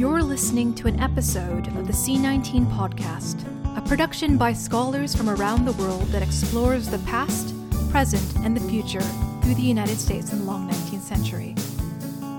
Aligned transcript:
You're 0.00 0.22
listening 0.22 0.74
to 0.76 0.88
an 0.88 0.98
episode 0.98 1.66
of 1.76 1.86
the 1.86 1.92
C19 1.92 2.64
podcast, 2.72 3.44
a 3.76 3.82
production 3.82 4.38
by 4.38 4.54
scholars 4.54 5.14
from 5.14 5.28
around 5.28 5.66
the 5.66 5.72
world 5.72 6.04
that 6.04 6.22
explores 6.22 6.88
the 6.88 7.00
past, 7.00 7.52
present, 7.90 8.24
and 8.36 8.56
the 8.56 8.66
future 8.66 9.02
through 9.42 9.56
the 9.56 9.60
United 9.60 9.98
States 9.98 10.32
in 10.32 10.38
the 10.38 10.44
long 10.46 10.66
19th 10.70 11.02
century. 11.02 11.54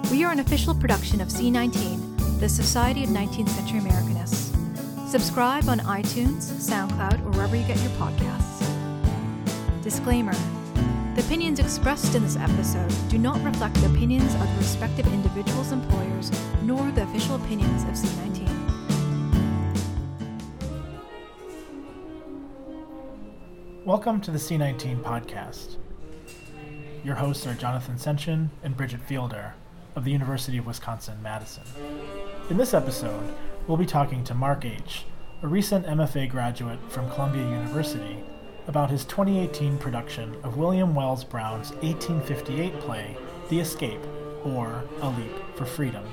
We 0.09 0.23
are 0.23 0.31
an 0.31 0.39
official 0.39 0.73
production 0.73 1.21
of 1.21 1.27
C19, 1.27 2.39
the 2.39 2.49
Society 2.49 3.03
of 3.03 3.11
19th 3.11 3.49
Century 3.49 3.79
Americanists. 3.79 5.07
Subscribe 5.07 5.69
on 5.69 5.81
iTunes, 5.81 6.51
SoundCloud, 6.53 7.23
or 7.23 7.29
wherever 7.29 7.55
you 7.55 7.67
get 7.67 7.79
your 7.83 7.91
podcasts. 7.91 8.65
Disclaimer 9.83 10.33
The 11.13 11.21
opinions 11.23 11.59
expressed 11.59 12.15
in 12.15 12.23
this 12.23 12.37
episode 12.37 12.89
do 13.09 13.17
not 13.17 13.43
reflect 13.43 13.75
the 13.75 13.87
opinions 13.87 14.33
of 14.33 14.49
the 14.49 14.57
respective 14.59 15.05
individuals' 15.07 15.73
employers 15.73 16.31
nor 16.63 16.89
the 16.91 17.03
official 17.03 17.35
opinions 17.35 17.83
of 17.83 17.89
C19. 17.89 18.47
Welcome 23.83 24.21
to 24.21 24.31
the 24.31 24.37
C19 24.37 25.03
podcast. 25.03 25.75
Your 27.03 27.15
hosts 27.15 27.45
are 27.45 27.55
Jonathan 27.55 27.95
Senchyne 27.95 28.47
and 28.63 28.77
Bridget 28.77 29.01
Fielder 29.01 29.55
of 29.97 30.05
the 30.05 30.11
University 30.11 30.59
of 30.59 30.65
Wisconsin 30.65 31.21
Madison. 31.21 31.65
In 32.49 32.55
this 32.55 32.73
episode, 32.73 33.33
we'll 33.67 33.75
be 33.75 33.85
talking 33.85 34.23
to 34.23 34.33
Mark 34.33 34.63
H., 34.63 35.03
a 35.43 35.47
recent 35.49 35.85
MFA 35.87 36.29
graduate 36.29 36.79
from 36.87 37.09
Columbia 37.09 37.43
University, 37.43 38.23
about 38.67 38.89
his 38.89 39.05
2018 39.05 39.77
production 39.77 40.35
of 40.43 40.57
William 40.57 40.93
Wells 40.93 41.23
Brown's 41.23 41.71
1858 41.81 42.79
play, 42.79 43.17
The 43.49 43.59
Escape, 43.59 44.01
or 44.43 44.83
A 45.01 45.09
Leap 45.09 45.55
for 45.55 45.65
Freedom. 45.65 46.05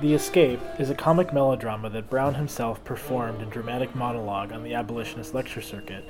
The 0.00 0.14
Escape 0.14 0.60
is 0.78 0.90
a 0.90 0.94
comic 0.94 1.32
melodrama 1.32 1.88
that 1.90 2.10
Brown 2.10 2.34
himself 2.34 2.84
performed 2.84 3.40
in 3.40 3.48
dramatic 3.48 3.94
monologue 3.94 4.52
on 4.52 4.62
the 4.62 4.74
abolitionist 4.74 5.32
lecture 5.34 5.62
circuit. 5.62 6.04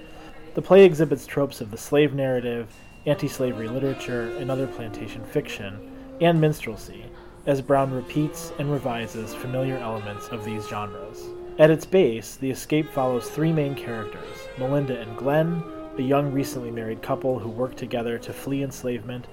The 0.55 0.63
play 0.63 0.85
exhibits 0.85 1.27
tropes 1.27 1.61
of 1.61 1.71
the 1.71 1.77
slave 1.77 2.15
narrative, 2.15 2.69
anti 3.05 3.29
slavery 3.29 3.69
literature, 3.69 4.37
and 4.39 4.51
other 4.51 4.67
plantation 4.67 5.25
fiction, 5.25 5.93
and 6.21 6.41
minstrelsy, 6.41 7.05
as 7.47 7.61
Brown 7.63 7.93
repeats 7.93 8.53
and 8.59 8.73
revises 8.73 9.35
familiar 9.35 9.77
elements 9.77 10.29
of 10.29 10.45
these 10.45 10.67
genres. 10.67 11.29
At 11.59 11.71
its 11.71 11.87
base, 11.87 12.37
The 12.37 12.51
Escape 12.51 12.91
follows 12.91 13.31
three 13.31 13.51
main 13.51 13.75
characters 13.75 14.49
Melinda 14.59 15.01
and 15.01 15.17
Glenn, 15.17 15.63
a 15.97 16.03
young 16.03 16.31
recently 16.31 16.71
married 16.71 17.01
couple 17.01 17.39
who 17.39 17.49
work 17.49 17.77
together 17.77 18.19
to 18.19 18.33
flee 18.35 18.63
enslavement 18.63 19.27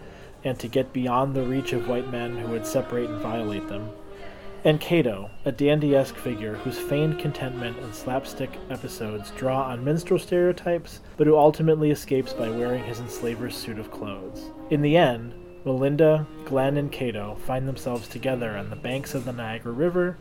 and 0.44 0.57
to 0.59 0.69
get 0.69 0.94
beyond 0.94 1.35
the 1.35 1.44
reach 1.44 1.73
of 1.73 1.89
white 1.89 2.09
men 2.11 2.38
who 2.38 2.47
would 2.47 2.66
separate 2.66 3.09
and 3.09 3.19
violate 3.21 3.67
them, 3.67 3.89
and 4.63 4.79
Cato, 4.79 5.29
a 5.44 5.51
dandy-esque 5.51 6.16
figure 6.16 6.55
whose 6.55 6.79
feigned 6.79 7.19
contentment 7.19 7.77
and 7.79 7.94
slapstick 7.94 8.51
episodes 8.69 9.31
draw 9.31 9.63
on 9.63 9.83
minstrel 9.83 10.17
stereotypes, 10.17 11.01
but 11.17 11.27
who 11.27 11.38
ultimately 11.38 11.91
escapes 11.91 12.31
by 12.31 12.49
wearing 12.49 12.85
his 12.85 13.01
enslaver's 13.01 13.55
suit 13.55 13.77
of 13.77 13.91
clothes. 13.91 14.51
In 14.69 14.81
the 14.81 14.95
end, 14.95 15.33
Melinda, 15.66 16.25
Glenn, 16.45 16.77
and 16.77 16.89
Cato 16.89 17.35
find 17.45 17.67
themselves 17.67 18.07
together 18.07 18.51
on 18.51 18.69
the 18.69 18.77
banks 18.77 19.13
of 19.13 19.25
the 19.25 19.33
Niagara 19.33 19.73
River, 19.73 20.17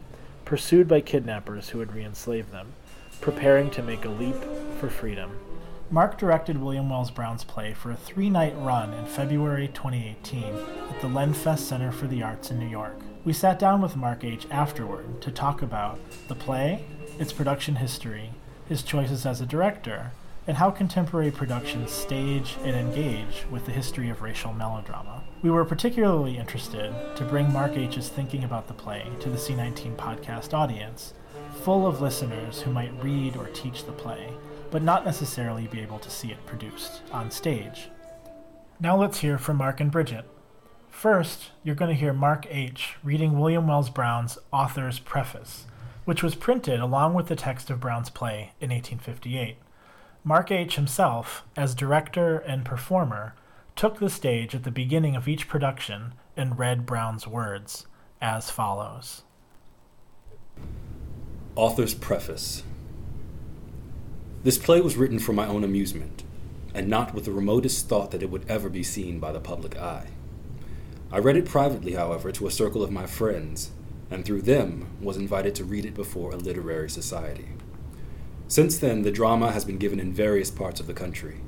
pursued 0.53 0.86
by 0.86 1.00
kidnappers 1.00 1.70
who 1.70 1.78
would 1.78 1.95
re-enslave 1.95 2.50
them, 2.50 2.75
preparing 3.22 3.70
to 3.70 3.83
make 3.83 4.05
a 4.05 4.08
leap 4.11 4.36
for 4.78 4.91
freedom. 4.91 5.31
Mark 5.91 6.19
directed 6.19 6.61
William 6.61 6.91
Wells 6.91 7.11
Brown's 7.11 7.42
play 7.42 7.72
for 7.72 7.91
a 7.91 7.97
three 7.97 8.28
night 8.28 8.53
run 8.58 8.92
in 8.92 9.06
February 9.06 9.69
2018 9.69 10.45
at 10.91 11.00
the 11.00 11.08
Lenfest 11.08 11.61
Center 11.61 11.91
for 11.91 12.06
the 12.06 12.23
Arts 12.23 12.50
in 12.50 12.58
New 12.58 12.69
York. 12.69 13.00
We 13.25 13.33
sat 13.33 13.58
down 13.58 13.80
with 13.80 13.97
Mark 13.97 14.25
H. 14.25 14.47
afterward 14.50 15.23
to 15.23 15.30
talk 15.30 15.62
about 15.62 15.98
the 16.28 16.34
play, 16.34 16.84
its 17.19 17.33
production 17.33 17.77
history, 17.77 18.33
his 18.69 18.83
choices 18.83 19.25
as 19.25 19.41
a 19.41 19.47
director, 19.47 20.12
and 20.47 20.58
how 20.58 20.70
contemporary 20.70 21.30
productions 21.30 21.91
stage 21.91 22.58
and 22.62 22.77
engage 22.77 23.46
with 23.51 23.64
the 23.64 23.73
history 23.73 24.11
of 24.11 24.20
racial 24.20 24.52
melodrama. 24.52 25.22
We 25.42 25.51
were 25.51 25.64
particularly 25.64 26.39
interested 26.39 26.95
to 27.17 27.25
bring 27.25 27.53
Mark 27.53 27.77
H.'s 27.77 28.08
thinking 28.08 28.45
about 28.45 28.69
the 28.69 28.75
play 28.75 29.11
to 29.19 29.29
the 29.29 29.36
C19 29.36 29.97
podcast 29.97 30.55
audience, 30.55 31.14
full 31.63 31.85
of 31.85 32.01
listeners 32.01 32.63
who 32.63 32.70
might 32.70 33.03
read 33.03 33.36
or 33.36 33.48
teach 33.48 33.85
the 33.85 33.91
play, 33.91 34.33
but 34.70 34.85
not 34.85 35.05
necessarily 35.05 35.67
be 35.67 35.80
able 35.80 35.98
to 35.98 36.11
see 36.11 36.30
it 36.30 36.47
produced 36.47 37.03
on 37.11 37.33
stage. 37.33 37.89
Now 38.79 38.97
let's 38.97 39.19
hear 39.19 39.36
from 39.36 39.57
Mark 39.57 39.80
and 39.80 39.91
Bridget. 39.91 40.27
First, 40.89 41.51
you're 41.64 41.74
going 41.74 41.91
to 41.92 42.01
hear 42.01 42.13
Mark 42.13 42.47
H. 42.48 42.95
reading 43.03 43.36
William 43.36 43.67
Wells 43.67 43.91
Brown's 43.91 44.39
author's 44.53 45.01
preface, 45.01 45.67
which 46.05 46.23
was 46.23 46.36
printed 46.36 46.79
along 46.79 47.14
with 47.14 47.27
the 47.27 47.35
text 47.35 47.69
of 47.69 47.80
Brown's 47.80 48.11
play 48.11 48.53
in 48.61 48.70
1858. 48.70 49.57
Mark 50.23 50.53
H. 50.53 50.77
himself, 50.77 51.42
as 51.57 51.74
director 51.74 52.39
and 52.39 52.64
performer, 52.64 53.35
took 53.77 53.99
the 53.99 54.11
stage 54.11 54.55
at 54.55 54.65
the 54.65 54.71
beginning 54.71 55.17
of 55.17 55.29
each 55.29 55.49
production 55.49 56.15
and 56.37 56.59
read 56.59 56.87
Brown's 56.87 57.27
words 57.27 57.87
as 58.21 58.51
follows 58.51 59.23
Author's 61.55 61.95
Preface 61.95 62.63
This 64.43 64.57
play 64.57 64.81
was 64.81 64.97
written 64.97 65.19
for 65.19 65.33
my 65.33 65.47
own 65.47 65.65
amusement, 65.65 66.23
and 66.73 66.89
not 66.89 67.13
with 67.13 67.27
the 67.27 67.33
remotest 67.33 67.89
thought 67.89 68.11
that 68.11 68.23
it 68.23 68.31
would 68.31 68.49
ever 68.49 68.71
be 68.71 68.83
seen 68.83 69.19
by 69.19 69.33
the 69.33 69.41
public 69.41 69.77
eye. 69.77 70.09
I 71.11 71.19
read 71.19 71.37
it 71.37 71.45
privately, 71.45 71.93
however, 71.93 72.33
to 72.33 72.47
a 72.47 72.51
circle 72.51 72.83
of 72.83 72.91
my 72.91 73.07
friends, 73.07 73.71
and 74.11 74.25
through 74.25 74.43
them 74.43 74.97
was 75.01 75.19
invited 75.19 75.55
to 75.57 75.65
read 75.65 75.85
it 75.85 75.95
before 75.95 76.33
a 76.33 76.37
literary 76.37 76.89
society. 76.89 77.49
Since 78.49 78.79
then, 78.79 79.03
the 79.03 79.11
drama 79.11 79.53
has 79.53 79.67
been 79.67 79.77
given 79.77 80.01
in 80.01 80.15
various 80.15 80.51
parts 80.51 80.81
of 80.81 80.87
the 80.87 80.95
country. 80.95 81.41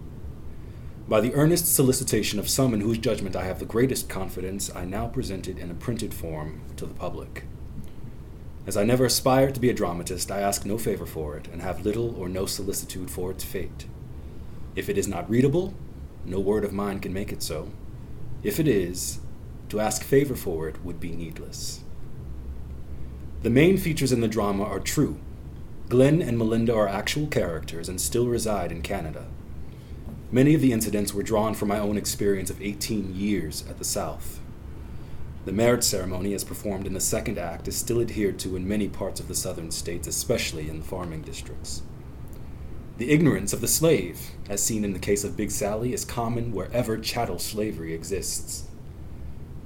By 1.06 1.20
the 1.20 1.34
earnest 1.34 1.72
solicitation 1.72 2.38
of 2.38 2.48
some 2.48 2.72
in 2.72 2.80
whose 2.80 2.96
judgment 2.96 3.36
I 3.36 3.44
have 3.44 3.58
the 3.58 3.66
greatest 3.66 4.08
confidence, 4.08 4.74
I 4.74 4.86
now 4.86 5.06
present 5.06 5.46
it 5.46 5.58
in 5.58 5.70
a 5.70 5.74
printed 5.74 6.14
form 6.14 6.62
to 6.76 6.86
the 6.86 6.94
public. 6.94 7.44
As 8.66 8.74
I 8.78 8.84
never 8.84 9.04
aspired 9.04 9.54
to 9.54 9.60
be 9.60 9.68
a 9.68 9.74
dramatist, 9.74 10.30
I 10.30 10.40
ask 10.40 10.64
no 10.64 10.78
favor 10.78 11.04
for 11.04 11.36
it, 11.36 11.46
and 11.52 11.60
have 11.60 11.84
little 11.84 12.16
or 12.16 12.30
no 12.30 12.46
solicitude 12.46 13.10
for 13.10 13.30
its 13.30 13.44
fate. 13.44 13.84
If 14.74 14.88
it 14.88 14.96
is 14.96 15.06
not 15.06 15.28
readable, 15.28 15.74
no 16.24 16.40
word 16.40 16.64
of 16.64 16.72
mine 16.72 17.00
can 17.00 17.12
make 17.12 17.32
it 17.32 17.42
so. 17.42 17.68
If 18.42 18.58
it 18.58 18.66
is, 18.66 19.20
to 19.68 19.80
ask 19.80 20.02
favor 20.02 20.34
for 20.34 20.68
it 20.68 20.82
would 20.82 21.00
be 21.00 21.10
needless. 21.10 21.84
The 23.42 23.50
main 23.50 23.76
features 23.76 24.12
in 24.12 24.22
the 24.22 24.28
drama 24.28 24.64
are 24.64 24.80
true. 24.80 25.20
Glenn 25.90 26.22
and 26.22 26.38
Melinda 26.38 26.74
are 26.74 26.88
actual 26.88 27.26
characters 27.26 27.90
and 27.90 28.00
still 28.00 28.26
reside 28.26 28.72
in 28.72 28.80
Canada. 28.80 29.26
Many 30.34 30.52
of 30.54 30.60
the 30.60 30.72
incidents 30.72 31.14
were 31.14 31.22
drawn 31.22 31.54
from 31.54 31.68
my 31.68 31.78
own 31.78 31.96
experience 31.96 32.50
of 32.50 32.60
18 32.60 33.14
years 33.14 33.62
at 33.70 33.78
the 33.78 33.84
South. 33.84 34.40
The 35.44 35.52
marriage 35.52 35.84
ceremony, 35.84 36.34
as 36.34 36.42
performed 36.42 36.88
in 36.88 36.92
the 36.92 36.98
second 36.98 37.38
act, 37.38 37.68
is 37.68 37.76
still 37.76 38.00
adhered 38.00 38.40
to 38.40 38.56
in 38.56 38.66
many 38.66 38.88
parts 38.88 39.20
of 39.20 39.28
the 39.28 39.36
southern 39.36 39.70
states, 39.70 40.08
especially 40.08 40.68
in 40.68 40.80
the 40.80 40.84
farming 40.84 41.22
districts. 41.22 41.82
The 42.98 43.12
ignorance 43.12 43.52
of 43.52 43.60
the 43.60 43.68
slave, 43.68 44.32
as 44.48 44.60
seen 44.60 44.84
in 44.84 44.92
the 44.92 44.98
case 44.98 45.22
of 45.22 45.36
Big 45.36 45.52
Sally, 45.52 45.92
is 45.92 46.04
common 46.04 46.50
wherever 46.50 46.98
chattel 46.98 47.38
slavery 47.38 47.94
exists. 47.94 48.64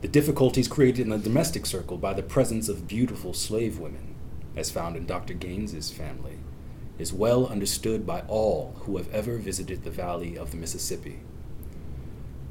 The 0.02 0.08
difficulties 0.08 0.68
created 0.68 1.00
in 1.00 1.08
the 1.08 1.16
domestic 1.16 1.64
circle 1.64 1.96
by 1.96 2.12
the 2.12 2.22
presence 2.22 2.68
of 2.68 2.86
beautiful 2.86 3.32
slave 3.32 3.78
women, 3.78 4.14
as 4.54 4.70
found 4.70 4.96
in 4.96 5.06
Dr. 5.06 5.32
Gaines's 5.32 5.90
family, 5.90 6.40
is 6.98 7.12
well 7.12 7.46
understood 7.46 8.06
by 8.06 8.20
all 8.28 8.74
who 8.80 8.96
have 8.96 9.12
ever 9.12 9.36
visited 9.36 9.84
the 9.84 9.90
valley 9.90 10.36
of 10.36 10.50
the 10.50 10.56
Mississippi. 10.56 11.20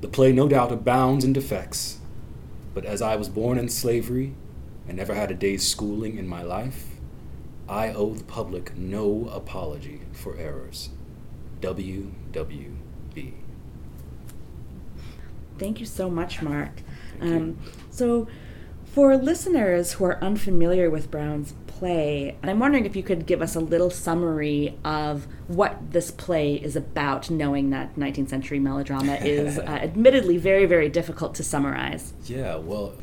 The 0.01 0.07
play 0.07 0.31
no 0.31 0.47
doubt 0.47 0.71
abounds 0.71 1.25
in 1.25 1.33
defects, 1.33 1.99
but 2.73 2.85
as 2.85 3.01
I 3.01 3.15
was 3.15 3.29
born 3.29 3.57
in 3.57 3.69
slavery 3.69 4.33
and 4.87 4.97
never 4.97 5.13
had 5.15 5.31
a 5.31 5.35
day's 5.35 5.67
schooling 5.67 6.17
in 6.17 6.27
my 6.27 6.43
life, 6.43 6.85
I 7.67 7.89
owe 7.89 8.13
the 8.13 8.23
public 8.23 8.77
no 8.77 9.29
apology 9.33 10.01
for 10.13 10.37
errors. 10.37 10.89
WWB. 11.61 13.33
Thank 15.57 15.79
you 15.79 15.85
so 15.85 16.09
much, 16.09 16.41
Mark. 16.41 16.71
Um, 17.19 17.57
so, 17.89 18.27
for 18.97 19.15
listeners 19.15 19.91
who 19.93 20.05
are 20.05 20.17
unfamiliar 20.23 20.89
with 20.89 21.11
Brown's 21.11 21.53
play, 21.67 22.35
I'm 22.41 22.57
wondering 22.57 22.87
if 22.87 22.95
you 22.95 23.03
could 23.03 23.27
give 23.27 23.43
us 23.43 23.53
a 23.53 23.59
little 23.59 23.91
summary 23.91 24.75
of 24.83 25.27
what 25.45 25.91
this 25.91 26.09
play 26.09 26.55
is 26.55 26.75
about, 26.75 27.29
knowing 27.29 27.69
that 27.69 27.95
19th 27.95 28.29
century 28.29 28.57
melodrama 28.57 29.13
is 29.21 29.59
uh, 29.59 29.61
admittedly 29.61 30.37
very, 30.37 30.65
very 30.65 30.89
difficult 30.89 31.35
to 31.35 31.43
summarize. 31.43 32.13
Yeah, 32.25 32.55
well, 32.55 32.95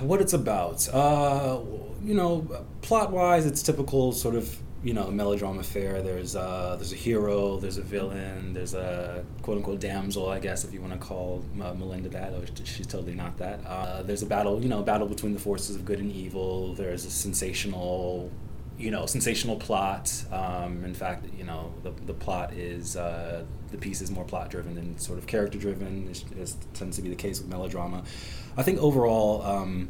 what 0.00 0.22
it's 0.22 0.32
about. 0.32 0.88
Uh, 0.88 1.60
you 2.02 2.14
know, 2.14 2.64
plot 2.80 3.12
wise, 3.12 3.44
it's 3.44 3.62
typical 3.62 4.12
sort 4.12 4.34
of 4.34 4.56
you 4.82 4.94
know, 4.94 5.10
melodrama 5.10 5.62
fare. 5.62 6.02
There's 6.02 6.36
uh, 6.36 6.76
there's 6.76 6.92
a 6.92 6.96
hero, 6.96 7.56
there's 7.58 7.78
a 7.78 7.82
villain, 7.82 8.52
there's 8.52 8.74
a 8.74 9.24
quote 9.42 9.56
unquote 9.58 9.80
damsel, 9.80 10.28
I 10.28 10.38
guess, 10.38 10.64
if 10.64 10.72
you 10.72 10.80
want 10.80 10.92
to 10.92 10.98
call 10.98 11.44
uh, 11.60 11.74
Melinda 11.74 12.08
that. 12.10 12.32
Or 12.32 12.44
she's 12.64 12.86
totally 12.86 13.14
not 13.14 13.36
that. 13.38 13.60
Uh, 13.66 14.02
there's 14.02 14.22
a 14.22 14.26
battle, 14.26 14.62
you 14.62 14.68
know, 14.68 14.80
a 14.80 14.84
battle 14.84 15.08
between 15.08 15.34
the 15.34 15.40
forces 15.40 15.74
of 15.74 15.84
good 15.84 15.98
and 15.98 16.12
evil. 16.12 16.74
There's 16.74 17.04
a 17.04 17.10
sensational, 17.10 18.30
you 18.78 18.92
know, 18.92 19.06
sensational 19.06 19.56
plot. 19.56 20.12
Um, 20.30 20.84
in 20.84 20.94
fact, 20.94 21.26
you 21.36 21.44
know, 21.44 21.74
the 21.82 21.90
the 22.06 22.14
plot 22.14 22.52
is 22.52 22.96
uh, 22.96 23.44
the 23.72 23.78
piece 23.78 24.00
is 24.00 24.12
more 24.12 24.24
plot 24.24 24.48
driven 24.48 24.76
than 24.76 24.96
sort 24.98 25.18
of 25.18 25.26
character 25.26 25.58
driven. 25.58 26.08
It 26.08 26.54
tends 26.74 26.96
to 26.96 27.02
be 27.02 27.08
the 27.08 27.16
case 27.16 27.40
with 27.40 27.48
melodrama. 27.48 28.04
I 28.56 28.62
think 28.62 28.80
overall, 28.80 29.42
um, 29.42 29.88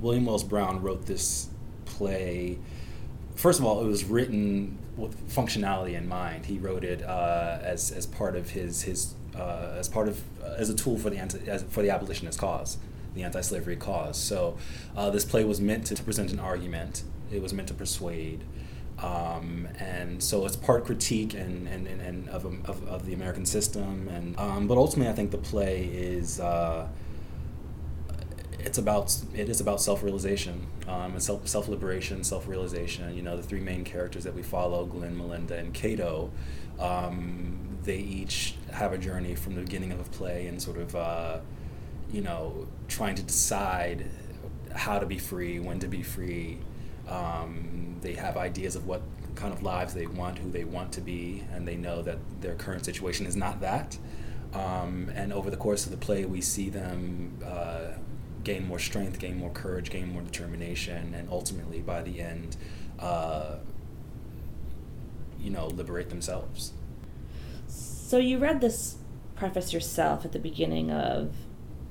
William 0.00 0.26
Wells 0.26 0.44
Brown 0.44 0.82
wrote 0.82 1.06
this 1.06 1.48
play 1.86 2.58
first 3.38 3.60
of 3.60 3.64
all, 3.64 3.80
it 3.80 3.86
was 3.86 4.04
written 4.04 4.76
with 4.96 5.16
functionality 5.32 5.94
in 5.94 6.08
mind. 6.08 6.46
He 6.46 6.58
wrote 6.58 6.84
it 6.84 7.02
uh, 7.02 7.58
as 7.62 7.90
as 7.92 8.04
part 8.06 8.36
of 8.36 8.50
his 8.50 8.82
his 8.82 9.14
uh, 9.34 9.76
as 9.78 9.88
part 9.88 10.08
of 10.08 10.22
uh, 10.42 10.54
as 10.58 10.68
a 10.68 10.74
tool 10.74 10.98
for 10.98 11.08
the 11.08 11.16
anti, 11.16 11.38
as, 11.48 11.62
for 11.62 11.82
the 11.82 11.90
abolitionist 11.90 12.38
cause, 12.38 12.78
the 13.14 13.22
anti-slavery 13.22 13.76
cause. 13.76 14.18
So 14.18 14.58
uh, 14.96 15.10
this 15.10 15.24
play 15.24 15.44
was 15.44 15.60
meant 15.60 15.86
to, 15.86 15.94
to, 15.94 16.02
present 16.02 16.32
an 16.32 16.40
argument. 16.40 17.04
It 17.30 17.40
was 17.40 17.52
meant 17.52 17.68
to 17.68 17.74
persuade. 17.74 18.42
Um, 18.98 19.68
and 19.78 20.20
so 20.20 20.44
it's 20.44 20.56
part 20.56 20.84
critique 20.84 21.32
and, 21.32 21.68
and, 21.68 21.86
and, 21.86 22.00
and 22.00 22.28
of, 22.30 22.44
of, 22.68 22.88
of, 22.88 23.06
the 23.06 23.14
American 23.14 23.46
system, 23.46 24.08
and 24.08 24.36
um, 24.36 24.66
but 24.66 24.76
ultimately 24.76 25.12
I 25.12 25.14
think 25.14 25.30
the 25.30 25.38
play 25.38 25.84
is 25.84 26.40
uh, 26.40 26.88
it's 28.58 28.78
about 28.78 29.16
it 29.34 29.48
is 29.48 29.60
about 29.60 29.80
self 29.80 30.02
realization 30.02 30.66
um, 30.86 31.12
and 31.12 31.22
self 31.22 31.46
self 31.46 31.68
liberation, 31.68 32.24
self 32.24 32.48
realization. 32.48 33.14
You 33.14 33.22
know, 33.22 33.36
the 33.36 33.42
three 33.42 33.60
main 33.60 33.84
characters 33.84 34.24
that 34.24 34.34
we 34.34 34.42
follow, 34.42 34.84
Glenn, 34.84 35.16
Melinda, 35.16 35.56
and 35.56 35.72
Cato, 35.72 36.30
um, 36.78 37.78
they 37.84 37.98
each 37.98 38.54
have 38.72 38.92
a 38.92 38.98
journey 38.98 39.34
from 39.34 39.54
the 39.54 39.62
beginning 39.62 39.92
of 39.92 40.00
a 40.00 40.10
play 40.10 40.46
and 40.46 40.60
sort 40.60 40.78
of 40.78 40.96
uh, 40.96 41.38
you 42.10 42.20
know 42.20 42.66
trying 42.88 43.14
to 43.14 43.22
decide 43.22 44.06
how 44.74 44.98
to 44.98 45.06
be 45.06 45.18
free, 45.18 45.60
when 45.60 45.78
to 45.80 45.88
be 45.88 46.02
free. 46.02 46.58
Um, 47.08 47.96
they 48.02 48.14
have 48.14 48.36
ideas 48.36 48.76
of 48.76 48.86
what 48.86 49.02
kind 49.34 49.54
of 49.54 49.62
lives 49.62 49.94
they 49.94 50.06
want, 50.06 50.38
who 50.38 50.50
they 50.50 50.64
want 50.64 50.92
to 50.92 51.00
be, 51.00 51.44
and 51.52 51.66
they 51.66 51.76
know 51.76 52.02
that 52.02 52.18
their 52.40 52.54
current 52.54 52.84
situation 52.84 53.24
is 53.24 53.36
not 53.36 53.60
that. 53.60 53.96
Um, 54.52 55.10
and 55.14 55.32
over 55.32 55.50
the 55.50 55.56
course 55.56 55.84
of 55.84 55.92
the 55.92 55.98
play, 55.98 56.24
we 56.24 56.40
see 56.40 56.70
them 56.70 57.38
uh, 57.44 57.92
gain 58.48 58.66
more 58.66 58.78
strength, 58.78 59.18
gain 59.18 59.36
more 59.36 59.50
courage, 59.50 59.90
gain 59.90 60.10
more 60.10 60.22
determination, 60.22 61.12
and 61.14 61.28
ultimately, 61.30 61.80
by 61.80 62.00
the 62.00 62.18
end, 62.18 62.56
uh, 62.98 63.56
you 65.38 65.50
know, 65.50 65.66
liberate 65.66 66.08
themselves. 66.08 66.72
So 67.66 68.16
you 68.16 68.38
read 68.38 68.62
this 68.62 68.96
preface 69.36 69.74
yourself 69.74 70.24
at 70.24 70.32
the 70.32 70.38
beginning 70.38 70.90
of 70.90 71.34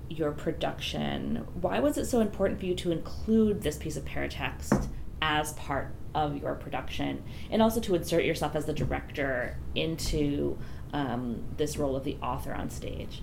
your 0.09 0.31
production. 0.31 1.45
Why 1.62 1.80
was 1.80 1.95
it 1.95 2.06
so 2.06 2.21
important 2.21 2.60
for 2.60 2.65
you 2.65 2.74
to 2.74 2.92
include 2.92 3.62
this 3.62 3.77
piece 3.77 3.95
of 3.95 4.03
paratext 4.03 4.88
as 5.21 5.53
part 5.53 5.94
of 6.15 6.38
your 6.38 6.56
production, 6.56 7.24
and 7.51 7.62
also 7.62 7.80
to 7.81 7.94
insert 7.94 8.25
yourself 8.25 8.56
as 8.56 8.65
the 8.65 8.74
director 8.74 9.57
into 9.75 10.57
um, 10.92 11.44
this 11.57 11.77
role 11.77 11.95
of 11.95 12.03
the 12.03 12.18
author 12.24 12.56
on 12.56 12.71
stage? 12.71 13.21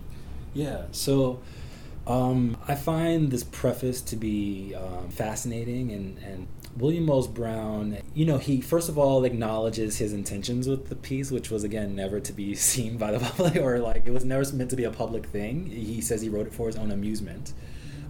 Yeah. 0.52 0.84
So 0.92 1.40
um, 2.06 2.56
I 2.68 2.74
find 2.74 3.30
this 3.30 3.44
preface 3.44 4.00
to 4.02 4.16
be 4.16 4.74
um, 4.74 5.08
fascinating, 5.10 5.90
and, 5.90 6.18
and 6.18 6.48
William 6.76 7.06
Wells 7.06 7.28
Brown, 7.28 7.98
you 8.14 8.26
know, 8.26 8.38
he 8.38 8.60
first 8.60 8.88
of 8.88 8.98
all 8.98 9.24
acknowledges 9.24 9.98
his 9.98 10.12
intentions 10.12 10.68
with 10.68 10.88
the 10.88 10.96
piece, 10.96 11.30
which 11.30 11.50
was 11.50 11.64
again 11.64 11.94
never 11.94 12.20
to 12.20 12.32
be 12.32 12.54
seen 12.70 12.98
by 12.98 13.12
the 13.12 13.20
public 13.20 13.56
or 13.56 13.78
like 13.78 14.06
it 14.06 14.12
was 14.12 14.24
never 14.24 14.44
meant 14.52 14.70
to 14.70 14.76
be 14.76 14.84
a 14.84 14.90
public 14.90 15.26
thing. 15.26 15.66
He 15.66 16.00
says 16.00 16.20
he 16.20 16.28
wrote 16.28 16.46
it 16.46 16.52
for 16.52 16.66
his 16.66 16.76
own 16.76 16.90
amusement. 16.90 17.52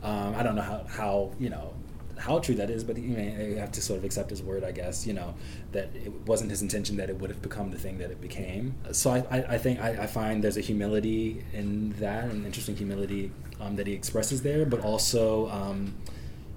Um, 0.03 0.35
I 0.35 0.43
don't 0.43 0.55
know 0.55 0.63
how, 0.63 0.85
how 0.89 1.33
you 1.39 1.51
know 1.51 1.75
how 2.19 2.39
true 2.39 2.55
that 2.57 2.71
is, 2.71 2.85
but 2.85 2.97
you, 2.97 3.17
know, 3.17 3.45
you 3.45 3.57
have 3.57 3.73
to 3.73 3.83
sort 3.83 3.99
of 3.99 4.05
accept 4.05 4.31
his 4.31 4.43
word, 4.43 4.65
I 4.65 4.73
guess. 4.73 5.07
You 5.07 5.15
know 5.15 5.35
that 5.73 5.91
it 5.95 6.13
wasn't 6.27 6.51
his 6.51 6.63
intention 6.63 6.97
that 6.97 7.11
it 7.11 7.19
would 7.19 7.31
have 7.31 7.43
become 7.43 7.71
the 7.71 7.79
thing 7.79 7.99
that 7.99 8.11
it 8.11 8.21
became. 8.21 8.75
So 8.93 9.11
I, 9.11 9.25
I, 9.31 9.43
I 9.55 9.59
think 9.59 9.81
I, 9.81 10.03
I, 10.03 10.07
find 10.07 10.43
there's 10.43 10.57
a 10.57 10.63
humility 10.63 11.45
in 11.53 11.93
that, 12.01 12.25
an 12.25 12.45
interesting 12.45 12.77
humility 12.77 13.33
um, 13.61 13.77
that 13.77 13.87
he 13.87 13.93
expresses 13.93 14.43
there, 14.43 14.65
but 14.67 14.81
also. 14.81 15.49
Um, 15.51 15.95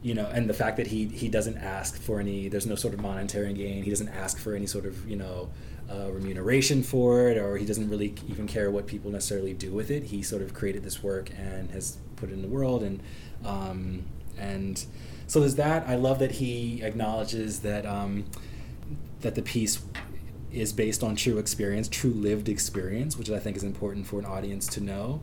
you 0.04 0.14
know, 0.14 0.28
and 0.28 0.48
the 0.48 0.54
fact 0.54 0.78
that 0.78 0.88
he 0.88 1.08
he 1.08 1.28
doesn't 1.28 1.58
ask 1.58 2.00
for 2.00 2.20
any, 2.20 2.48
there's 2.48 2.68
no 2.68 2.76
sort 2.76 2.94
of 2.94 3.02
monetary 3.02 3.52
gain. 3.54 3.84
He 3.84 3.90
doesn't 3.90 4.10
ask 4.10 4.38
for 4.38 4.56
any 4.56 4.68
sort 4.68 4.86
of 4.86 5.10
you 5.10 5.16
know 5.16 5.50
uh, 5.92 6.12
remuneration 6.12 6.84
for 6.84 7.30
it, 7.30 7.38
or 7.38 7.58
he 7.58 7.66
doesn't 7.66 7.90
really 7.90 8.14
even 8.30 8.48
care 8.48 8.70
what 8.70 8.88
people 8.88 9.12
necessarily 9.12 9.54
do 9.54 9.72
with 9.72 9.90
it. 9.90 10.04
He 10.04 10.22
sort 10.22 10.42
of 10.42 10.54
created 10.54 10.84
this 10.84 11.02
work 11.02 11.32
and 11.38 11.72
has 11.72 11.98
put 12.16 12.30
it 12.30 12.34
in 12.34 12.42
the 12.42 12.48
world, 12.48 12.84
and 12.84 13.02
um, 13.44 14.04
and 14.38 14.86
so 15.28 15.40
there's 15.40 15.56
that. 15.56 15.88
I 15.88 15.96
love 15.96 16.20
that 16.20 16.34
he 16.34 16.82
acknowledges 16.82 17.60
that 17.60 17.86
um, 17.86 18.26
that 19.22 19.36
the 19.36 19.42
piece 19.42 19.82
is 20.52 20.74
based 20.74 21.04
on 21.04 21.16
true 21.16 21.38
experience, 21.38 21.88
true 21.88 22.12
lived 22.12 22.50
experience, 22.50 23.18
which 23.18 23.30
I 23.30 23.40
think 23.40 23.58
is 23.58 23.64
important 23.64 24.08
for 24.08 24.20
an 24.20 24.26
audience 24.26 24.66
to 24.68 24.82
know 24.82 25.22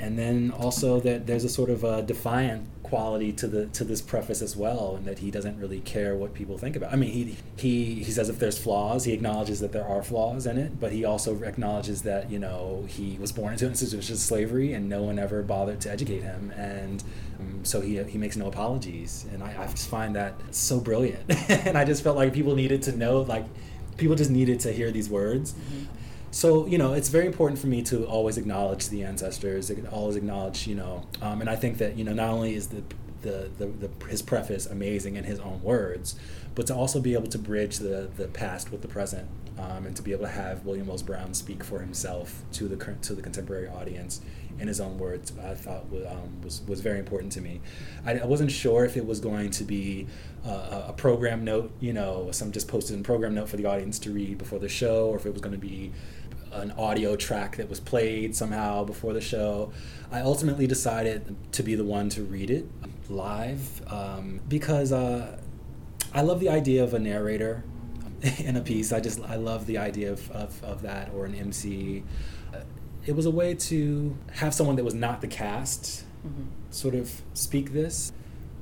and 0.00 0.18
then 0.18 0.50
also 0.52 1.00
that 1.00 1.26
there's 1.26 1.44
a 1.44 1.48
sort 1.48 1.70
of 1.70 1.84
a 1.84 2.02
defiant 2.02 2.66
quality 2.88 3.32
to 3.32 3.46
the 3.46 3.66
to 3.66 3.84
this 3.84 4.00
preface 4.00 4.42
as 4.42 4.56
well, 4.56 4.96
and 4.96 5.04
that 5.06 5.18
he 5.18 5.30
doesn't 5.30 5.58
really 5.58 5.80
care 5.80 6.14
what 6.14 6.34
people 6.34 6.58
think 6.58 6.76
about. 6.76 6.92
I 6.92 6.96
mean, 6.96 7.10
he 7.10 7.36
he 7.56 8.02
he 8.02 8.10
says 8.10 8.28
if 8.28 8.38
there's 8.38 8.58
flaws, 8.58 9.04
he 9.04 9.12
acknowledges 9.12 9.60
that 9.60 9.72
there 9.72 9.86
are 9.86 10.02
flaws 10.02 10.46
in 10.46 10.58
it, 10.58 10.80
but 10.80 10.92
he 10.92 11.04
also 11.04 11.42
acknowledges 11.42 12.02
that 12.02 12.30
you 12.30 12.38
know 12.38 12.84
he 12.88 13.18
was 13.20 13.32
born 13.32 13.52
into 13.52 13.66
an 13.66 13.72
institution 13.72 14.14
of 14.14 14.18
slavery, 14.18 14.72
and 14.72 14.88
no 14.88 15.02
one 15.02 15.18
ever 15.18 15.42
bothered 15.42 15.80
to 15.82 15.90
educate 15.90 16.22
him, 16.22 16.52
and 16.56 17.04
um, 17.38 17.64
so 17.64 17.80
he 17.80 18.02
he 18.04 18.18
makes 18.18 18.36
no 18.36 18.46
apologies, 18.46 19.26
and 19.32 19.42
I, 19.42 19.54
I 19.62 19.66
just 19.66 19.88
find 19.88 20.16
that 20.16 20.34
so 20.50 20.80
brilliant, 20.80 21.22
and 21.48 21.76
I 21.76 21.84
just 21.84 22.02
felt 22.02 22.16
like 22.16 22.32
people 22.32 22.54
needed 22.54 22.82
to 22.84 22.92
know 22.96 23.22
like 23.22 23.44
people 23.96 24.16
just 24.16 24.30
needed 24.30 24.60
to 24.60 24.72
hear 24.72 24.90
these 24.90 25.10
words. 25.10 25.54
So 26.30 26.66
you 26.66 26.78
know 26.78 26.92
it's 26.92 27.08
very 27.08 27.26
important 27.26 27.58
for 27.58 27.66
me 27.66 27.82
to 27.84 28.04
always 28.04 28.36
acknowledge 28.38 28.88
the 28.88 29.02
ancestors 29.02 29.70
always 29.90 30.16
acknowledge 30.16 30.66
you 30.66 30.74
know 30.74 31.06
um, 31.22 31.40
and 31.40 31.48
i 31.48 31.56
think 31.56 31.78
that 31.78 31.96
you 31.96 32.04
know 32.04 32.12
not 32.12 32.28
only 32.28 32.54
is 32.54 32.68
the 32.68 32.82
the, 33.22 33.50
the, 33.58 33.66
the, 33.66 34.06
his 34.06 34.22
preface 34.22 34.66
amazing 34.66 35.16
in 35.16 35.24
his 35.24 35.40
own 35.40 35.62
words, 35.62 36.14
but 36.54 36.66
to 36.68 36.74
also 36.74 37.00
be 37.00 37.14
able 37.14 37.28
to 37.28 37.38
bridge 37.38 37.78
the, 37.78 38.08
the 38.16 38.28
past 38.28 38.70
with 38.70 38.82
the 38.82 38.88
present, 38.88 39.28
um, 39.58 39.86
and 39.86 39.96
to 39.96 40.02
be 40.02 40.12
able 40.12 40.24
to 40.24 40.30
have 40.30 40.64
William 40.64 40.86
Wells 40.86 41.02
Brown 41.02 41.34
speak 41.34 41.64
for 41.64 41.80
himself 41.80 42.42
to 42.52 42.68
the 42.68 42.76
to 42.76 43.14
the 43.14 43.22
contemporary 43.22 43.68
audience 43.68 44.20
in 44.60 44.66
his 44.66 44.80
own 44.80 44.98
words, 44.98 45.32
I 45.40 45.54
thought 45.54 45.84
um, 46.08 46.40
was 46.42 46.62
was 46.66 46.80
very 46.80 46.98
important 46.98 47.32
to 47.32 47.40
me. 47.40 47.60
I, 48.04 48.18
I, 48.18 48.24
wasn't 48.24 48.50
sure 48.50 48.84
if 48.84 48.96
it 48.96 49.06
was 49.06 49.20
going 49.20 49.50
to 49.50 49.64
be 49.64 50.06
uh, 50.44 50.86
a 50.88 50.92
program 50.92 51.44
note, 51.44 51.70
you 51.80 51.92
know, 51.92 52.30
some 52.32 52.50
just 52.50 52.66
posted 52.66 52.96
in 52.96 53.02
program 53.02 53.34
note 53.34 53.48
for 53.48 53.56
the 53.56 53.66
audience 53.66 53.98
to 54.00 54.10
read 54.10 54.38
before 54.38 54.58
the 54.58 54.68
show, 54.68 55.08
or 55.08 55.16
if 55.16 55.26
it 55.26 55.32
was 55.32 55.42
going 55.42 55.54
to 55.54 55.60
be 55.60 55.92
an 56.60 56.72
audio 56.72 57.16
track 57.16 57.56
that 57.56 57.68
was 57.68 57.80
played 57.80 58.34
somehow 58.36 58.84
before 58.84 59.12
the 59.12 59.20
show. 59.20 59.72
I 60.10 60.20
ultimately 60.20 60.66
decided 60.66 61.36
to 61.52 61.62
be 61.62 61.74
the 61.74 61.84
one 61.84 62.08
to 62.10 62.22
read 62.22 62.50
it 62.50 62.66
live 63.08 63.82
um, 63.92 64.40
because 64.48 64.92
uh, 64.92 65.38
I 66.12 66.22
love 66.22 66.40
the 66.40 66.48
idea 66.48 66.84
of 66.84 66.94
a 66.94 66.98
narrator 66.98 67.64
in 68.38 68.56
a 68.56 68.60
piece. 68.60 68.92
I 68.92 69.00
just 69.00 69.20
I 69.20 69.36
love 69.36 69.66
the 69.66 69.78
idea 69.78 70.12
of, 70.12 70.30
of, 70.30 70.62
of 70.64 70.82
that 70.82 71.12
or 71.14 71.24
an 71.24 71.34
MC. 71.34 72.04
It 73.06 73.16
was 73.16 73.26
a 73.26 73.30
way 73.30 73.54
to 73.54 74.16
have 74.34 74.52
someone 74.52 74.76
that 74.76 74.84
was 74.84 74.94
not 74.94 75.22
the 75.22 75.28
cast 75.28 76.04
mm-hmm. 76.26 76.44
sort 76.70 76.94
of 76.94 77.22
speak 77.32 77.72
this 77.72 78.12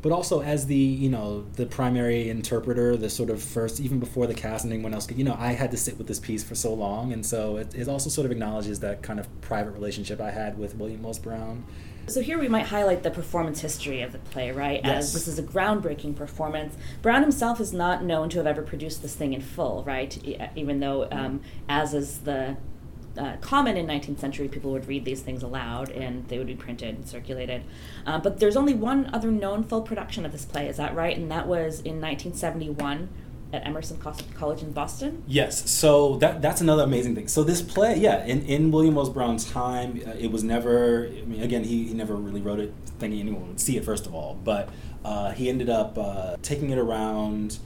but 0.07 0.15
also 0.15 0.41
as 0.41 0.67
the 0.67 0.77
you 0.77 1.09
know 1.09 1.45
the 1.55 1.67
primary 1.67 2.31
interpreter 2.31 2.97
the 2.97 3.11
sort 3.11 3.29
of 3.29 3.43
first 3.43 3.81
even 3.81 3.99
before 3.99 4.29
the 4.29 4.35
cast 4.35 4.63
and 4.63 4.73
anyone 4.73 4.95
else 4.95 5.05
could 5.05 5.19
you 5.19 5.25
know 5.25 5.37
i 5.37 5.51
had 5.51 5.69
to 5.69 5.77
sit 5.77 5.99
with 5.99 6.07
this 6.07 6.21
piece 6.21 6.45
for 6.45 6.55
so 6.55 6.73
long 6.73 7.13
and 7.13 7.27
so 7.27 7.57
it, 7.57 7.75
it 7.75 7.89
also 7.89 8.09
sort 8.09 8.25
of 8.25 8.31
acknowledges 8.31 8.79
that 8.79 9.03
kind 9.03 9.19
of 9.19 9.41
private 9.41 9.73
relationship 9.73 10.21
i 10.21 10.31
had 10.31 10.57
with 10.57 10.77
william 10.77 11.03
wells 11.03 11.19
brown 11.19 11.65
so 12.07 12.21
here 12.21 12.39
we 12.39 12.47
might 12.47 12.67
highlight 12.67 13.03
the 13.03 13.11
performance 13.11 13.61
history 13.61 14.01
of 14.03 14.13
the 14.13 14.19
play, 14.19 14.53
right? 14.53 14.81
Yes. 14.85 15.07
As 15.07 15.13
this 15.13 15.27
is 15.27 15.41
a 15.41 15.43
groundbreaking 15.43 16.15
performance. 16.15 16.77
Brown 17.03 17.21
himself 17.23 17.59
is 17.59 17.73
not 17.73 18.05
known 18.05 18.29
to 18.29 18.39
have 18.39 18.47
ever 18.47 18.63
produced 18.63 19.03
this 19.03 19.17
thing 19.17 19.33
in 19.33 19.41
full, 19.41 19.83
right? 19.83 20.17
Even 20.55 20.79
though, 20.79 21.09
um, 21.11 21.41
as 21.69 21.95
is 21.95 22.19
the 22.19 22.57
uh, 23.19 23.37
common 23.41 23.77
in 23.77 23.87
19th 23.87 24.19
century. 24.19 24.49
People 24.49 24.73
would 24.73 24.87
read 24.87 25.05
these 25.05 25.21
things 25.21 25.43
aloud 25.43 25.91
and 25.91 26.27
they 26.29 26.39
would 26.39 26.47
be 26.47 26.55
printed 26.55 26.95
and 26.95 27.09
circulated. 27.09 27.63
Uh, 28.07 28.19
but 28.19 28.41
there's 28.41 28.57
only 28.57 28.75
one 28.75 29.11
other 29.13 29.31
known 29.31 29.65
full 29.65 29.83
production 29.83 30.25
of 30.25 30.33
this 30.33 30.45
play, 30.45 30.69
is 30.69 30.77
that 30.77 30.95
right? 30.95 31.17
And 31.17 31.31
that 31.31 31.47
was 31.47 31.81
in 31.81 32.01
1971 32.01 33.09
at 33.53 33.67
Emerson 33.67 33.99
College 34.35 34.63
in 34.63 34.73
Boston. 34.73 35.23
Yes, 35.27 35.71
so 35.71 36.17
that 36.17 36.43
that's 36.43 36.61
another 36.61 36.83
amazing 36.83 37.15
thing. 37.15 37.29
So 37.29 37.45
this 37.45 37.63
play, 37.63 37.97
yeah, 37.97 38.25
in, 38.25 38.45
in 38.47 38.71
William 38.71 38.95
Wells 38.95 39.11
Brown's 39.11 39.51
time, 39.51 40.01
uh, 40.07 40.11
it 40.11 40.31
was 40.31 40.43
never. 40.43 41.07
I 41.07 41.25
mean, 41.25 41.43
again, 41.43 41.65
he, 41.65 41.85
he 41.85 41.95
never 41.95 42.15
really 42.15 42.41
wrote 42.41 42.59
it 42.59 42.75
thinking 42.99 43.21
anyone 43.21 43.49
would 43.49 43.61
see 43.61 43.77
it 43.77 43.85
first 43.85 44.07
of 44.07 44.15
all, 44.15 44.39
but 44.43 44.69
uh, 45.05 45.31
he 45.33 45.49
ended 45.49 45.71
up 45.71 45.97
uh, 45.97 46.37
taking 46.43 46.71
it 46.71 46.79
around 46.79 47.59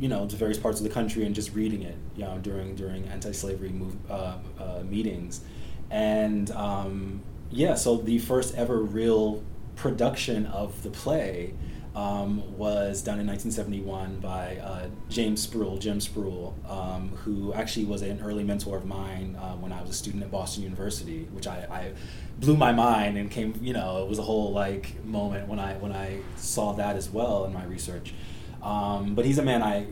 you 0.00 0.08
know, 0.08 0.26
to 0.26 0.34
various 0.34 0.58
parts 0.58 0.80
of 0.80 0.84
the 0.84 0.92
country 0.92 1.26
and 1.26 1.34
just 1.34 1.54
reading 1.54 1.82
it, 1.82 1.96
you 2.16 2.24
know, 2.24 2.38
during 2.38 2.74
during 2.74 3.06
anti-slavery 3.08 3.68
move, 3.68 3.96
uh, 4.10 4.38
uh, 4.58 4.82
meetings, 4.82 5.42
and 5.90 6.50
um, 6.52 7.22
yeah, 7.50 7.74
so 7.74 7.96
the 7.96 8.18
first 8.18 8.54
ever 8.54 8.80
real 8.80 9.44
production 9.76 10.46
of 10.46 10.82
the 10.82 10.90
play 10.90 11.54
um, 11.94 12.56
was 12.56 13.02
done 13.02 13.18
in 13.18 13.26
1971 13.26 14.20
by 14.20 14.56
uh, 14.58 14.86
James 15.08 15.44
Spruill, 15.44 15.80
Jim 15.80 15.98
Spruill, 15.98 16.52
um, 16.70 17.08
who 17.24 17.52
actually 17.52 17.84
was 17.84 18.02
an 18.02 18.20
early 18.20 18.44
mentor 18.44 18.76
of 18.76 18.86
mine 18.86 19.36
uh, 19.40 19.54
when 19.54 19.72
I 19.72 19.80
was 19.80 19.90
a 19.90 19.94
student 19.94 20.22
at 20.22 20.30
Boston 20.30 20.62
University, 20.62 21.24
which 21.32 21.46
I, 21.46 21.66
I, 21.70 21.92
blew 22.38 22.56
my 22.56 22.72
mind 22.72 23.18
and 23.18 23.30
came, 23.30 23.58
you 23.60 23.74
know, 23.74 24.02
it 24.02 24.08
was 24.08 24.18
a 24.18 24.22
whole 24.22 24.52
like 24.52 25.04
moment 25.04 25.46
when 25.46 25.58
I 25.58 25.74
when 25.74 25.92
I 25.92 26.20
saw 26.36 26.72
that 26.72 26.96
as 26.96 27.10
well 27.10 27.44
in 27.44 27.52
my 27.52 27.64
research. 27.64 28.14
Um, 28.62 29.14
but 29.14 29.24
he's 29.24 29.38
a 29.38 29.42
man 29.42 29.62
I 29.62 29.86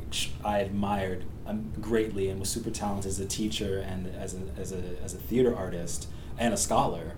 I 0.45 0.59
admired 0.59 1.25
um, 1.47 1.73
greatly 1.81 2.29
and 2.29 2.39
was 2.39 2.51
super 2.51 2.71
talented 2.71 3.09
as 3.09 3.19
a 3.19 3.27
teacher 3.27 3.79
and 3.79 4.15
as 4.15 4.35
a, 4.35 4.41
as 4.61 4.73
a, 4.73 4.83
as 5.03 5.15
a 5.15 5.19
theater 5.19 5.57
artist 5.57 6.09
and 6.39 6.53
a 6.53 6.57
scholar 6.57 7.15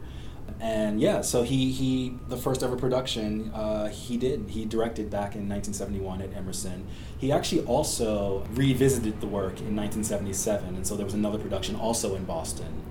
and 0.59 1.01
yeah, 1.01 1.23
so 1.23 1.43
he 1.43 1.71
he 1.71 2.17
the 2.29 2.37
first 2.37 2.63
ever 2.63 2.77
production 2.77 3.51
uh, 3.55 3.89
he 3.89 4.17
did 4.17 4.51
he 4.51 4.65
directed 4.65 5.11
back 5.11 5.35
in 5.35 5.49
1971 5.49 6.23
at 6.23 6.35
Emerson. 6.35 6.87
He 7.17 7.31
actually 7.33 7.65
also 7.65 8.47
revisited 8.53 9.21
the 9.21 9.27
work 9.27 9.61
in 9.61 9.77
1977, 9.77 10.75
and 10.75 10.87
so 10.87 10.97
there 10.97 11.05
was 11.05 11.15
another 11.15 11.39
production 11.39 11.77
also 11.77 12.15
in 12.15 12.25
Boston. 12.25 12.83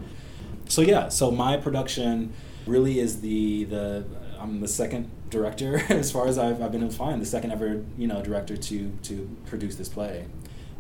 So 0.68 0.82
yeah, 0.82 1.10
so 1.10 1.32
my 1.32 1.58
production 1.58 2.34
really 2.66 3.00
is 3.00 3.22
the 3.22 3.66
the 3.66 4.06
I'm 4.40 4.62
the 4.62 4.68
second 4.68 5.12
director 5.30 5.84
as 5.90 6.12
far 6.12 6.28
as 6.28 6.38
I've, 6.38 6.62
I've 6.62 6.72
been 6.72 6.82
able 6.82 6.92
to 6.92 6.98
find 6.98 7.22
the 7.22 7.26
second 7.26 7.52
ever 7.52 7.84
you 7.98 8.08
know 8.08 8.22
director 8.22 8.58
to 8.58 8.92
to 9.04 9.38
produce 9.46 9.76
this 9.76 9.90
play 9.90 10.26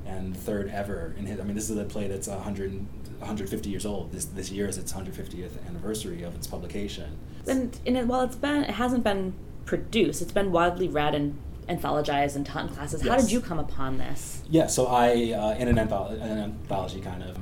and 0.09 0.35
third 0.35 0.69
ever 0.69 1.13
in 1.17 1.25
his. 1.25 1.39
I 1.39 1.43
mean, 1.43 1.55
this 1.55 1.69
is 1.69 1.77
a 1.77 1.85
play 1.85 2.07
that's 2.07 2.27
100, 2.27 2.71
150 3.19 3.69
years 3.69 3.85
old. 3.85 4.11
This 4.11 4.25
this 4.25 4.51
year 4.51 4.67
is 4.67 4.77
its 4.77 4.91
150th 4.91 5.65
anniversary 5.67 6.23
of 6.23 6.35
its 6.35 6.47
publication. 6.47 7.17
And, 7.47 7.79
and 7.85 7.97
it, 7.97 8.07
while 8.07 8.21
it's 8.21 8.35
been, 8.35 8.63
it 8.63 8.71
hasn't 8.71 9.03
been 9.03 9.33
produced. 9.65 10.21
It's 10.21 10.31
been 10.31 10.51
widely 10.51 10.87
read 10.87 11.15
and 11.15 11.39
anthologized 11.67 12.35
and 12.35 12.45
taught 12.45 12.69
in 12.69 12.75
classes. 12.75 13.03
Yes. 13.03 13.11
How 13.11 13.19
did 13.21 13.31
you 13.31 13.41
come 13.41 13.59
upon 13.59 13.97
this? 13.97 14.41
Yeah, 14.49 14.67
so 14.67 14.87
I 14.87 15.31
uh, 15.31 15.55
in 15.55 15.67
an, 15.67 15.75
antholo- 15.75 16.19
an 16.19 16.39
anthology 16.39 17.01
kind 17.01 17.23
of 17.23 17.37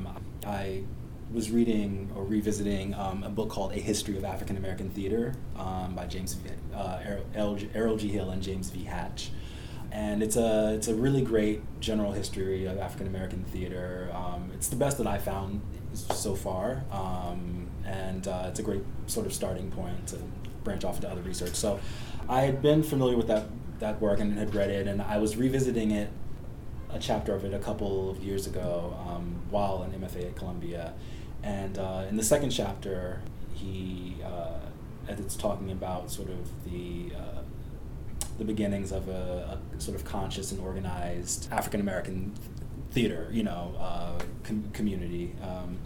I 0.45 0.83
was 1.33 1.51
reading 1.51 2.11
or 2.15 2.23
revisiting 2.23 2.93
um, 2.93 3.23
a 3.23 3.29
book 3.29 3.49
called 3.49 3.73
A 3.73 3.79
History 3.79 4.17
of 4.17 4.23
African 4.23 4.57
American 4.57 4.89
Theater 4.89 5.35
um, 5.57 5.93
by 5.95 6.05
James 6.05 6.37
uh, 6.73 6.99
Errol 7.35 7.97
G. 7.97 8.07
Hill 8.07 8.29
and 8.29 8.41
James 8.41 8.69
V. 8.69 8.83
Hatch 8.85 9.31
and 9.91 10.21
it's 10.21 10.35
a 10.35 10.73
it's 10.73 10.87
a 10.87 10.95
really 10.95 11.21
great 11.21 11.61
general 11.79 12.11
history 12.11 12.65
of 12.65 12.77
African 12.77 13.07
American 13.07 13.43
theater. 13.45 14.09
Um, 14.13 14.51
it's 14.53 14.67
the 14.67 14.75
best 14.75 14.97
that 14.97 15.07
I 15.07 15.17
found 15.17 15.61
so 15.93 16.35
far, 16.35 16.83
um, 16.91 17.67
and 17.85 18.27
uh, 18.27 18.45
it's 18.47 18.59
a 18.59 18.63
great 18.63 18.83
sort 19.07 19.25
of 19.25 19.33
starting 19.33 19.71
point 19.71 20.07
to 20.07 20.17
branch 20.63 20.83
off 20.83 20.95
into 20.95 21.09
other 21.09 21.21
research. 21.21 21.55
So, 21.55 21.79
I 22.27 22.41
had 22.41 22.61
been 22.61 22.83
familiar 22.83 23.17
with 23.17 23.27
that 23.27 23.45
that 23.79 24.01
work 24.01 24.19
and 24.19 24.37
had 24.37 24.53
read 24.53 24.69
it, 24.69 24.87
and 24.87 25.01
I 25.01 25.17
was 25.17 25.37
revisiting 25.37 25.91
it, 25.91 26.09
a 26.89 26.99
chapter 26.99 27.33
of 27.33 27.45
it, 27.45 27.53
a 27.53 27.59
couple 27.59 28.09
of 28.09 28.23
years 28.23 28.45
ago 28.47 28.97
um, 29.07 29.41
while 29.49 29.83
an 29.83 29.91
MFA 29.91 30.27
at 30.27 30.35
Columbia, 30.35 30.93
and 31.47 31.77
uh, 31.77 32.03
in 32.09 32.17
the 32.17 32.23
second 32.23 32.49
chapter, 32.49 33.21
he 33.53 34.17
uh, 34.23 34.59
it's 35.07 35.35
talking 35.35 35.71
about 35.71 36.11
sort 36.11 36.29
of 36.29 36.69
the 36.69 37.15
uh, 37.15 37.41
the 38.37 38.43
beginnings 38.43 38.91
of 38.91 39.07
a, 39.07 39.57
a 39.77 39.81
sort 39.81 39.95
of 39.95 40.03
conscious 40.03 40.51
and 40.51 40.59
organized 40.59 41.47
African 41.51 41.79
American 41.79 42.33
theater, 42.91 43.29
you 43.31 43.43
know, 43.43 43.73
uh, 43.79 44.19
com- 44.43 44.69
community. 44.73 45.33
Um, 45.41 45.77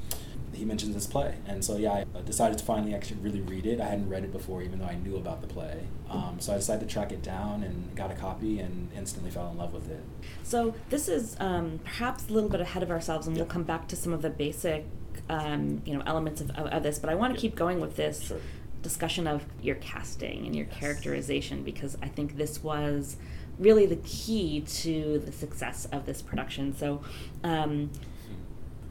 he 0.53 0.65
mentions 0.65 0.93
this 0.93 1.07
play, 1.07 1.35
and 1.47 1.63
so 1.63 1.77
yeah, 1.77 1.93
I 1.93 2.21
decided 2.25 2.57
to 2.57 2.65
finally 2.65 2.93
actually 2.93 3.21
really 3.21 3.41
read 3.41 3.65
it. 3.65 3.79
I 3.79 3.85
hadn't 3.85 4.09
read 4.09 4.23
it 4.23 4.31
before, 4.31 4.61
even 4.61 4.79
though 4.79 4.85
I 4.85 4.95
knew 4.95 5.15
about 5.15 5.41
the 5.41 5.47
play. 5.47 5.85
Um, 6.09 6.37
so 6.39 6.53
I 6.53 6.57
decided 6.57 6.87
to 6.87 6.93
track 6.93 7.11
it 7.11 7.21
down 7.23 7.63
and 7.63 7.95
got 7.95 8.11
a 8.11 8.15
copy, 8.15 8.59
and 8.59 8.89
instantly 8.95 9.31
fell 9.31 9.49
in 9.51 9.57
love 9.57 9.73
with 9.73 9.89
it. 9.89 10.03
So 10.43 10.73
this 10.89 11.07
is 11.07 11.37
um, 11.39 11.79
perhaps 11.83 12.29
a 12.29 12.33
little 12.33 12.49
bit 12.49 12.61
ahead 12.61 12.83
of 12.83 12.91
ourselves, 12.91 13.27
and 13.27 13.35
we'll 13.37 13.45
come 13.45 13.63
back 13.63 13.87
to 13.89 13.95
some 13.95 14.11
of 14.11 14.21
the 14.21 14.29
basic, 14.29 14.85
um, 15.29 15.81
you 15.85 15.93
know, 15.93 16.03
elements 16.05 16.41
of, 16.41 16.49
of, 16.51 16.67
of, 16.67 16.83
this. 16.83 16.99
But 16.99 17.09
I 17.09 17.15
want 17.15 17.33
to 17.33 17.39
keep 17.39 17.55
going 17.55 17.79
with 17.79 17.95
this. 17.95 18.23
Sure 18.23 18.39
discussion 18.81 19.27
of 19.27 19.45
your 19.61 19.75
casting 19.75 20.45
and 20.45 20.55
your 20.55 20.65
yes. 20.65 20.77
characterization 20.79 21.63
because 21.63 21.97
I 22.01 22.07
think 22.07 22.37
this 22.37 22.63
was 22.63 23.17
really 23.59 23.85
the 23.85 23.97
key 23.97 24.61
to 24.61 25.19
the 25.19 25.31
success 25.31 25.85
of 25.91 26.05
this 26.05 26.21
production. 26.21 26.75
So, 26.75 27.01
um, 27.43 27.91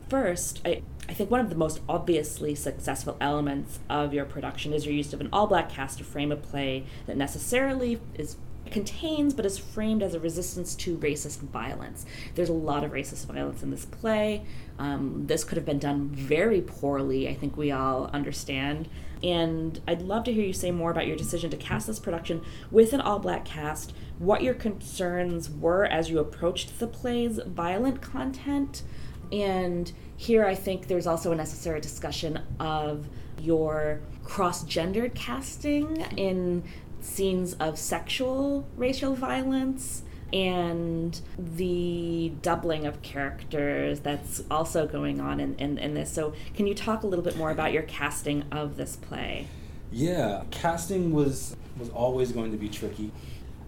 first, 0.09 0.61
I, 0.65 0.83
I 1.09 1.15
think 1.15 1.31
one 1.31 1.41
of 1.41 1.51
the 1.51 1.57
most 1.57 1.81
obviously 1.89 2.55
successful 2.55 3.17
elements 3.21 3.81
of 3.89 4.15
your 4.15 4.25
production 4.25 4.73
is 4.73 4.87
your 4.87 4.95
use 4.95 5.13
of 5.13 5.21
an 5.21 5.29
all 5.33 5.47
black 5.47 5.71
cast 5.71 5.99
to 5.99 6.05
frame 6.05 6.31
a 6.31 6.37
play 6.37 6.85
that 7.07 7.17
necessarily 7.17 8.01
is 8.15 8.37
contains 8.71 9.35
but 9.35 9.47
is 9.47 9.59
framed 9.59 10.03
as 10.03 10.15
a 10.15 10.21
resistance 10.21 10.75
to 10.77 10.97
racist 10.99 11.39
violence. 11.39 12.07
There's 12.35 12.49
a 12.49 12.55
lot 12.55 12.85
of 12.85 12.93
racist 12.93 13.27
violence 13.27 13.63
in 13.63 13.71
this 13.71 13.85
play. 13.85 14.45
Um, 14.79 15.27
this 15.27 15.45
could 15.45 15.57
have 15.57 15.67
been 15.67 15.79
done 15.79 16.09
very 16.09 16.63
poorly, 16.63 17.29
I 17.29 17.35
think 17.35 17.57
we 17.57 17.71
all 17.71 18.07
understand. 18.13 18.89
And 19.23 19.81
I'd 19.87 20.03
love 20.03 20.25
to 20.25 20.33
hear 20.33 20.45
you 20.45 20.53
say 20.53 20.71
more 20.71 20.91
about 20.91 21.07
your 21.07 21.17
decision 21.17 21.51
to 21.51 21.57
cast 21.57 21.87
this 21.87 21.99
production 21.99 22.43
with 22.71 22.93
an 22.93 23.01
all 23.01 23.19
black 23.19 23.45
cast, 23.45 23.93
what 24.19 24.43
your 24.43 24.55
concerns 24.55 25.51
were 25.51 25.85
as 25.85 26.09
you 26.09 26.19
approached 26.19 26.79
the 26.79 26.87
play's 26.87 27.39
violent 27.47 28.01
content. 28.01 28.83
And 29.31 29.93
here 30.17 30.45
I 30.47 30.55
think 30.55 30.87
there's 30.87 31.07
also 31.07 31.33
a 31.33 31.37
necessary 31.37 31.81
discussion 31.81 32.41
of 32.59 33.09
your 33.41 34.01
cross 34.25 34.65
gendered 34.65 35.15
casting 35.15 36.01
in 36.17 36.63
scenes 37.05 37.55
of 37.55 37.79
sexual 37.79 38.67
racial 38.77 39.15
violence 39.15 40.03
and 40.33 41.21
the 41.39 42.33
doubling 42.43 42.87
of 42.87 43.03
characters 43.03 44.01
that's 44.01 44.43
also 44.51 44.87
going 44.87 45.21
on 45.21 45.41
in, 45.41 45.55
in, 45.57 45.79
in, 45.79 45.95
this. 45.95 46.13
So, 46.13 46.35
can 46.55 46.67
you 46.67 46.75
talk 46.75 47.03
a 47.03 47.07
little 47.07 47.25
bit 47.25 47.37
more 47.37 47.51
about 47.51 47.73
your 47.73 47.83
casting 47.83 48.45
of 48.53 48.77
this 48.77 48.97
play? 48.97 49.49
Yeah, 49.91 50.45
casting 50.51 51.13
was 51.13 51.57
was 51.77 51.89
always 51.91 52.33
going 52.33 52.53
to 52.53 52.59
be 52.59 52.69
tricky. 52.69 53.11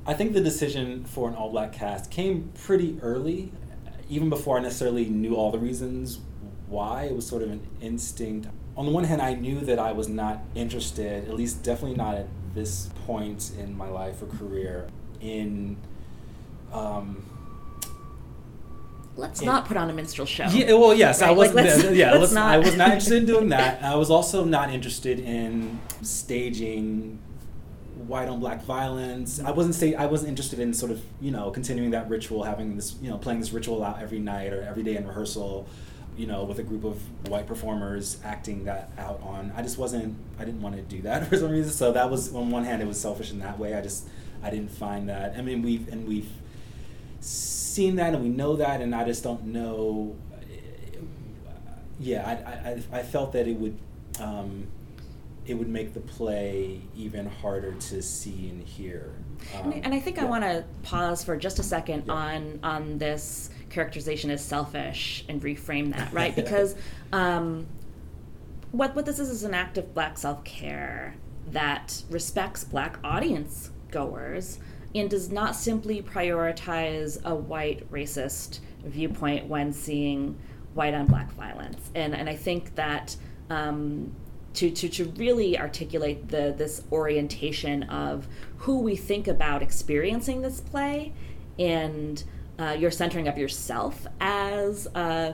I 0.06 0.14
think 0.14 0.32
the 0.32 0.40
decision 0.40 1.04
for 1.04 1.28
an 1.28 1.34
all 1.34 1.50
black 1.50 1.72
cast 1.72 2.10
came 2.10 2.52
pretty 2.62 2.98
early, 3.02 3.52
even 4.08 4.28
before 4.28 4.58
I 4.58 4.60
necessarily 4.60 5.06
knew 5.06 5.34
all 5.34 5.50
the 5.50 5.58
reasons 5.58 6.20
why. 6.68 7.04
It 7.04 7.14
was 7.14 7.26
sort 7.26 7.42
of 7.42 7.50
an 7.50 7.66
instinct. 7.80 8.48
On 8.76 8.86
the 8.86 8.92
one 8.92 9.04
hand, 9.04 9.20
I 9.20 9.34
knew 9.34 9.60
that 9.60 9.78
I 9.78 9.92
was 9.92 10.08
not 10.08 10.40
interested, 10.54 11.28
at 11.28 11.34
least 11.34 11.62
definitely 11.62 11.96
not 11.96 12.14
at 12.14 12.26
this 12.54 12.90
point 13.06 13.52
in 13.58 13.76
my 13.76 13.88
life 13.88 14.22
or 14.22 14.26
career, 14.26 14.88
in 15.20 15.76
um, 16.72 17.24
let's 19.16 19.42
not 19.42 19.66
put 19.66 19.76
on 19.76 19.90
a 19.90 19.92
minstrel 19.92 20.26
show. 20.26 20.46
Yeah, 20.46 20.74
well, 20.74 20.94
yes, 20.94 21.20
right? 21.20 21.30
I 21.30 21.32
wasn't. 21.32 21.56
Like, 21.56 21.66
let's, 21.66 21.90
yeah, 21.90 22.14
let's 22.14 22.32
not. 22.32 22.52
I 22.54 22.58
was 22.58 22.76
not 22.76 22.88
interested 22.92 23.18
in 23.18 23.26
doing 23.26 23.48
that. 23.50 23.82
I 23.82 23.94
was 23.96 24.10
also 24.10 24.44
not 24.44 24.70
interested 24.70 25.20
in 25.20 25.78
staging 26.02 27.18
white 28.06 28.28
on 28.28 28.40
black 28.40 28.62
violence. 28.64 29.40
I 29.40 29.50
wasn't 29.50 29.74
say 29.74 29.94
I 29.94 30.06
wasn't 30.06 30.30
interested 30.30 30.58
in 30.58 30.72
sort 30.72 30.92
of 30.92 31.02
you 31.20 31.30
know 31.30 31.50
continuing 31.50 31.90
that 31.90 32.08
ritual, 32.08 32.42
having 32.42 32.76
this 32.76 32.96
you 33.00 33.10
know 33.10 33.18
playing 33.18 33.40
this 33.40 33.52
ritual 33.52 33.84
out 33.84 34.00
every 34.02 34.18
night 34.18 34.52
or 34.52 34.62
every 34.62 34.82
day 34.82 34.96
in 34.96 35.06
rehearsal. 35.06 35.66
You 36.16 36.26
know, 36.26 36.44
with 36.44 36.58
a 36.58 36.62
group 36.62 36.84
of 36.84 37.00
white 37.28 37.46
performers 37.46 38.18
acting 38.22 38.64
that 38.64 38.92
out 38.98 39.20
on. 39.22 39.52
I 39.56 39.62
just 39.62 39.78
wasn't. 39.78 40.16
I 40.38 40.44
didn't 40.44 40.60
want 40.60 40.76
to 40.76 40.82
do 40.82 41.02
that 41.02 41.26
for 41.28 41.36
some 41.36 41.50
reason. 41.50 41.72
So 41.72 41.92
that 41.92 42.10
was 42.10 42.34
on 42.34 42.50
one 42.50 42.64
hand, 42.64 42.82
it 42.82 42.88
was 42.88 43.00
selfish 43.00 43.30
in 43.30 43.38
that 43.40 43.58
way. 43.58 43.74
I 43.74 43.80
just 43.80 44.06
I 44.42 44.50
didn't 44.50 44.70
find 44.70 45.08
that. 45.08 45.34
I 45.36 45.42
mean, 45.42 45.62
we've 45.62 45.88
and 45.88 46.06
we've 46.06 46.30
seen 47.20 47.96
that 47.96 48.14
and 48.14 48.22
we 48.22 48.28
know 48.28 48.56
that, 48.56 48.80
and 48.80 48.94
I 48.94 49.04
just 49.04 49.22
don't 49.22 49.46
know. 49.46 50.16
Yeah, 51.98 52.26
I, 52.26 52.96
I, 52.96 53.00
I 53.00 53.02
felt 53.02 53.32
that 53.32 53.46
it 53.46 53.56
would. 53.56 53.78
Um, 54.20 54.66
it 55.44 55.54
would 55.54 55.68
make 55.68 55.92
the 55.92 56.00
play 56.00 56.80
even 56.96 57.26
harder 57.26 57.72
to 57.72 58.00
see 58.00 58.48
and 58.48 58.62
hear. 58.62 59.12
Um, 59.56 59.72
and, 59.72 59.92
I, 59.92 59.98
think 59.98 60.16
yeah. 60.16 60.22
I 60.22 60.26
want 60.26 60.44
to 60.44 60.64
pause 60.84 61.24
for 61.24 61.36
just 61.36 61.58
a 61.58 61.64
second 61.64 62.04
yeah. 62.06 62.12
on 62.12 62.60
on 62.62 62.98
this 62.98 63.50
characterization 63.72 64.30
as 64.30 64.44
selfish 64.44 65.24
and 65.28 65.42
reframe 65.42 65.94
that, 65.96 66.12
right? 66.12 66.36
Because 66.36 66.76
um, 67.12 67.66
what 68.70 68.94
what 68.94 69.06
this 69.06 69.18
is 69.18 69.30
is 69.30 69.42
an 69.42 69.54
act 69.54 69.78
of 69.78 69.94
black 69.94 70.16
self 70.18 70.44
care 70.44 71.14
that 71.48 72.02
respects 72.10 72.64
black 72.64 72.98
audience 73.02 73.70
goers 73.90 74.58
and 74.94 75.08
does 75.10 75.30
not 75.30 75.56
simply 75.56 76.02
prioritize 76.02 77.22
a 77.24 77.34
white 77.34 77.90
racist 77.90 78.60
viewpoint 78.84 79.46
when 79.46 79.72
seeing 79.72 80.38
white 80.74 80.94
on 80.94 81.06
black 81.06 81.32
violence. 81.32 81.90
And, 81.94 82.14
and 82.14 82.28
I 82.28 82.36
think 82.36 82.74
that 82.74 83.16
um, 83.50 84.14
to, 84.54 84.70
to, 84.70 84.88
to 84.88 85.04
really 85.16 85.58
articulate 85.58 86.28
the, 86.28 86.54
this 86.56 86.82
orientation 86.90 87.84
of 87.84 88.26
who 88.58 88.80
we 88.80 88.96
think 88.96 89.28
about 89.28 89.62
experiencing 89.62 90.42
this 90.42 90.60
play 90.60 91.12
and 91.58 92.22
uh, 92.62 92.72
you're 92.72 92.90
centering 92.90 93.26
of 93.26 93.36
yourself 93.36 94.06
as 94.20 94.86
uh, 94.94 95.32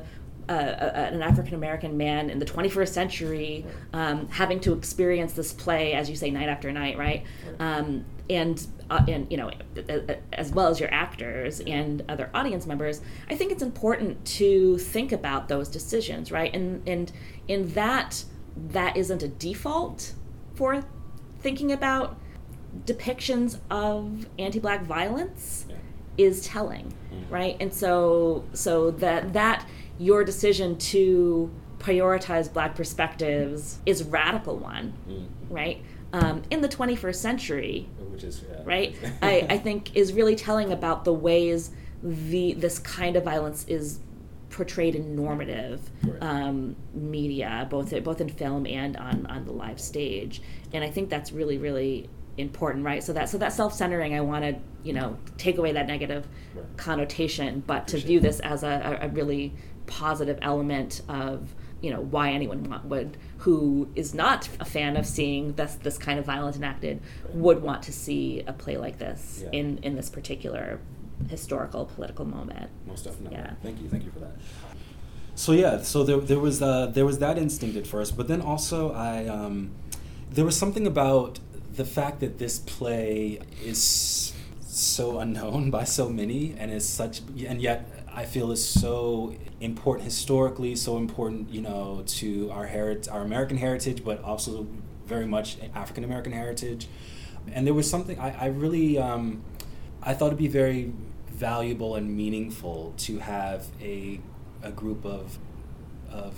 uh, 0.49 0.53
an 0.53 1.21
African 1.21 1.55
American 1.55 1.99
man 1.99 2.31
in 2.31 2.39
the 2.39 2.47
21st 2.47 2.89
century 2.89 3.67
um, 3.93 4.29
having 4.29 4.61
to 4.61 4.73
experience 4.73 5.35
this 5.35 5.53
play, 5.53 5.93
as 5.93 6.09
you 6.09 6.17
say, 6.17 6.31
night 6.31 6.49
after 6.49 6.73
night, 6.73 6.97
right? 6.97 7.25
Um, 7.59 8.07
and 8.31 8.67
uh, 8.89 9.05
and 9.07 9.31
you 9.31 9.37
know, 9.37 9.51
as 10.33 10.53
well 10.53 10.69
as 10.69 10.81
your 10.81 10.93
actors 10.93 11.61
and 11.61 12.03
other 12.09 12.31
audience 12.33 12.67
members, 12.67 13.03
I 13.29 13.35
think 13.35 13.53
it's 13.53 13.63
important 13.63 14.25
to 14.39 14.79
think 14.79 15.13
about 15.13 15.49
those 15.49 15.69
decisions, 15.69 16.33
right? 16.33 16.55
And 16.55 16.87
and 16.89 17.13
in 17.47 17.69
that 17.75 18.25
that 18.71 18.97
isn't 18.97 19.23
a 19.23 19.29
default 19.29 20.15
for 20.55 20.83
thinking 21.41 21.73
about 21.73 22.19
depictions 22.87 23.59
of 23.71 24.27
anti-black 24.39 24.83
violence 24.85 25.67
yeah. 25.69 25.77
Is 26.19 26.45
telling, 26.45 26.93
mm. 27.13 27.31
right? 27.31 27.57
And 27.61 27.73
so 27.73 28.45
so 28.53 28.91
that 28.93 29.33
that 29.33 29.67
your 29.99 30.25
decision 30.25 30.77
to 30.79 31.51
prioritize 31.79 32.53
black 32.53 32.75
perspectives 32.75 33.79
is 33.87 34.03
radical 34.03 34.57
one, 34.57 34.93
mm. 35.09 35.27
right? 35.49 35.81
Um, 36.13 36.43
in 36.51 36.61
the 36.61 36.69
21st 36.69 37.15
century, 37.15 37.89
which 38.11 38.25
is 38.25 38.45
yeah. 38.51 38.63
right, 38.65 38.97
I, 39.23 39.47
I 39.51 39.59
think 39.59 39.95
is 39.95 40.13
really 40.13 40.37
telling 40.37 40.73
about 40.73 41.05
the 41.05 41.13
ways 41.13 41.71
the 42.03 42.55
this 42.55 42.79
kind 42.79 43.17
of 43.17 43.25
violence 43.25 43.65
is 43.69 44.01
portrayed 44.51 44.95
in 44.95 45.15
normative 45.15 45.91
right. 46.03 46.23
um, 46.23 46.75
media, 46.95 47.67
both 47.71 48.03
both 48.03 48.21
in 48.21 48.29
film 48.29 48.67
and 48.67 48.97
on 48.97 49.27
on 49.27 49.45
the 49.45 49.53
live 49.53 49.81
stage, 49.81 50.43
and 50.73 50.83
I 50.83 50.91
think 50.91 51.11
that's 51.11 51.33
really 51.33 51.59
really 51.59 52.09
important, 52.39 52.85
right? 52.85 53.03
So 53.03 53.13
that 53.13 53.29
so 53.29 53.39
that 53.39 53.53
self 53.53 53.75
centering, 53.75 54.15
I 54.15 54.21
want 54.21 54.45
to 54.45 54.57
you 54.83 54.93
know 54.93 55.19
take 55.37 55.59
away 55.59 55.73
that 55.73 55.87
negative 55.87 56.27
right. 56.55 56.65
connotation, 56.77 57.63
but 57.67 57.83
Appreciate 57.83 58.01
to 58.01 58.07
view 58.07 58.21
this 58.21 58.41
as 58.41 58.63
a, 58.63 58.99
a 59.03 59.09
really 59.09 59.55
positive 59.87 60.39
element 60.43 61.03
of 61.09 61.55
you 61.81 61.91
know 61.91 62.01
why 62.01 62.31
anyone 62.31 62.65
want, 62.65 62.85
would 62.87 63.17
who 63.39 63.89
is 63.95 64.15
not 64.15 64.49
a 64.61 64.65
fan 64.65 64.97
of 64.97 65.07
seeing 65.07 65.53
this 65.55 65.75
this 65.77 65.99
kind 65.99 66.19
of 66.19 66.25
violence 66.25 66.57
enacted 66.57 67.01
would 67.33 67.63
want 67.63 67.83
to 67.85 67.93
see 67.93 68.43
a 68.47 68.53
play 68.53 68.77
like 68.77 68.99
this 68.99 69.43
yeah. 69.45 69.59
in 69.61 69.79
in 69.79 69.97
this 69.97 70.09
particular 70.09 70.81
historical 71.29 71.87
political 71.87 72.25
moment. 72.25 72.71
Most 72.87 73.05
definitely. 73.05 73.37
Yeah. 73.37 73.55
Thank 73.63 73.81
you. 73.81 73.89
Thank 73.89 74.05
you 74.05 74.11
for 74.11 74.21
that. 74.21 74.37
So 75.35 75.53
yeah, 75.53 75.83
so 75.83 76.03
there 76.03 76.19
there 76.19 76.41
was 76.41 76.61
uh, 76.61 76.87
there 76.87 77.07
was 77.07 77.19
that 77.19 77.39
instinct 77.39 77.77
at 77.77 77.87
first, 77.87 78.17
but 78.17 78.27
then 78.29 78.41
also 78.41 78.93
I 78.93 79.27
um, 79.27 79.71
there 80.31 80.45
was 80.45 80.57
something 80.57 80.87
about 80.87 81.39
the 81.79 81.85
fact 81.85 82.19
that 82.19 82.39
this 82.39 82.59
play 82.59 83.39
is 83.65 84.33
so 84.61 85.21
unknown 85.21 85.71
by 85.71 85.85
so 85.85 86.09
many 86.09 86.55
and 86.59 86.73
is 86.73 86.87
such 86.87 87.21
and 87.47 87.63
yet 87.63 87.89
I 88.13 88.25
feel 88.25 88.51
is 88.51 88.69
so 88.69 89.37
important 89.61 90.05
historically, 90.05 90.75
so 90.75 90.97
important, 90.97 91.51
you 91.51 91.61
know, 91.61 92.03
to 92.19 92.51
our 92.51 92.67
heritage, 92.67 93.09
our 93.09 93.23
American 93.23 93.57
heritage, 93.57 94.05
but 94.05 94.21
also 94.25 94.67
very 95.07 95.25
much 95.25 95.57
African 95.73 96.03
American 96.03 96.33
heritage. 96.33 96.89
And 97.53 97.65
there 97.65 97.75
was 97.75 97.89
something 97.89 98.19
I, 98.19 98.47
I 98.47 98.47
really, 98.47 98.99
um, 98.99 99.45
I 100.03 100.15
thought 100.15 100.27
it'd 100.27 100.39
be 100.39 100.49
very 100.49 100.93
valuable 101.29 101.95
and 101.95 102.17
meaningful 102.17 102.93
to 102.99 103.21
have 103.21 103.69
a, 103.81 104.21
a 104.65 104.73
group 104.73 105.05
of, 105.05 105.39
of, 106.11 106.35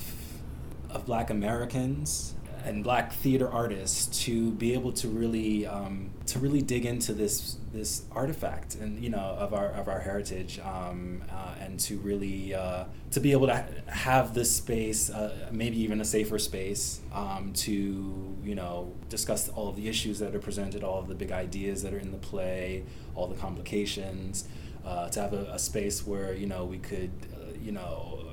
of 0.90 1.06
Black 1.06 1.30
Americans 1.30 2.34
and 2.64 2.84
black 2.84 3.12
theater 3.12 3.48
artists 3.48 4.24
to 4.24 4.50
be 4.52 4.74
able 4.74 4.92
to 4.92 5.08
really 5.08 5.66
um, 5.66 6.10
to 6.26 6.38
really 6.38 6.62
dig 6.62 6.86
into 6.86 7.12
this 7.12 7.56
this 7.72 8.04
artifact 8.12 8.74
and 8.76 9.02
you 9.02 9.10
know 9.10 9.36
of 9.38 9.54
our 9.54 9.68
of 9.68 9.88
our 9.88 10.00
heritage 10.00 10.58
um, 10.60 11.22
uh, 11.30 11.54
and 11.60 11.78
to 11.78 11.96
really 11.98 12.54
uh, 12.54 12.84
to 13.10 13.20
be 13.20 13.32
able 13.32 13.46
to 13.46 13.64
have 13.86 14.34
this 14.34 14.54
space 14.54 15.10
uh, 15.10 15.48
maybe 15.50 15.78
even 15.80 16.00
a 16.00 16.04
safer 16.04 16.38
space 16.38 17.00
um, 17.12 17.52
to 17.52 18.36
you 18.42 18.54
know 18.54 18.92
discuss 19.08 19.48
all 19.50 19.68
of 19.68 19.76
the 19.76 19.88
issues 19.88 20.18
that 20.18 20.34
are 20.34 20.40
presented 20.40 20.82
all 20.82 20.98
of 20.98 21.08
the 21.08 21.14
big 21.14 21.32
ideas 21.32 21.82
that 21.82 21.92
are 21.92 21.98
in 21.98 22.10
the 22.12 22.18
play 22.18 22.84
all 23.14 23.26
the 23.26 23.36
complications 23.36 24.48
uh, 24.84 25.08
to 25.08 25.20
have 25.20 25.32
a, 25.32 25.44
a, 25.52 25.58
space 25.58 26.06
where 26.06 26.34
you 26.34 26.46
know 26.46 26.64
we 26.64 26.78
could 26.78 27.10
uh, 27.34 27.52
you 27.60 27.72
know 27.72 28.24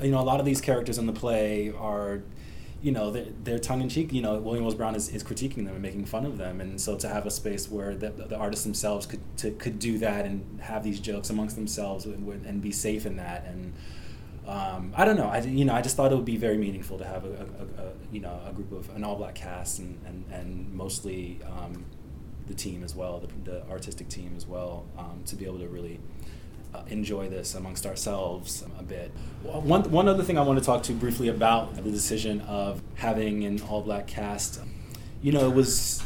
you 0.00 0.10
know 0.10 0.20
a 0.20 0.22
lot 0.22 0.40
of 0.40 0.46
these 0.46 0.60
characters 0.60 0.98
in 0.98 1.06
the 1.06 1.12
play 1.12 1.72
are 1.78 2.22
you 2.84 2.92
know, 2.92 3.10
they're, 3.10 3.26
they're 3.42 3.58
tongue 3.58 3.80
in 3.80 3.88
cheek. 3.88 4.12
You 4.12 4.20
know, 4.20 4.38
William 4.38 4.62
Wells 4.62 4.74
Brown 4.74 4.94
is, 4.94 5.08
is 5.08 5.24
critiquing 5.24 5.64
them 5.64 5.68
and 5.68 5.80
making 5.80 6.04
fun 6.04 6.26
of 6.26 6.36
them, 6.36 6.60
and 6.60 6.78
so 6.78 6.96
to 6.98 7.08
have 7.08 7.24
a 7.24 7.30
space 7.30 7.70
where 7.70 7.96
the, 7.96 8.10
the 8.10 8.36
artists 8.36 8.62
themselves 8.62 9.06
could 9.06 9.20
to, 9.38 9.52
could 9.52 9.78
do 9.78 9.96
that 9.98 10.26
and 10.26 10.60
have 10.60 10.84
these 10.84 11.00
jokes 11.00 11.30
amongst 11.30 11.56
themselves 11.56 12.04
and, 12.04 12.28
and 12.44 12.60
be 12.60 12.70
safe 12.70 13.06
in 13.06 13.16
that, 13.16 13.46
and 13.46 13.72
um, 14.46 14.92
I 14.94 15.06
don't 15.06 15.16
know. 15.16 15.28
I 15.28 15.38
you 15.38 15.64
know 15.64 15.72
I 15.72 15.80
just 15.80 15.96
thought 15.96 16.12
it 16.12 16.14
would 16.14 16.26
be 16.26 16.36
very 16.36 16.58
meaningful 16.58 16.98
to 16.98 17.06
have 17.06 17.24
a, 17.24 17.28
a, 17.28 17.84
a 17.84 17.92
you 18.12 18.20
know 18.20 18.38
a 18.46 18.52
group 18.52 18.70
of 18.70 18.94
an 18.94 19.02
all 19.02 19.16
black 19.16 19.34
cast 19.34 19.78
and 19.78 19.98
and, 20.06 20.26
and 20.30 20.70
mostly 20.74 21.40
um, 21.46 21.86
the 22.46 22.54
team 22.54 22.84
as 22.84 22.94
well, 22.94 23.18
the, 23.18 23.50
the 23.50 23.66
artistic 23.70 24.10
team 24.10 24.34
as 24.36 24.46
well, 24.46 24.84
um, 24.98 25.22
to 25.24 25.36
be 25.36 25.46
able 25.46 25.58
to 25.58 25.68
really 25.68 26.00
Uh, 26.74 26.82
enjoy 26.88 27.28
this 27.28 27.54
amongst 27.54 27.86
ourselves 27.86 28.64
a 28.80 28.82
bit. 28.82 29.12
One, 29.44 29.88
one 29.92 30.08
other 30.08 30.24
thing 30.24 30.36
I 30.36 30.42
want 30.42 30.58
to 30.58 30.64
talk 30.64 30.82
to 30.84 30.92
briefly 30.92 31.28
about 31.28 31.76
the 31.76 31.82
decision 31.82 32.40
of 32.40 32.82
having 32.96 33.44
an 33.44 33.62
all 33.62 33.80
black 33.80 34.08
cast. 34.08 34.60
You 35.22 35.30
know, 35.30 35.48
it 35.48 35.54
was 35.54 36.02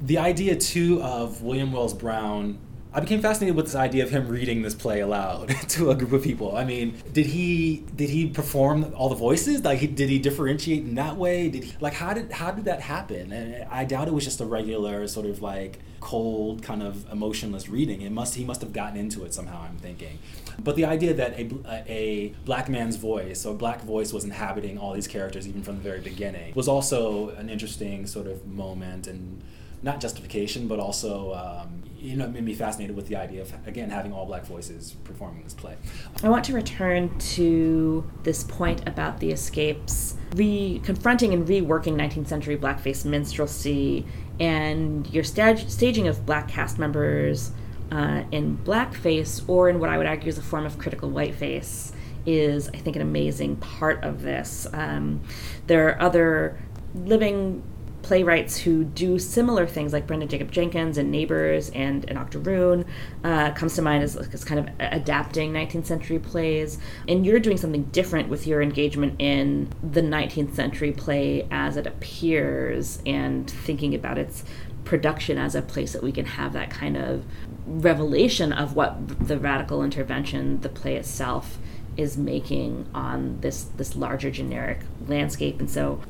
the 0.00 0.16
idea 0.16 0.56
too 0.56 1.02
of 1.02 1.42
William 1.42 1.70
Wells 1.70 1.92
Brown 1.92 2.58
I 2.96 3.00
became 3.00 3.20
fascinated 3.20 3.56
with 3.56 3.66
this 3.66 3.74
idea 3.74 4.04
of 4.04 4.10
him 4.10 4.28
reading 4.28 4.62
this 4.62 4.74
play 4.74 5.00
aloud 5.00 5.48
to 5.70 5.90
a 5.90 5.96
group 5.96 6.12
of 6.12 6.22
people. 6.22 6.56
I 6.56 6.64
mean, 6.64 6.96
did 7.12 7.26
he 7.26 7.84
did 7.96 8.08
he 8.08 8.28
perform 8.28 8.94
all 8.94 9.08
the 9.08 9.16
voices? 9.16 9.64
Like, 9.64 9.80
he, 9.80 9.88
did 9.88 10.08
he 10.08 10.20
differentiate 10.20 10.84
in 10.84 10.94
that 10.94 11.16
way? 11.16 11.48
Did 11.48 11.64
he 11.64 11.76
like 11.80 11.94
how 11.94 12.14
did 12.14 12.30
how 12.30 12.52
did 12.52 12.66
that 12.66 12.80
happen? 12.80 13.32
And 13.32 13.64
I 13.68 13.84
doubt 13.84 14.06
it 14.06 14.14
was 14.14 14.22
just 14.22 14.40
a 14.40 14.46
regular 14.46 15.08
sort 15.08 15.26
of 15.26 15.42
like 15.42 15.80
cold 15.98 16.62
kind 16.62 16.84
of 16.84 17.10
emotionless 17.10 17.68
reading. 17.68 18.02
It 18.02 18.12
must 18.12 18.36
he 18.36 18.44
must 18.44 18.60
have 18.60 18.72
gotten 18.72 18.96
into 18.96 19.24
it 19.24 19.34
somehow. 19.34 19.62
I'm 19.62 19.78
thinking, 19.78 20.20
but 20.60 20.76
the 20.76 20.84
idea 20.84 21.14
that 21.14 21.36
a 21.36 21.50
a 21.88 22.34
black 22.44 22.68
man's 22.68 22.94
voice, 22.94 23.40
so 23.40 23.50
a 23.50 23.54
black 23.54 23.82
voice, 23.82 24.12
was 24.12 24.22
inhabiting 24.22 24.78
all 24.78 24.92
these 24.92 25.08
characters 25.08 25.48
even 25.48 25.64
from 25.64 25.78
the 25.78 25.82
very 25.82 26.00
beginning 26.00 26.54
was 26.54 26.68
also 26.68 27.30
an 27.30 27.50
interesting 27.50 28.06
sort 28.06 28.28
of 28.28 28.46
moment 28.46 29.08
and 29.08 29.42
not 29.82 30.00
justification, 30.00 30.68
but 30.68 30.78
also 30.78 31.34
um, 31.34 31.84
you 32.04 32.16
know, 32.16 32.26
it 32.26 32.32
made 32.32 32.44
me 32.44 32.52
fascinated 32.52 32.94
with 32.94 33.08
the 33.08 33.16
idea 33.16 33.40
of 33.40 33.52
again 33.66 33.88
having 33.88 34.12
all 34.12 34.26
black 34.26 34.44
voices 34.44 34.94
performing 35.04 35.42
this 35.42 35.54
play. 35.54 35.76
I 36.22 36.28
want 36.28 36.44
to 36.44 36.52
return 36.52 37.18
to 37.18 38.08
this 38.24 38.44
point 38.44 38.86
about 38.86 39.20
the 39.20 39.30
escapes, 39.30 40.14
re 40.36 40.82
confronting 40.84 41.32
and 41.32 41.48
reworking 41.48 41.94
19th 41.94 42.28
century 42.28 42.58
blackface 42.58 43.06
minstrelsy, 43.06 44.04
and 44.38 45.10
your 45.12 45.24
staging 45.24 46.06
of 46.06 46.26
black 46.26 46.46
cast 46.46 46.78
members 46.78 47.52
uh, 47.90 48.24
in 48.30 48.58
blackface, 48.58 49.42
or 49.48 49.70
in 49.70 49.80
what 49.80 49.88
I 49.88 49.96
would 49.96 50.06
argue 50.06 50.28
is 50.28 50.36
a 50.36 50.42
form 50.42 50.66
of 50.66 50.78
critical 50.78 51.08
whiteface, 51.10 51.92
is 52.26 52.68
I 52.68 52.76
think 52.76 52.96
an 52.96 53.02
amazing 53.02 53.56
part 53.56 54.04
of 54.04 54.20
this. 54.20 54.66
Um, 54.74 55.22
there 55.68 55.88
are 55.88 56.02
other 56.02 56.58
living 56.94 57.62
playwrights 58.04 58.58
who 58.58 58.84
do 58.84 59.18
similar 59.18 59.66
things, 59.66 59.92
like 59.92 60.06
Branden 60.06 60.28
Jacobs-Jenkins 60.28 60.98
and 60.98 61.10
Neighbors 61.10 61.70
and, 61.70 62.04
and 62.08 62.18
Octoroon, 62.18 62.84
uh, 63.24 63.50
comes 63.52 63.74
to 63.74 63.82
mind 63.82 64.04
as, 64.04 64.14
as 64.14 64.44
kind 64.44 64.60
of 64.60 64.68
adapting 64.78 65.52
19th 65.52 65.86
century 65.86 66.18
plays. 66.18 66.78
And 67.08 67.24
you're 67.24 67.40
doing 67.40 67.56
something 67.56 67.84
different 67.84 68.28
with 68.28 68.46
your 68.46 68.62
engagement 68.62 69.16
in 69.18 69.70
the 69.82 70.02
19th 70.02 70.54
century 70.54 70.92
play 70.92 71.48
as 71.50 71.76
it 71.76 71.86
appears 71.86 73.00
and 73.06 73.50
thinking 73.50 73.94
about 73.94 74.18
its 74.18 74.44
production 74.84 75.38
as 75.38 75.54
a 75.54 75.62
place 75.62 75.94
that 75.94 76.02
we 76.02 76.12
can 76.12 76.26
have 76.26 76.52
that 76.52 76.68
kind 76.68 76.98
of 76.98 77.24
revelation 77.66 78.52
of 78.52 78.76
what 78.76 79.26
the 79.26 79.38
radical 79.38 79.82
intervention 79.82 80.60
the 80.60 80.68
play 80.68 80.96
itself 80.96 81.58
is 81.96 82.18
making 82.18 82.86
on 82.94 83.40
this 83.40 83.64
this 83.76 83.96
larger 83.96 84.30
generic 84.30 84.80
landscape 85.06 85.58
and 85.58 85.70
so 85.70 86.00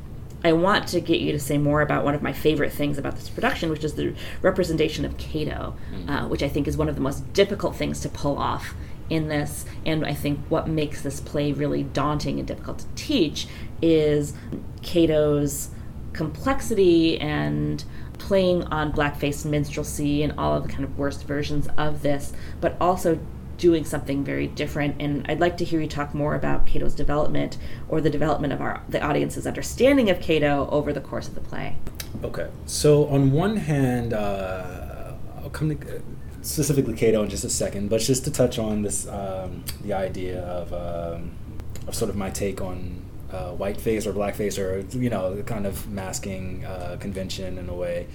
I 0.44 0.52
want 0.52 0.86
to 0.88 1.00
get 1.00 1.20
you 1.20 1.32
to 1.32 1.40
say 1.40 1.56
more 1.56 1.80
about 1.80 2.04
one 2.04 2.14
of 2.14 2.22
my 2.22 2.34
favorite 2.34 2.72
things 2.72 2.98
about 2.98 3.16
this 3.16 3.30
production, 3.30 3.70
which 3.70 3.82
is 3.82 3.94
the 3.94 4.14
representation 4.42 5.06
of 5.06 5.16
Cato, 5.16 5.74
mm. 5.90 6.10
uh, 6.10 6.28
which 6.28 6.42
I 6.42 6.48
think 6.50 6.68
is 6.68 6.76
one 6.76 6.88
of 6.88 6.94
the 6.94 7.00
most 7.00 7.32
difficult 7.32 7.74
things 7.74 8.00
to 8.00 8.10
pull 8.10 8.36
off 8.36 8.74
in 9.08 9.28
this. 9.28 9.64
And 9.86 10.04
I 10.04 10.12
think 10.12 10.40
what 10.50 10.68
makes 10.68 11.00
this 11.00 11.18
play 11.20 11.52
really 11.52 11.82
daunting 11.82 12.38
and 12.38 12.46
difficult 12.46 12.80
to 12.80 12.86
teach 12.94 13.48
is 13.80 14.34
Cato's 14.82 15.70
complexity 16.12 17.18
and 17.18 17.82
playing 18.18 18.64
on 18.64 18.92
blackface 18.92 19.44
minstrelsy 19.44 20.22
and 20.22 20.32
all 20.38 20.56
of 20.56 20.62
the 20.64 20.68
kind 20.68 20.84
of 20.84 20.98
worst 20.98 21.24
versions 21.24 21.68
of 21.76 22.02
this, 22.02 22.32
but 22.60 22.76
also 22.80 23.18
doing 23.58 23.84
something 23.84 24.24
very 24.24 24.46
different. 24.46 24.96
And 25.00 25.24
I'd 25.28 25.40
like 25.40 25.56
to 25.58 25.64
hear 25.64 25.80
you 25.80 25.88
talk 25.88 26.14
more 26.14 26.34
about 26.34 26.66
Cato's 26.66 26.94
development 26.94 27.56
or 27.88 28.00
the 28.00 28.10
development 28.10 28.52
of 28.52 28.60
our 28.60 28.82
the 28.88 29.00
audience's 29.00 29.46
understanding 29.46 30.10
of 30.10 30.20
Cato 30.20 30.68
over 30.70 30.92
the 30.92 31.00
course 31.00 31.28
of 31.28 31.34
the 31.34 31.40
play. 31.40 31.76
Okay, 32.22 32.48
so 32.66 33.06
on 33.08 33.32
one 33.32 33.56
hand, 33.56 34.12
uh, 34.12 35.12
I'll 35.42 35.50
come 35.50 35.76
to 35.76 36.02
specifically 36.42 36.94
Cato 36.94 37.22
in 37.22 37.30
just 37.30 37.44
a 37.44 37.50
second, 37.50 37.88
but 37.90 38.00
just 38.00 38.24
to 38.24 38.30
touch 38.30 38.58
on 38.58 38.82
this, 38.82 39.08
um, 39.08 39.64
the 39.82 39.92
idea 39.92 40.42
of, 40.42 40.72
um, 40.72 41.32
of 41.86 41.94
sort 41.94 42.10
of 42.10 42.16
my 42.16 42.30
take 42.30 42.60
on 42.60 43.02
uh, 43.30 43.50
whiteface 43.52 44.06
or 44.06 44.12
blackface 44.12 44.58
or 44.58 44.80
you 44.96 45.10
know 45.10 45.34
the 45.34 45.42
kind 45.42 45.66
of 45.66 45.88
masking 45.88 46.64
uh, 46.64 46.96
convention 47.00 47.58
in 47.58 47.68
a 47.68 47.74
way. 47.74 48.06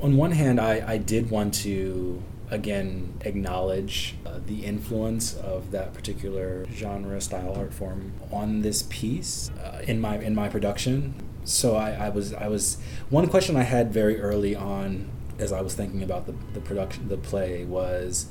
On 0.00 0.16
one 0.16 0.30
hand, 0.30 0.60
I, 0.60 0.94
I 0.94 0.96
did 0.96 1.30
want 1.30 1.52
to 1.54 2.22
again 2.50 3.18
acknowledge 3.22 4.14
uh, 4.24 4.38
the 4.46 4.64
influence 4.64 5.34
of 5.34 5.70
that 5.70 5.92
particular 5.92 6.66
genre 6.72 7.20
style 7.20 7.54
art 7.54 7.74
form 7.74 8.12
on 8.32 8.62
this 8.62 8.84
piece 8.84 9.50
uh, 9.62 9.82
in 9.86 10.00
my 10.00 10.18
in 10.18 10.34
my 10.34 10.48
production. 10.48 11.14
So 11.44 11.76
I, 11.76 11.90
I 11.92 12.08
was 12.08 12.32
I 12.34 12.48
was 12.48 12.78
one 13.10 13.28
question 13.28 13.56
I 13.56 13.62
had 13.62 13.92
very 13.92 14.20
early 14.20 14.54
on 14.54 15.10
as 15.38 15.52
I 15.52 15.60
was 15.60 15.74
thinking 15.74 16.02
about 16.02 16.26
the, 16.26 16.34
the 16.52 16.60
production 16.60 17.08
the 17.08 17.16
play 17.16 17.64
was 17.64 18.26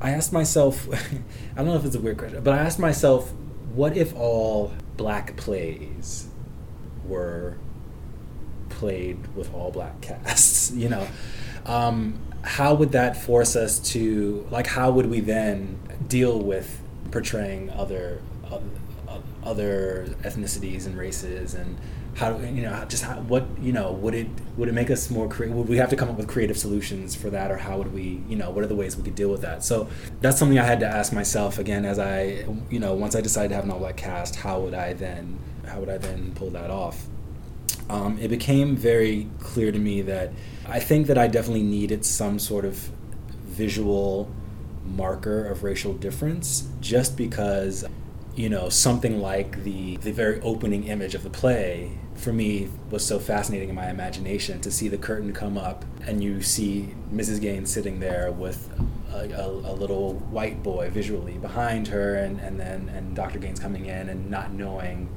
I 0.00 0.10
asked 0.10 0.32
myself 0.32 0.88
I 0.92 1.56
don't 1.56 1.66
know 1.66 1.76
if 1.76 1.84
it's 1.84 1.94
a 1.94 2.00
weird 2.00 2.18
question 2.18 2.42
but 2.42 2.54
I 2.54 2.58
asked 2.58 2.78
myself 2.78 3.32
what 3.72 3.96
if 3.96 4.14
all 4.14 4.72
black 4.96 5.36
plays 5.36 6.28
were 7.06 7.56
played 8.68 9.34
with 9.34 9.52
all 9.54 9.70
black 9.70 10.00
casts 10.02 10.72
you 10.72 10.88
know? 10.88 11.06
Um, 11.66 12.18
how 12.44 12.74
would 12.74 12.92
that 12.92 13.16
force 13.16 13.56
us 13.56 13.78
to 13.78 14.46
like 14.50 14.66
how 14.66 14.90
would 14.90 15.06
we 15.06 15.20
then 15.20 15.78
deal 16.08 16.38
with 16.38 16.80
portraying 17.10 17.70
other 17.70 18.20
uh, 18.50 18.60
other 19.42 20.06
ethnicities 20.22 20.86
and 20.86 20.96
races 20.96 21.54
and 21.54 21.78
how 22.16 22.38
you 22.38 22.62
know 22.62 22.84
just 22.86 23.02
how, 23.02 23.14
what 23.20 23.46
you 23.60 23.72
know 23.72 23.92
would 23.92 24.14
it 24.14 24.28
would 24.56 24.68
it 24.68 24.72
make 24.72 24.90
us 24.90 25.10
more 25.10 25.28
creative 25.28 25.56
would 25.56 25.68
we 25.68 25.78
have 25.78 25.90
to 25.90 25.96
come 25.96 26.08
up 26.08 26.16
with 26.16 26.28
creative 26.28 26.56
solutions 26.56 27.14
for 27.14 27.30
that 27.30 27.50
or 27.50 27.56
how 27.56 27.78
would 27.78 27.92
we 27.92 28.22
you 28.28 28.36
know 28.36 28.50
what 28.50 28.62
are 28.62 28.68
the 28.68 28.74
ways 28.74 28.96
we 28.96 29.02
could 29.02 29.14
deal 29.14 29.30
with 29.30 29.40
that? 29.40 29.64
So 29.64 29.88
that's 30.20 30.38
something 30.38 30.58
i 30.58 30.64
had 30.64 30.80
to 30.80 30.86
ask 30.86 31.12
myself 31.12 31.58
again 31.58 31.84
as 31.84 31.98
i 31.98 32.44
you 32.70 32.78
know 32.78 32.94
once 32.94 33.16
i 33.16 33.20
decided 33.20 33.48
to 33.48 33.54
have 33.54 33.64
an 33.64 33.70
all 33.70 33.78
black 33.78 33.96
cast 33.96 34.36
how 34.36 34.60
would 34.60 34.74
i 34.74 34.92
then 34.92 35.38
how 35.66 35.80
would 35.80 35.88
i 35.88 35.98
then 35.98 36.32
pull 36.34 36.50
that 36.50 36.70
off 36.70 37.06
um, 37.90 38.18
it 38.18 38.28
became 38.28 38.76
very 38.76 39.28
clear 39.40 39.72
to 39.72 39.78
me 39.78 40.02
that 40.02 40.32
I 40.66 40.80
think 40.80 41.06
that 41.08 41.18
I 41.18 41.26
definitely 41.26 41.62
needed 41.62 42.04
some 42.04 42.38
sort 42.38 42.64
of 42.64 42.90
visual 43.44 44.30
marker 44.84 45.46
of 45.46 45.62
racial 45.62 45.94
difference 45.94 46.68
just 46.80 47.16
because 47.16 47.84
you 48.36 48.48
know 48.48 48.68
something 48.68 49.20
like 49.20 49.62
the 49.64 49.96
the 49.98 50.12
very 50.12 50.40
opening 50.40 50.84
image 50.84 51.14
of 51.14 51.22
the 51.22 51.30
play 51.30 51.98
for 52.16 52.32
me 52.32 52.68
was 52.90 53.04
so 53.04 53.18
fascinating 53.18 53.68
in 53.68 53.74
my 53.74 53.90
imagination 53.90 54.60
to 54.60 54.70
see 54.70 54.88
the 54.88 54.98
curtain 54.98 55.32
come 55.32 55.58
up 55.58 55.84
and 56.06 56.22
you 56.22 56.40
see 56.40 56.94
Mrs. 57.12 57.40
Gaines 57.40 57.72
sitting 57.72 58.00
there 58.00 58.30
with 58.30 58.70
a, 59.12 59.30
a, 59.32 59.48
a, 59.48 59.74
little 59.74 60.14
white 60.30 60.62
boy 60.62 60.90
visually 60.90 61.38
behind 61.38 61.88
her 61.88 62.14
and, 62.16 62.40
and 62.40 62.58
then 62.58 62.88
and 62.88 63.16
Dr. 63.16 63.38
Gaines 63.38 63.58
coming 63.58 63.86
in 63.86 64.08
and 64.08 64.30
not 64.30 64.52
knowing 64.52 65.08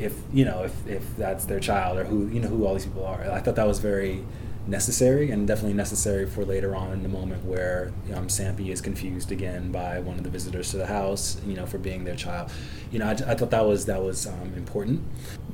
if 0.00 0.18
you 0.32 0.44
know 0.44 0.64
if, 0.64 0.86
if 0.86 1.16
that's 1.16 1.44
their 1.44 1.60
child 1.60 1.98
or 1.98 2.04
who 2.04 2.26
you 2.28 2.40
know 2.40 2.48
who 2.48 2.66
all 2.66 2.74
these 2.74 2.86
people 2.86 3.04
are. 3.04 3.30
I 3.30 3.40
thought 3.40 3.56
that 3.56 3.66
was 3.66 3.78
very 3.78 4.24
necessary 4.66 5.30
and 5.30 5.46
definitely 5.46 5.74
necessary 5.74 6.26
for 6.26 6.44
later 6.44 6.76
on 6.76 6.92
in 6.92 7.02
the 7.02 7.08
moment 7.08 7.44
where 7.44 7.92
um, 8.14 8.28
Sampey 8.28 8.70
is 8.70 8.80
confused 8.80 9.32
again 9.32 9.72
by 9.72 9.98
one 9.98 10.16
of 10.16 10.24
the 10.24 10.30
visitors 10.30 10.70
to 10.70 10.76
the 10.76 10.86
house, 10.86 11.40
you 11.46 11.54
know, 11.54 11.66
for 11.66 11.78
being 11.78 12.04
their 12.04 12.14
child. 12.14 12.50
You 12.90 13.00
know, 13.00 13.06
I, 13.06 13.10
I 13.10 13.34
thought 13.34 13.50
that 13.50 13.64
was 13.64 13.86
that 13.86 14.02
was 14.02 14.26
um, 14.26 14.52
important. 14.56 15.02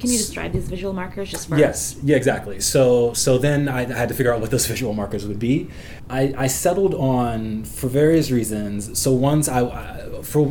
Can 0.00 0.10
you 0.10 0.18
describe 0.18 0.52
these 0.52 0.68
visual 0.68 0.92
markers 0.92 1.30
just 1.30 1.48
for 1.48 1.56
Yes, 1.56 1.96
yeah, 2.02 2.16
exactly. 2.16 2.60
So 2.60 3.12
so 3.14 3.38
then 3.38 3.68
I, 3.68 3.82
I 3.82 3.96
had 3.96 4.08
to 4.08 4.14
figure 4.14 4.32
out 4.32 4.40
what 4.40 4.50
those 4.50 4.66
visual 4.74 4.92
markers 4.92 5.26
would 5.26 5.38
be. 5.38 5.68
I, 6.10 6.34
I 6.36 6.46
settled 6.46 6.94
on 6.94 7.64
for 7.64 7.88
various 7.88 8.30
reasons. 8.30 8.98
So 8.98 9.12
once 9.12 9.48
I, 9.48 9.66
I 9.66 10.22
for 10.22 10.46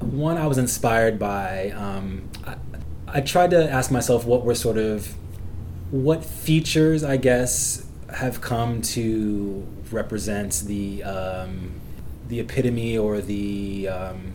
one 0.00 0.38
I 0.38 0.46
was 0.46 0.58
inspired 0.58 1.18
by. 1.18 1.70
Um, 1.70 2.28
I, 3.08 3.20
tried 3.20 3.50
to 3.50 3.70
ask 3.70 3.90
myself 3.90 4.24
what 4.24 4.44
were 4.44 4.54
sort 4.54 4.78
of 4.78 5.14
what 5.90 6.24
features 6.24 7.04
I 7.04 7.16
guess 7.16 7.86
have 8.14 8.40
come 8.40 8.82
to 8.82 9.66
represent 9.90 10.64
the 10.66 11.02
um, 11.04 11.80
the 12.28 12.40
epitome 12.40 12.98
or 12.98 13.20
the 13.20 13.88
um, 13.88 14.34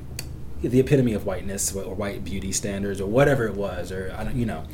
the 0.62 0.80
epitome 0.80 1.14
of 1.14 1.26
whiteness 1.26 1.76
or 1.76 1.96
white 1.96 2.24
beauty 2.24 2.52
standards 2.52 3.02
or 3.02 3.08
whatever 3.08 3.48
it 3.48 3.56
was 3.56 3.92
or 3.92 4.14
I 4.18 4.24
don't 4.24 4.36
you 4.36 4.46
know 4.46 4.66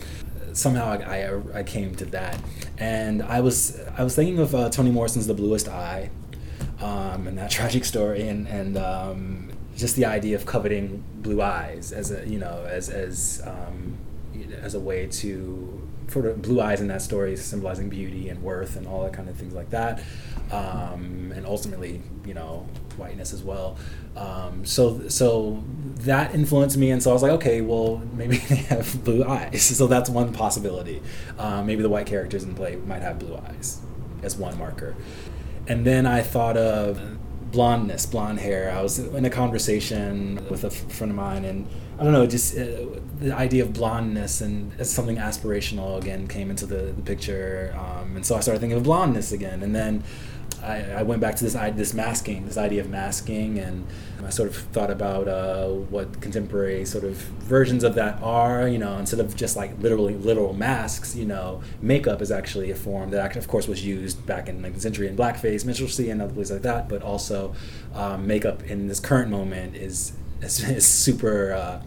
somehow 0.58 0.90
I, 0.90 1.24
I, 1.24 1.60
I 1.60 1.64
came 1.64 1.96
to 1.96 2.06
that. 2.06 2.40
And 2.78 3.24
I 3.24 3.40
was 3.42 3.80
I 3.98 4.04
was 4.04 4.16
thinking 4.16 4.40
of 4.40 4.54
uh, 4.54 4.70
Toni 4.70 4.92
Morrison's 4.92 5.28
The 5.28 5.34
Bluest 5.34 5.70
Eye 5.70 6.10
um, 6.82 7.28
and 7.28 7.38
that 7.38 7.52
tragic 7.58 7.86
story 7.86 8.28
and 8.28 8.48
and 8.48 8.78
um, 8.78 9.47
just 9.78 9.96
the 9.96 10.06
idea 10.06 10.36
of 10.36 10.46
coveting 10.46 11.04
blue 11.18 11.42
eyes 11.42 11.92
as 11.92 12.12
a 12.12 12.28
you 12.28 12.40
know 12.40 12.66
as 12.70 12.90
as 12.90 13.42
um, 13.46 13.98
as 14.62 14.74
a 14.74 14.80
way 14.80 15.08
to 15.08 15.88
sort 16.08 16.26
of 16.26 16.42
blue 16.42 16.60
eyes 16.62 16.82
in 16.82 16.88
that 16.88 17.02
story 17.02 17.36
symbolizing 17.36 17.90
beauty 17.90 18.30
and 18.30 18.42
worth 18.42 18.76
and 18.76 18.88
all 18.88 19.04
that 19.04 19.14
kind 19.14 19.30
of 19.30 19.36
things 19.36 19.54
like 19.54 19.70
that 19.70 20.02
um, 20.52 21.32
and 21.36 21.46
ultimately 21.46 22.02
you 22.26 22.34
know 22.34 22.66
whiteness 22.96 23.34
as 23.34 23.44
well. 23.44 23.78
Um, 24.16 24.66
so 24.66 25.08
so 25.10 25.64
that 26.00 26.34
influenced 26.34 26.78
me 26.78 26.90
and 26.90 27.04
so 27.04 27.12
i 27.12 27.14
was 27.14 27.22
like 27.22 27.32
okay 27.34 27.62
well 27.62 28.02
maybe 28.14 28.38
they 28.50 28.56
have 28.56 29.04
blue 29.04 29.24
eyes. 29.24 29.62
So 29.62 29.86
that's 29.86 30.10
one 30.10 30.34
possibility. 30.34 31.02
Um, 31.38 31.68
maybe 31.68 31.84
the 31.84 31.90
white 31.90 32.08
characters 32.08 32.44
in 32.44 32.56
play 32.56 32.78
might 32.78 33.04
have 33.04 33.20
blue 33.20 33.38
eyes 33.38 33.80
as 34.24 34.36
one 34.36 34.58
marker. 34.58 34.96
And 35.68 35.86
then 35.86 36.08
i 36.08 36.22
thought 36.22 36.58
of 36.58 37.17
blondness 37.52 38.06
blonde 38.06 38.40
hair. 38.40 38.72
I 38.72 38.82
was 38.82 39.00
in 39.00 39.26
a 39.26 39.30
conversation 39.30 40.40
with 40.50 40.64
a 40.64 40.70
friend 40.70 41.12
of 41.12 41.16
mine 41.16 41.46
and 41.46 41.68
I 42.00 42.04
don't 42.04 42.14
know, 42.14 42.28
just 42.28 42.56
uh, 42.56 42.66
the 43.20 43.32
idea 43.32 43.64
of 43.64 43.74
blondness 43.74 44.42
and 44.42 44.72
something 44.86 45.18
aspirational 45.18 46.00
again 46.00 46.28
came 46.28 46.52
into 46.52 46.68
the, 46.68 46.94
the 46.96 47.02
picture, 47.02 47.76
um, 47.76 48.16
and 48.16 48.24
so 48.24 48.36
I 48.36 48.42
started 48.42 48.60
thinking 48.60 48.78
of 48.78 48.84
blondness 48.84 49.32
again, 49.32 49.64
and 49.64 49.76
then 49.76 50.04
I, 50.64 51.00
I, 51.00 51.04
went 51.04 51.22
back 51.22 51.36
to 51.36 51.44
this 51.44 51.54
this 51.76 51.94
masking, 51.94 52.46
this 52.46 52.58
idea 52.58 52.82
of 52.82 52.90
masking, 52.90 53.60
and 53.60 53.86
I 54.26 54.30
sort 54.30 54.50
of 54.50 54.56
thought 54.56 54.90
about 54.90 55.28
uh, 55.28 55.68
what 55.68 56.20
contemporary 56.22 56.86
sort 56.86 57.04
of 57.04 57.16
versions 57.16 57.84
of 57.84 57.96
that 57.96 58.22
are. 58.22 58.68
You 58.68 58.78
know, 58.78 58.98
instead 58.98 59.20
of 59.20 59.36
just 59.36 59.56
like 59.56 59.80
literally 59.80 60.16
literal 60.16 60.54
masks, 60.54 61.16
you 61.16 61.26
know, 61.26 61.62
makeup 61.82 62.22
is 62.22 62.32
actually 62.32 62.72
a 62.72 62.76
form 62.76 63.12
that, 63.12 63.36
of 63.36 63.48
course, 63.48 63.68
was 63.68 63.86
used 63.86 64.26
back 64.26 64.50
in 64.50 64.62
the 64.62 64.70
19th 64.70 64.82
century 64.82 65.08
in 65.08 65.16
blackface, 65.16 65.66
minstrelsy, 65.66 66.10
and 66.10 66.22
other 66.22 66.34
places 66.34 66.52
like 66.52 66.62
that. 66.64 66.90
But 66.90 67.02
also, 67.02 67.56
um, 67.94 68.28
makeup 68.28 68.64
in 68.64 68.88
this 68.88 69.00
current 69.00 69.30
moment 69.30 69.76
is 69.76 70.14
is, 70.42 70.86
super. 70.88 71.54
Uh, 71.54 71.82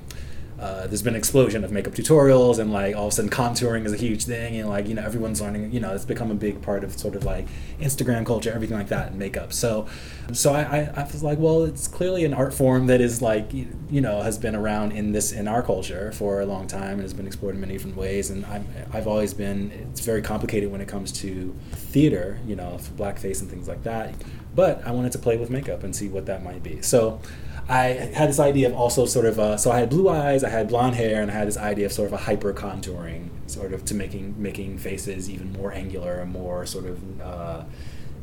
uh, 0.61 0.87
there's 0.87 1.03
been 1.03 1.15
an 1.15 1.19
explosion 1.19 1.65
of 1.65 1.73
makeup 1.73 1.95
tutorials 1.95 2.59
and 2.59 2.71
like 2.71 2.95
all 2.95 3.07
of 3.07 3.13
a 3.13 3.17
sudden 3.17 3.31
contouring 3.31 3.87
is 3.87 3.93
a 3.93 3.97
huge 3.97 4.25
thing 4.27 4.57
and 4.57 4.69
like 4.69 4.87
you 4.87 4.95
know 4.95 5.03
everyone's 5.03 5.41
learning 5.41 5.73
you 5.73 5.81
know 5.81 5.95
it's 5.95 6.05
become 6.05 6.31
a 6.31 6.35
big 6.35 6.61
part 6.61 6.85
of 6.85 6.99
sort 6.99 7.15
of 7.15 7.25
like 7.25 7.47
instagram 7.81 8.27
culture 8.27 8.53
everything 8.53 8.77
like 8.77 8.89
that 8.89 9.09
and 9.09 9.19
makeup. 9.19 9.53
So 9.53 9.87
so 10.33 10.53
I, 10.53 10.61
I, 10.61 10.93
I 10.97 11.03
was 11.05 11.23
like 11.23 11.39
well 11.39 11.65
it's 11.65 11.89
clearly 11.89 12.25
an 12.25 12.35
art 12.35 12.53
form 12.53 12.87
that 12.89 13.01
is 13.01 13.23
like 13.23 13.53
you 13.53 14.01
know 14.01 14.21
has 14.21 14.39
been 14.39 14.55
around 14.55 14.93
in 14.93 15.13
this 15.13 15.33
in 15.33 15.49
our 15.49 15.63
culture 15.63 16.13
for 16.13 16.41
a 16.41 16.47
long 16.47 16.67
time 16.67 16.93
and 16.93 17.03
has 17.03 17.15
been 17.15 17.27
explored 17.27 17.55
in 17.55 17.61
many 17.61 17.75
different 17.75 17.97
ways. 17.97 18.31
And 18.31 18.45
i 18.47 18.63
I've 18.93 19.07
always 19.07 19.33
been 19.33 19.71
it's 19.91 20.01
very 20.01 20.23
complicated 20.23 20.71
when 20.71 20.81
it 20.81 20.89
comes 20.89 21.11
to 21.23 21.57
theater 21.73 22.39
you 22.47 22.57
know 22.57 22.79
blackface 22.97 23.41
and 23.41 23.51
things 23.51 23.67
like 23.67 23.83
that. 23.85 24.15
But 24.55 24.85
I 24.87 24.91
wanted 24.91 25.13
to 25.13 25.19
play 25.19 25.37
with 25.37 25.49
makeup 25.49 25.85
and 25.85 25.95
see 25.95 26.09
what 26.09 26.27
that 26.27 26.43
might 26.43 26.63
be. 26.63 26.83
So 26.83 27.21
I 27.71 27.85
had 28.15 28.29
this 28.29 28.41
idea 28.41 28.69
of 28.69 28.75
also 28.75 29.07
sort 29.07 29.27
of 29.27 29.39
uh, 29.39 29.57
so 29.57 29.71
I 29.71 29.79
had 29.79 29.91
blue 29.91 30.09
eyes, 30.09 30.43
I 30.43 30.49
had 30.49 30.69
blonde 30.69 30.97
hair, 30.97 31.23
and 31.23 31.31
I 31.31 31.35
had 31.35 31.47
this 31.47 31.57
idea 31.57 31.87
of 31.87 31.93
sort 31.93 32.09
of 32.09 32.13
a 32.13 32.17
hyper 32.17 32.53
contouring, 32.53 33.29
sort 33.47 33.73
of 33.73 33.85
to 33.87 33.95
making 33.95 34.35
making 34.43 34.79
faces 34.79 35.31
even 35.31 35.53
more 35.53 35.73
angular 35.73 36.17
and 36.21 36.33
more 36.33 36.67
sort 36.67 36.87
of 36.87 37.21
uh, 37.21 37.63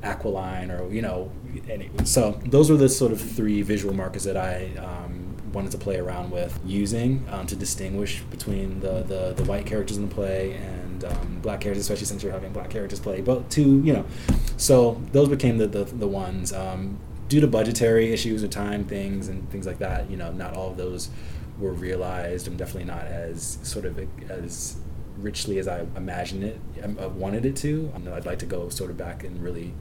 aquiline, 0.03 0.69
or 0.69 0.91
you 0.91 1.01
know. 1.01 1.31
Anyway, 1.69 2.03
so 2.03 2.39
those 2.45 2.69
were 2.69 2.75
the 2.75 2.89
sort 2.89 3.13
of 3.13 3.21
three 3.21 3.61
visual 3.61 3.93
markers 3.93 4.25
that 4.25 4.35
I 4.35 4.75
um, 4.77 5.37
wanted 5.53 5.71
to 5.71 5.77
play 5.77 5.97
around 5.97 6.29
with 6.29 6.59
using 6.65 7.25
um, 7.31 7.47
to 7.47 7.55
distinguish 7.55 8.21
between 8.23 8.81
the, 8.81 9.03
the, 9.03 9.33
the 9.35 9.43
white 9.45 9.65
characters 9.65 9.97
in 9.97 10.07
the 10.07 10.13
play 10.13 10.53
and 10.53 11.05
um, 11.05 11.39
black 11.41 11.61
characters, 11.61 11.83
especially 11.83 12.05
since 12.05 12.21
you're 12.21 12.33
having 12.33 12.51
black 12.51 12.69
characters 12.69 12.99
play. 12.99 13.21
But 13.21 13.49
two, 13.49 13.81
you 13.81 13.93
know, 13.93 14.05
so 14.57 15.01
those 15.13 15.29
became 15.29 15.57
the 15.57 15.67
the, 15.67 15.85
the 15.85 16.07
ones. 16.07 16.51
Um, 16.51 16.99
due 17.27 17.41
to 17.41 17.47
budgetary 17.47 18.13
issues 18.13 18.43
or 18.43 18.47
time 18.47 18.85
things 18.85 19.27
and 19.27 19.49
things 19.49 19.65
like 19.65 19.79
that, 19.79 20.09
you 20.09 20.17
know, 20.17 20.31
not 20.31 20.55
all 20.55 20.71
of 20.71 20.77
those 20.77 21.09
were 21.59 21.73
realized 21.73 22.47
I'm 22.47 22.57
definitely 22.57 22.85
not 22.85 23.05
as 23.05 23.57
sort 23.63 23.85
of 23.85 23.99
as 24.29 24.77
richly 25.17 25.57
as 25.57 25.67
I 25.67 25.85
imagined 25.95 26.43
it, 26.43 26.59
I 26.77 26.85
um, 26.85 26.99
uh, 26.99 27.09
wanted 27.09 27.45
it 27.45 27.55
to. 27.57 27.91
Um, 27.95 28.07
I'd 28.13 28.25
like 28.25 28.39
to 28.39 28.45
go 28.45 28.69
sort 28.69 28.91
of 28.91 28.97
back 28.97 29.23
and 29.23 29.41
really 29.41 29.73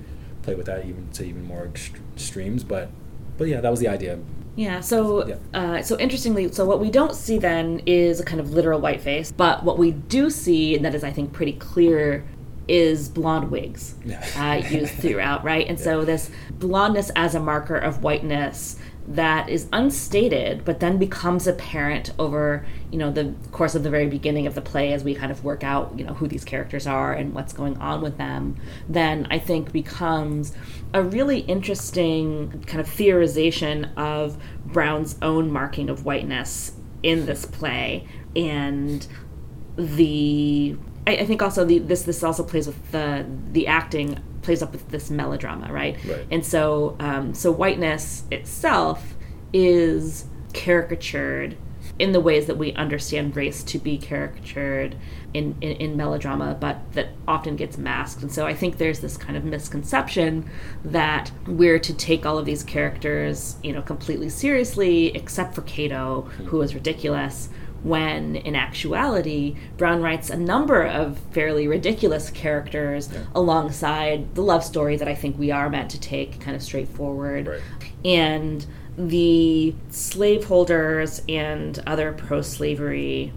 play 0.43 0.55
with 0.55 0.67
that 0.67 0.87
even 0.87 1.11
to 1.13 1.25
even 1.25 1.45
more 1.45 1.67
extremes, 2.15 2.65
but 2.65 2.91
but 3.37 3.49
yeah, 3.49 3.61
that 3.61 3.71
was 3.71 3.81
the 3.81 3.89
idea. 3.89 4.19
Yeah. 4.55 4.81
So, 4.81 5.27
yeah. 5.27 5.37
Uh, 5.53 5.83
so 5.83 5.99
interestingly, 5.99 6.51
so 6.51 6.65
what 6.65 6.81
we 6.81 6.91
don't 6.91 7.15
see 7.15 7.39
then 7.39 7.83
is 7.85 8.21
a 8.21 8.25
kind 8.25 8.41
of 8.41 8.53
literal 8.53 8.81
white 8.81 9.03
face, 9.03 9.31
but 9.31 9.63
what 9.63 9.77
we 9.77 9.91
do 9.91 10.31
see, 10.31 10.75
and 10.75 10.85
that 10.85 10.95
is, 10.95 11.05
I 11.05 11.11
think, 11.11 11.35
pretty 11.35 11.53
clear 11.53 12.25
is 12.69 13.09
blonde 13.09 13.51
wigs 13.51 13.95
uh, 14.37 14.63
used 14.69 14.95
throughout, 15.01 15.45
right? 15.45 15.67
And 15.69 15.79
so 15.79 16.05
this 16.05 16.31
blondness 16.51 17.11
as 17.17 17.35
a 17.35 17.41
marker 17.41 17.77
of 17.77 18.03
whiteness 18.03 18.77
that 19.09 19.49
is 19.49 19.69
unstated 19.73 20.65
but 20.65 20.81
then 20.81 20.99
becomes 20.99 21.47
apparent 21.47 22.13
over 22.19 22.67
you 22.91 22.99
know 22.99 23.11
the 23.11 23.33
course 23.53 23.77
of 23.77 23.85
the 23.85 23.91
very 23.91 24.09
beginning 24.09 24.47
of 24.47 24.55
the 24.57 24.61
play 24.61 24.93
as 24.93 25.05
we 25.05 25.15
kind 25.15 25.31
of 25.31 25.45
work 25.45 25.63
out 25.63 25.97
you 25.97 26.05
know 26.05 26.13
who 26.15 26.27
these 26.27 26.45
characters 26.45 26.87
are 26.87 27.13
and 27.13 27.33
what's 27.33 27.53
going 27.53 27.77
on 27.79 28.01
with 28.01 28.19
them 28.19 28.57
then 28.89 29.27
i 29.31 29.39
think 29.39 29.71
becomes 29.71 30.53
a 30.93 31.03
really 31.03 31.41
interesting 31.41 32.65
kind 32.67 32.81
of 32.81 32.89
theorization 32.89 33.97
of 33.97 34.37
brown's 34.65 35.17
own 35.23 35.53
marking 35.53 35.89
of 35.89 36.05
whiteness 36.05 36.73
in 37.05 37.27
this 37.27 37.45
play 37.45 38.07
and 38.35 39.07
the 39.77 40.77
I, 41.07 41.19
I 41.19 41.27
think 41.27 41.43
also 41.43 41.65
the, 41.65 41.79
this 41.79 42.03
this 42.03 42.23
also 42.23 42.43
plays 42.43 42.67
with 42.67 42.91
the 42.93 43.27
the 43.53 43.67
acting 43.67 44.23
plays 44.43 44.63
up 44.63 44.73
with 44.73 44.89
this 44.91 45.11
melodrama, 45.11 45.73
right? 45.73 45.97
Right. 46.05 46.27
And 46.31 46.45
so 46.45 46.97
um, 47.01 47.35
so 47.35 47.51
whiteness 47.53 48.25
itself 48.31 49.15
is 49.53 50.27
caricatured 50.53 51.57
in 51.99 52.13
the 52.13 52.21
ways 52.21 52.47
that 52.47 52.57
we 52.57 52.73
understand 52.75 53.35
race 53.37 53.63
to 53.63 53.79
be 53.79 53.97
caricatured 53.97 54.97
in, 55.33 55.57
in, 55.61 55.77
in, 55.77 55.97
melodrama, 55.97 56.55
but 56.59 56.79
that 56.93 57.09
often 57.27 57.57
gets 57.57 57.79
masked. 57.79 58.23
And 58.23 58.31
so 58.31 58.47
I 58.47 58.55
think 58.55 58.77
there's 58.77 59.01
this 59.01 59.17
kind 59.17 59.37
of 59.37 59.45
misconception 59.45 60.51
that 60.85 61.31
we're 61.47 61.79
to 61.79 61.95
take 61.95 62.27
all 62.27 62.39
of 62.39 62.45
these 62.45 62.63
characters, 62.63 63.57
you 63.63 63.73
know, 63.73 63.81
completely 63.81 64.29
seriously, 64.29 65.15
except 65.17 65.55
for 65.55 65.63
Cato, 65.63 66.23
who 66.47 66.61
is 66.61 66.75
ridiculous, 66.75 67.49
when 67.83 68.37
in 68.37 68.55
actuality, 68.55 69.57
Brown 69.77 70.03
writes 70.03 70.31
a 70.31 70.37
number 70.37 70.83
of 70.83 71.19
fairly 71.33 71.69
ridiculous 71.69 72.31
characters 72.31 73.11
yeah. 73.13 73.21
alongside 73.35 74.35
the 74.35 74.43
love 74.43 74.65
story 74.65 74.97
that 74.97 75.09
I 75.09 75.15
think 75.15 75.39
we 75.39 75.51
are 75.51 75.71
meant 75.71 75.91
to 75.93 76.01
take 76.01 76.41
kind 76.41 76.57
of 76.57 76.63
straightforward. 76.63 77.47
Right. 77.47 77.61
And 78.05 78.67
the 78.97 79.75
slaveholders 79.91 81.23
and 81.29 81.79
other 81.87 82.13
pro 82.13 82.43
slavery 82.43 83.33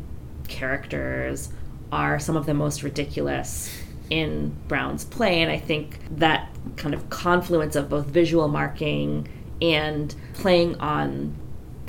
characters 0.47 1.49
are 1.91 2.19
some 2.19 2.38
of 2.38 2.45
the 2.45 2.54
most 2.54 2.84
ridiculous 2.84 3.75
in 4.10 4.56
Brown's 4.67 5.06
play. 5.06 5.41
And 5.41 5.52
I 5.52 5.60
think 5.60 5.99
that 6.17 6.49
kind 6.75 6.93
of 6.93 7.10
confluence 7.10 7.75
of 7.75 7.89
both 7.89 8.08
visual 8.08 8.47
marking 8.47 9.28
and 9.62 10.13
playing 10.34 10.80
on 10.80 11.36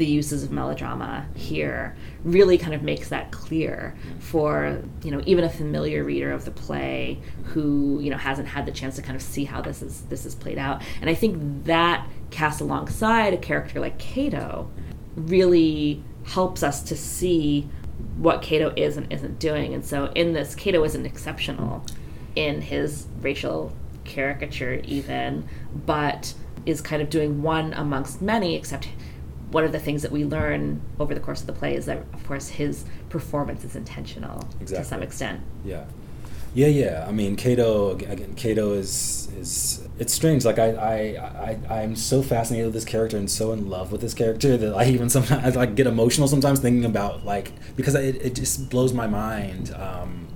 the 0.01 0.07
uses 0.07 0.43
of 0.43 0.51
melodrama 0.51 1.27
here 1.35 1.95
really 2.25 2.57
kind 2.57 2.73
of 2.73 2.83
makes 2.83 3.11
that 3.11 3.31
clear 3.31 3.95
for 4.19 4.83
you 5.05 5.11
know 5.11 5.23
even 5.27 5.45
a 5.45 5.51
familiar 5.51 6.03
reader 6.03 6.33
of 6.33 6.47
the 6.47 6.51
play 6.51 7.19
who 7.45 8.01
you 8.01 8.09
know 8.09 8.17
hasn't 8.17 8.49
had 8.49 8.65
the 8.65 8.73
chance 8.73 8.97
to 8.97 9.03
kind 9.03 9.15
of 9.15 9.21
see 9.21 9.45
how 9.45 9.61
this 9.61 9.83
is 9.83 10.01
this 10.09 10.25
is 10.25 10.35
played 10.35 10.57
out. 10.57 10.81
And 11.03 11.11
i 11.11 11.15
think 11.15 11.65
that 11.65 12.09
cast 12.31 12.63
alongside 12.63 13.35
a 13.35 13.37
character 13.37 13.79
like 13.79 13.99
cato 13.99 14.71
really 15.17 16.03
helps 16.25 16.63
us 16.63 16.83
to 16.85 16.97
see 16.97 17.69
what 18.17 18.41
cato 18.41 18.73
is 18.77 18.97
and 18.97 19.13
isn't 19.13 19.39
doing. 19.39 19.75
And 19.75 19.85
so 19.85 20.07
in 20.15 20.33
this 20.33 20.55
cato 20.55 20.83
isn't 20.83 21.05
exceptional 21.05 21.85
in 22.37 22.63
his 22.63 23.07
racial 23.21 23.77
caricature 24.05 24.81
even 24.85 25.47
but 25.85 26.33
is 26.65 26.81
kind 26.81 27.03
of 27.03 27.11
doing 27.11 27.43
one 27.43 27.75
amongst 27.75 28.23
many 28.23 28.57
except 28.57 28.89
one 29.51 29.65
of 29.65 29.73
the 29.73 29.81
things 29.81 30.03
that 30.03 30.13
we 30.13 30.25
learn 30.25 30.81
over 30.99 31.15
the 31.15 31.21
course 31.21 31.41
of 31.41 31.47
the 31.47 31.53
play 31.53 31.75
is 31.75 31.87
that, 31.87 31.99
of 32.13 32.27
course, 32.27 32.49
his 32.49 32.85
performance 33.09 33.65
is 33.65 33.77
intentional 33.77 34.49
exactly. 34.61 34.77
to 34.77 34.85
some 34.85 35.03
extent. 35.03 35.41
Yeah, 35.65 35.85
yeah, 36.55 36.67
yeah. 36.67 37.05
I 37.07 37.13
mean, 37.13 37.37
Cato 37.37 37.91
again. 37.91 38.35
Cato 38.35 38.73
is 38.73 39.29
is 39.39 39.89
it's 39.99 40.13
strange. 40.13 40.45
Like 40.45 40.59
I 40.59 40.75
I 40.75 41.59
I 41.69 41.81
I'm 41.83 41.95
so 41.95 42.23
fascinated 42.23 42.67
with 42.67 42.75
this 42.75 42.85
character 42.85 43.17
and 43.17 43.31
so 43.31 43.53
in 43.53 43.69
love 43.69 43.93
with 43.93 44.01
this 44.01 44.15
character 44.15 44.57
that 44.57 44.75
I 44.75 44.87
even 44.87 45.09
sometimes 45.09 45.45
I 45.57 45.59
like 45.59 45.75
get 45.75 45.87
emotional 45.87 46.27
sometimes 46.29 46.61
thinking 46.61 46.85
about 46.85 47.25
like 47.25 47.53
because 47.77 47.95
it 47.95 48.17
it 48.17 48.35
just 48.35 48.69
blows 48.69 48.93
my 48.93 49.07
mind. 49.07 49.73
Um, 49.75 50.27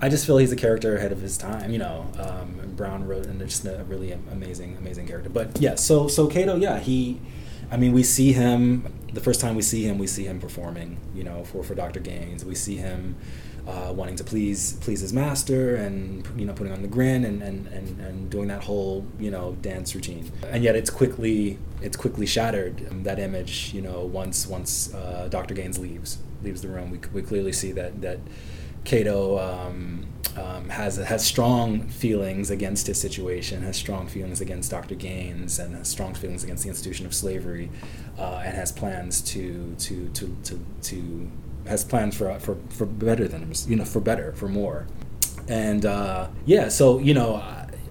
I 0.00 0.08
just 0.08 0.26
feel 0.26 0.36
he's 0.38 0.52
a 0.52 0.56
character 0.56 0.96
ahead 0.96 1.12
of 1.12 1.20
his 1.20 1.38
time, 1.38 1.70
you 1.70 1.78
know. 1.78 2.06
Um, 2.18 2.60
Brown 2.76 3.06
wrote, 3.06 3.26
and 3.26 3.40
it's 3.40 3.60
just 3.60 3.66
a 3.66 3.84
really 3.84 4.12
amazing, 4.12 4.76
amazing 4.76 5.06
character. 5.06 5.30
But 5.30 5.60
yeah, 5.60 5.76
so 5.76 6.08
so 6.08 6.26
Cato, 6.26 6.56
yeah, 6.56 6.78
he 6.78 7.20
I 7.70 7.76
mean, 7.76 7.92
we 7.92 8.02
see 8.02 8.32
him 8.32 8.92
the 9.14 9.20
first 9.20 9.40
time 9.40 9.54
we 9.54 9.62
see 9.62 9.84
him, 9.84 9.98
we 9.98 10.06
see 10.06 10.24
him 10.24 10.40
performing. 10.40 10.98
You 11.14 11.24
know, 11.24 11.44
for 11.44 11.62
for 11.62 11.74
Dr. 11.74 12.00
Gaines, 12.00 12.44
we 12.44 12.54
see 12.54 12.76
him 12.76 13.16
uh, 13.66 13.92
wanting 13.94 14.16
to 14.16 14.24
please 14.24 14.74
please 14.74 15.00
his 15.00 15.12
master 15.12 15.76
and 15.76 16.26
you 16.36 16.44
know 16.44 16.52
putting 16.52 16.72
on 16.72 16.82
the 16.82 16.88
grin 16.88 17.24
and, 17.24 17.42
and, 17.42 17.66
and, 17.68 17.98
and 18.00 18.30
doing 18.30 18.48
that 18.48 18.64
whole 18.64 19.06
you 19.18 19.30
know 19.30 19.56
dance 19.62 19.94
routine. 19.94 20.30
And 20.50 20.62
yet 20.62 20.76
it's 20.76 20.90
quickly 20.90 21.58
it's 21.80 21.96
quickly 21.96 22.26
shattered. 22.26 22.86
Um, 22.90 23.04
that 23.04 23.18
image, 23.18 23.72
you 23.72 23.80
know, 23.80 24.00
once 24.02 24.46
once 24.46 24.92
uh, 24.92 25.28
Dr. 25.30 25.54
Gaines 25.54 25.78
leaves 25.78 26.18
leaves 26.42 26.62
the 26.62 26.68
room, 26.68 26.90
we 26.90 26.98
we 27.12 27.22
clearly 27.22 27.52
see 27.52 27.72
that 27.72 28.00
that 28.02 28.18
Cato. 28.84 29.38
Um, 29.38 30.06
um, 30.36 30.68
has 30.68 30.96
has 30.96 31.24
strong 31.24 31.86
feelings 31.88 32.50
against 32.50 32.86
his 32.86 33.00
situation, 33.00 33.62
has 33.62 33.76
strong 33.76 34.08
feelings 34.08 34.40
against 34.40 34.70
Dr. 34.70 34.94
Gaines, 34.94 35.58
and 35.58 35.76
has 35.76 35.88
strong 35.88 36.14
feelings 36.14 36.42
against 36.42 36.64
the 36.64 36.68
institution 36.68 37.06
of 37.06 37.14
slavery, 37.14 37.70
uh, 38.18 38.42
and 38.44 38.56
has 38.56 38.72
plans 38.72 39.20
to 39.22 39.74
to 39.78 40.08
to 40.08 40.36
to, 40.44 40.60
to 40.82 41.30
has 41.66 41.84
plans 41.84 42.16
for 42.16 42.36
for 42.40 42.56
for 42.70 42.86
better 42.86 43.28
than 43.28 43.52
you 43.68 43.76
know 43.76 43.84
for 43.84 44.00
better 44.00 44.32
for 44.32 44.48
more, 44.48 44.86
and 45.48 45.86
uh, 45.86 46.28
yeah, 46.46 46.68
so 46.68 46.98
you 46.98 47.14
know. 47.14 47.42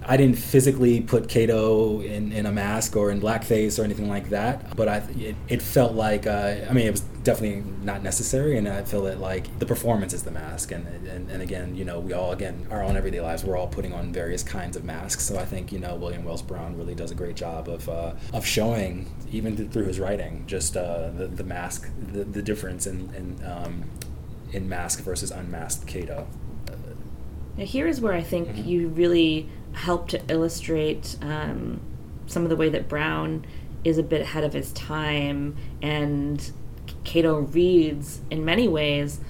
I 0.06 0.18
didn't 0.18 0.36
physically 0.36 1.00
put 1.00 1.30
Cato 1.30 2.02
in, 2.02 2.30
in 2.30 2.44
a 2.44 2.52
mask 2.52 2.94
or 2.94 3.10
in 3.10 3.22
blackface 3.22 3.78
or 3.78 3.84
anything 3.84 4.06
like 4.06 4.28
that, 4.28 4.76
but 4.76 4.86
I 4.86 4.96
it, 5.18 5.34
it 5.48 5.62
felt 5.62 5.94
like 5.94 6.26
uh, 6.26 6.56
I 6.68 6.74
mean 6.74 6.88
it 6.88 6.90
was 6.90 7.02
definitely 7.24 7.64
not 7.82 8.02
necessary, 8.02 8.56
and 8.58 8.68
I 8.68 8.84
feel 8.84 9.02
that 9.02 9.18
like 9.18 9.58
the 9.58 9.66
performance 9.66 10.12
is 10.12 10.22
the 10.22 10.30
mask, 10.30 10.70
and, 10.70 10.86
and 11.08 11.30
and 11.30 11.42
again 11.42 11.74
you 11.74 11.84
know 11.84 11.98
we 11.98 12.12
all 12.12 12.32
again 12.32 12.66
our 12.70 12.82
own 12.82 12.96
everyday 12.96 13.20
lives 13.20 13.44
we're 13.44 13.56
all 13.56 13.66
putting 13.66 13.92
on 13.92 14.12
various 14.12 14.42
kinds 14.42 14.76
of 14.76 14.84
masks, 14.84 15.24
so 15.24 15.38
I 15.38 15.44
think 15.44 15.72
you 15.72 15.78
know 15.78 15.96
William 15.96 16.24
Wells 16.24 16.42
Brown 16.42 16.76
really 16.76 16.94
does 16.94 17.10
a 17.10 17.14
great 17.14 17.36
job 17.36 17.68
of 17.68 17.88
uh, 17.88 18.12
of 18.32 18.46
showing 18.46 19.12
even 19.32 19.56
through 19.70 19.86
his 19.86 19.98
writing 19.98 20.44
just 20.46 20.76
uh, 20.76 21.10
the 21.10 21.26
the 21.26 21.44
mask 21.44 21.90
the, 22.12 22.24
the 22.24 22.42
difference 22.42 22.86
in 22.86 23.12
in 23.14 23.44
um, 23.44 23.84
in 24.52 24.68
mask 24.68 25.00
versus 25.00 25.30
unmasked 25.30 25.86
Cato. 25.86 26.26
Now 27.56 27.64
here 27.64 27.86
is 27.86 28.00
where 28.00 28.12
I 28.12 28.22
think 28.22 28.48
mm-hmm. 28.48 28.68
you 28.68 28.88
really 28.88 29.48
help 29.72 30.08
to 30.08 30.20
illustrate 30.28 31.16
um, 31.22 31.80
some 32.26 32.42
of 32.42 32.48
the 32.48 32.56
way 32.56 32.68
that 32.68 32.88
Brown 32.88 33.46
is 33.84 33.98
a 33.98 34.02
bit 34.02 34.22
ahead 34.22 34.44
of 34.44 34.52
his 34.52 34.72
time, 34.72 35.56
and 35.82 36.52
Cato 37.04 37.38
reads 37.40 38.20
in 38.30 38.44
many 38.44 38.68
ways 38.68 39.20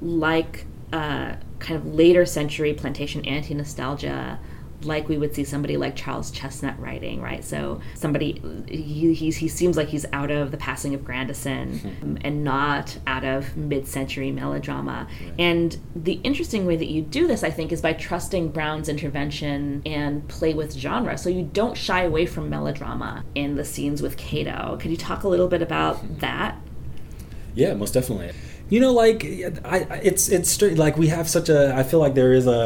like 0.00 0.66
uh, 0.92 1.36
kind 1.58 1.76
of 1.76 1.94
later 1.94 2.24
century 2.26 2.74
plantation 2.74 3.24
anti 3.24 3.54
nostalgia 3.54 4.38
like 4.82 5.08
we 5.08 5.16
would 5.18 5.34
see 5.34 5.44
somebody 5.44 5.76
like 5.76 5.96
Charles 5.96 6.30
Chesnutt 6.30 6.78
writing, 6.78 7.20
right? 7.20 7.44
So 7.44 7.80
somebody 7.94 8.40
he 8.68 9.14
he, 9.14 9.30
he 9.30 9.48
seems 9.48 9.76
like 9.76 9.88
he's 9.88 10.06
out 10.12 10.30
of 10.30 10.50
the 10.50 10.56
passing 10.56 10.94
of 10.94 11.04
Grandison 11.04 11.78
mm-hmm. 11.78 12.16
and 12.22 12.44
not 12.44 12.98
out 13.06 13.24
of 13.24 13.56
mid-century 13.56 14.30
melodrama. 14.30 15.08
Right. 15.20 15.32
And 15.38 15.76
the 15.94 16.20
interesting 16.24 16.66
way 16.66 16.76
that 16.76 16.88
you 16.88 17.02
do 17.02 17.26
this, 17.26 17.42
I 17.42 17.50
think, 17.50 17.72
is 17.72 17.80
by 17.80 17.94
trusting 17.94 18.50
Brown's 18.50 18.88
intervention 18.88 19.82
and 19.86 20.26
play 20.28 20.54
with 20.54 20.74
genre. 20.74 21.16
So 21.18 21.28
you 21.28 21.48
don't 21.52 21.76
shy 21.76 22.02
away 22.02 22.26
from 22.26 22.50
melodrama 22.50 23.24
in 23.34 23.56
the 23.56 23.64
scenes 23.64 24.02
with 24.02 24.16
Cato. 24.16 24.76
Could 24.80 24.90
you 24.90 24.96
talk 24.96 25.24
a 25.24 25.28
little 25.28 25.48
bit 25.48 25.62
about 25.62 25.96
mm-hmm. 25.96 26.18
that? 26.18 26.58
Yeah, 27.56 27.72
most 27.74 27.94
definitely. 27.94 28.32
You 28.68 28.80
know 28.80 28.92
like 28.92 29.24
I, 29.64 30.00
it's 30.02 30.28
it's 30.28 30.50
straight 30.50 30.76
like 30.76 30.96
we 30.96 31.06
have 31.06 31.28
such 31.28 31.48
a 31.48 31.72
i 31.76 31.84
feel 31.84 32.00
like 32.00 32.14
there 32.14 32.32
is 32.32 32.48
a 32.48 32.60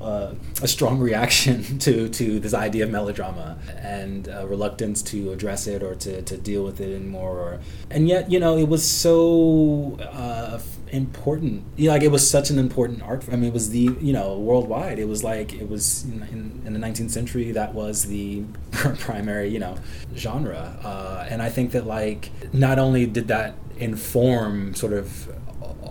a, 0.00 0.34
a 0.62 0.66
strong 0.66 0.98
reaction 1.08 1.78
to 1.80 2.08
to 2.08 2.40
this 2.40 2.54
idea 2.54 2.84
of 2.84 2.90
melodrama 2.90 3.58
and 3.76 4.28
reluctance 4.48 5.02
to 5.02 5.30
address 5.30 5.66
it 5.66 5.82
or 5.82 5.94
to, 5.96 6.22
to 6.22 6.38
deal 6.38 6.64
with 6.64 6.80
it 6.80 6.94
anymore 6.94 7.36
or 7.38 7.60
and 7.90 8.08
yet 8.08 8.32
you 8.32 8.40
know 8.40 8.56
it 8.56 8.66
was 8.66 8.82
so 8.82 9.98
uh, 10.00 10.58
important 10.92 11.64
you 11.76 11.86
know, 11.86 11.92
like 11.92 12.02
it 12.02 12.10
was 12.10 12.28
such 12.28 12.50
an 12.50 12.58
important 12.58 13.02
art 13.02 13.24
i 13.32 13.36
mean 13.36 13.44
it 13.44 13.52
was 13.52 13.70
the 13.70 13.90
you 14.00 14.12
know 14.12 14.38
worldwide 14.38 14.98
it 14.98 15.08
was 15.08 15.24
like 15.24 15.52
it 15.54 15.68
was 15.68 16.04
in, 16.04 16.22
in, 16.24 16.62
in 16.66 16.72
the 16.74 16.78
19th 16.78 17.10
century 17.10 17.50
that 17.50 17.72
was 17.74 18.04
the 18.04 18.44
primary 18.98 19.48
you 19.48 19.58
know 19.58 19.74
genre 20.14 20.78
uh, 20.84 21.26
and 21.30 21.40
i 21.40 21.48
think 21.48 21.72
that 21.72 21.86
like 21.86 22.30
not 22.52 22.78
only 22.78 23.06
did 23.06 23.28
that 23.28 23.54
inform 23.78 24.74
sort 24.74 24.92
of 24.92 25.28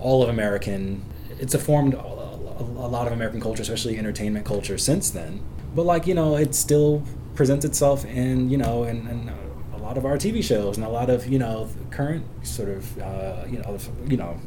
all 0.02 0.24
of 0.24 0.30
American. 0.30 1.04
It's 1.40 1.54
informed 1.54 1.94
a 1.94 2.02
lot 2.02 3.08
of 3.08 3.14
American 3.14 3.40
culture, 3.40 3.62
especially 3.62 3.98
entertainment 3.98 4.46
culture, 4.46 4.78
since 4.78 5.10
then. 5.12 5.42
But 5.76 5.84
like 5.86 6.08
you 6.08 6.14
know, 6.14 6.36
it 6.36 6.54
still 6.56 7.04
presents 7.36 7.64
itself 7.64 8.04
in 8.06 8.50
you 8.50 8.58
know 8.58 8.84
in, 8.84 9.08
in 9.08 9.32
a 9.74 9.78
lot 9.78 9.98
of 9.98 10.06
our 10.06 10.18
TV 10.18 10.44
shows 10.44 10.78
and 10.78 10.86
a 10.86 10.90
lot 10.90 11.10
of 11.10 11.28
you 11.28 11.40
know 11.40 11.70
current 11.92 12.26
sort 12.46 12.70
of 12.70 12.98
uh, 13.00 13.46
you 13.50 13.60
know 13.60 13.78
you 14.08 14.18
know 14.18 14.40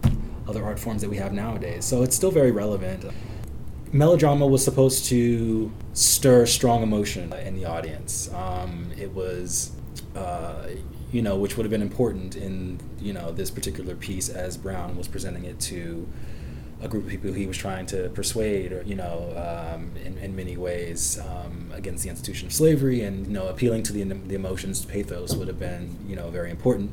other 0.49 0.65
art 0.65 0.79
forms 0.79 1.03
that 1.03 1.11
we 1.11 1.17
have 1.17 1.33
nowadays. 1.33 1.85
So 1.85 2.03
it's 2.03 2.17
still 2.17 2.31
very 2.31 2.51
relevant. 2.51 3.05
melodrama 3.93 4.47
was 4.47 4.65
supposed 4.65 5.07
to 5.07 5.73
stir 5.93 6.47
strong 6.47 6.83
emotion 6.83 7.33
in 7.33 7.55
the 7.55 7.65
audience. 7.65 8.33
Um, 8.35 8.91
it 8.99 9.13
was, 9.13 9.73
uh, 10.17 10.69
you 11.13 11.23
know, 11.23 11.37
which 11.37 11.57
would 11.57 11.65
have 11.65 11.71
been 11.71 11.83
important 11.83 12.37
in 12.37 12.81
you 13.01 13.13
know 13.13 13.33
this 13.33 13.51
particular 13.51 13.95
piece 13.95 14.29
as 14.29 14.57
Brown 14.57 14.97
was 14.97 15.09
presenting 15.09 15.45
it 15.45 15.61
to 15.61 16.09
a 16.83 16.89
group 16.89 17.05
of 17.05 17.11
people 17.11 17.33
he 17.33 17.47
was 17.47 17.57
trying 17.57 17.87
to 17.87 18.09
persuade, 18.11 18.73
or 18.73 18.83
you 18.83 18.95
know, 18.95 19.33
um, 19.37 19.93
in, 20.05 20.19
in 20.19 20.37
many 20.37 20.57
ways 20.57 21.19
um, 21.21 21.71
against 21.73 22.05
the 22.05 22.11
institution 22.11 22.47
of 22.47 22.53
slavery, 22.53 23.03
and 23.03 23.27
you 23.27 23.33
know, 23.33 23.49
appealing 23.49 23.83
to 23.85 23.93
the 23.93 24.03
the 24.03 24.35
emotions, 24.35 24.85
pathos 24.85 25.35
would 25.37 25.49
have 25.49 25.59
been 25.59 25.97
you 26.09 26.17
know 26.17 26.31
very 26.31 26.51
important. 26.51 26.93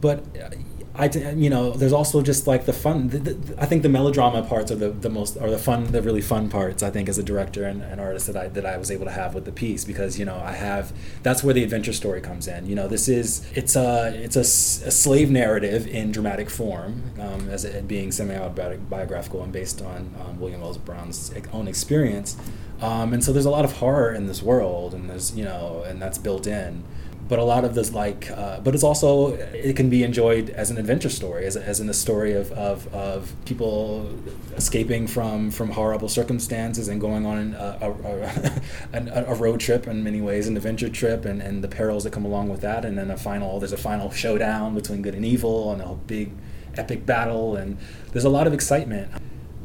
But 0.00 0.24
uh, 0.36 0.50
I, 0.98 1.10
you 1.34 1.50
know, 1.50 1.72
there's 1.72 1.92
also 1.92 2.22
just 2.22 2.46
like 2.46 2.64
the 2.64 2.72
fun. 2.72 3.08
The, 3.08 3.18
the, 3.18 3.62
I 3.62 3.66
think 3.66 3.82
the 3.82 3.88
melodrama 3.88 4.42
parts 4.42 4.72
are 4.72 4.76
the, 4.76 4.90
the 4.90 5.10
most, 5.10 5.36
are 5.36 5.50
the 5.50 5.58
fun, 5.58 5.84
the 5.92 6.00
really 6.00 6.22
fun 6.22 6.48
parts. 6.48 6.82
I 6.82 6.90
think 6.90 7.08
as 7.08 7.18
a 7.18 7.22
director 7.22 7.64
and 7.64 7.82
an 7.82 8.00
artist 8.00 8.26
that 8.28 8.36
I 8.36 8.48
that 8.48 8.64
I 8.64 8.76
was 8.78 8.90
able 8.90 9.04
to 9.04 9.10
have 9.10 9.34
with 9.34 9.44
the 9.44 9.52
piece 9.52 9.84
because 9.84 10.18
you 10.18 10.24
know 10.24 10.36
I 10.36 10.52
have 10.52 10.92
that's 11.22 11.44
where 11.44 11.52
the 11.52 11.62
adventure 11.62 11.92
story 11.92 12.20
comes 12.20 12.48
in. 12.48 12.66
You 12.66 12.74
know, 12.74 12.88
this 12.88 13.08
is 13.08 13.46
it's 13.54 13.76
a 13.76 14.12
it's 14.14 14.36
a, 14.36 14.40
a 14.40 14.90
slave 14.90 15.30
narrative 15.30 15.86
in 15.86 16.12
dramatic 16.12 16.48
form, 16.48 17.02
um, 17.20 17.48
as 17.50 17.64
it 17.64 17.86
being 17.86 18.10
semi-biographical 18.10 19.42
and 19.42 19.52
based 19.52 19.82
on 19.82 20.14
um, 20.24 20.40
William 20.40 20.62
Wells 20.62 20.78
Brown's 20.78 21.32
own 21.52 21.68
experience. 21.68 22.36
Um, 22.80 23.12
and 23.12 23.24
so 23.24 23.32
there's 23.32 23.46
a 23.46 23.50
lot 23.50 23.64
of 23.64 23.72
horror 23.72 24.12
in 24.12 24.26
this 24.26 24.42
world, 24.42 24.94
and 24.94 25.10
there's 25.10 25.36
you 25.36 25.44
know, 25.44 25.84
and 25.86 26.00
that's 26.00 26.18
built 26.18 26.46
in 26.46 26.84
but 27.28 27.38
a 27.38 27.44
lot 27.44 27.64
of 27.64 27.74
this 27.74 27.92
like 27.92 28.30
uh, 28.30 28.60
but 28.60 28.74
it's 28.74 28.84
also 28.84 29.34
it 29.34 29.74
can 29.76 29.90
be 29.90 30.02
enjoyed 30.02 30.50
as 30.50 30.70
an 30.70 30.78
adventure 30.78 31.08
story 31.08 31.44
as, 31.44 31.56
as 31.56 31.80
in 31.80 31.88
a 31.88 31.94
story 31.94 32.32
of, 32.32 32.52
of, 32.52 32.92
of 32.94 33.32
people 33.44 34.08
escaping 34.56 35.06
from 35.06 35.50
from 35.50 35.70
horrible 35.70 36.08
circumstances 36.08 36.88
and 36.88 37.00
going 37.00 37.26
on 37.26 37.54
a, 37.54 37.78
a, 37.80 38.60
a, 38.92 39.24
a, 39.32 39.34
road 39.34 39.60
trip 39.60 39.86
in 39.86 40.04
many 40.04 40.20
ways 40.20 40.46
an 40.46 40.56
adventure 40.56 40.88
trip 40.88 41.24
and, 41.24 41.42
and 41.42 41.64
the 41.64 41.68
perils 41.68 42.04
that 42.04 42.12
come 42.12 42.24
along 42.24 42.48
with 42.48 42.60
that 42.60 42.84
and 42.84 42.96
then 42.96 43.10
a 43.10 43.16
final 43.16 43.58
there's 43.58 43.72
a 43.72 43.76
final 43.76 44.10
showdown 44.10 44.74
between 44.74 45.02
good 45.02 45.14
and 45.14 45.24
evil 45.24 45.72
and 45.72 45.82
a 45.82 45.94
big 46.06 46.30
epic 46.76 47.04
battle 47.04 47.56
and 47.56 47.76
there's 48.12 48.24
a 48.24 48.30
lot 48.30 48.46
of 48.46 48.52
excitement 48.52 49.10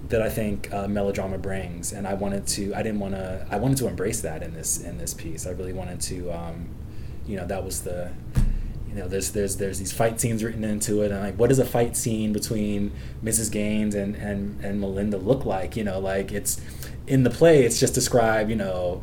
that 0.09 0.21
I 0.21 0.29
think 0.29 0.73
uh, 0.73 0.89
melodrama 0.89 1.37
brings, 1.37 1.93
and 1.93 2.05
I 2.05 2.15
wanted 2.15 2.45
to. 2.47 2.73
I 2.75 2.83
didn't 2.83 2.99
want 2.99 3.13
to. 3.13 3.47
I 3.49 3.55
wanted 3.55 3.77
to 3.77 3.87
embrace 3.87 4.19
that 4.21 4.43
in 4.43 4.53
this 4.53 4.81
in 4.81 4.97
this 4.97 5.13
piece. 5.13 5.47
I 5.47 5.51
really 5.51 5.71
wanted 5.71 6.01
to 6.01 6.31
um, 6.31 6.67
you 7.25 7.37
know 7.37 7.45
that 7.45 7.63
was 7.63 7.81
the 7.81 8.11
you 8.91 8.95
know 8.95 9.07
there's 9.07 9.31
there's 9.31 9.57
there's 9.57 9.79
these 9.79 9.91
fight 9.91 10.19
scenes 10.19 10.43
written 10.43 10.63
into 10.63 11.01
it 11.01 11.11
and 11.11 11.21
like 11.21 11.35
what 11.35 11.47
does 11.47 11.59
a 11.59 11.65
fight 11.65 11.95
scene 11.95 12.33
between 12.33 12.91
Mrs. 13.23 13.51
Gaines 13.51 13.95
and 13.95 14.15
and 14.15 14.63
and 14.63 14.81
Melinda 14.81 15.17
look 15.17 15.45
like 15.45 15.77
you 15.77 15.83
know 15.83 15.99
like 15.99 16.31
it's 16.31 16.59
in 17.07 17.23
the 17.23 17.29
play 17.29 17.63
it's 17.63 17.79
just 17.79 17.93
described 17.93 18.49
you 18.49 18.55
know 18.55 19.01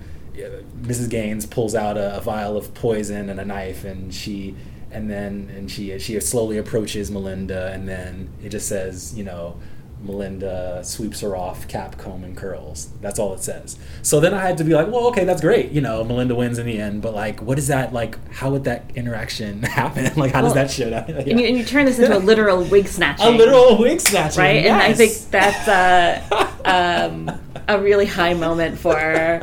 Mrs. 0.83 1.11
Gaines 1.11 1.47
pulls 1.47 1.75
out 1.75 1.97
a, 1.97 2.17
a 2.17 2.21
vial 2.21 2.57
of 2.57 2.75
poison 2.75 3.29
and 3.29 3.41
a 3.41 3.45
knife 3.45 3.85
and 3.85 4.15
she 4.15 4.55
and 4.91 5.11
then 5.11 5.51
and 5.57 5.71
she 5.71 5.99
she 5.99 6.21
slowly 6.21 6.59
approaches 6.59 7.11
Melinda 7.11 7.73
and 7.73 7.89
then 7.89 8.29
it 8.43 8.51
just 8.51 8.69
says 8.69 9.17
you 9.17 9.25
know 9.25 9.57
Melinda 10.01 10.83
sweeps 10.85 11.21
her 11.21 11.37
off, 11.37 11.67
cap, 11.67 11.99
comb, 11.99 12.23
and 12.23 12.37
curls. 12.37 12.91
That's 13.01 13.19
all 13.19 13.35
it 13.35 13.43
says. 13.43 13.77
So 14.03 14.21
then 14.21 14.33
I 14.33 14.41
had 14.41 14.57
to 14.59 14.65
be 14.65 14.73
like, 14.73 14.87
well, 14.89 15.09
okay, 15.09 15.25
that's 15.25 15.41
great. 15.41 15.73
You 15.73 15.81
know, 15.81 16.05
Melinda 16.05 16.35
wins 16.35 16.59
in 16.59 16.67
the 16.67 16.79
end, 16.79 17.03
but 17.03 17.15
like, 17.15 17.43
what 17.43 17.59
is 17.59 17.67
that 17.69 17.93
like? 17.93 18.17
How 18.33 18.51
would 18.51 18.65
that 18.65 18.91
interaction 18.95 19.63
happen? 19.65 20.05
like, 20.17 20.33
how 20.33 20.43
well, 20.43 20.55
does 20.55 20.55
that 20.55 20.71
shit? 20.71 20.93
Yeah. 20.93 21.05
And, 21.05 21.41
you, 21.41 21.47
and, 21.47 21.57
you, 21.57 21.65
turn 21.65 21.85
this 21.85 21.99
into 21.99 22.17
a 22.17 22.19
literal 22.31 22.65
wig 22.65 22.87
snatching. 22.87 23.27
A 23.27 23.31
literal 23.31 23.79
wig 23.79 24.01
snatching, 24.01 24.41
right? 24.41 24.65
Yes. 24.65 24.67
And 24.67 24.83
I 24.83 24.95
think 24.95 25.31
that's 25.31 25.69
uh, 25.69 26.51
um, 26.65 27.31
a 27.67 27.81
really 27.81 28.07
high 28.07 28.35
moment 28.35 28.79
for 28.79 29.41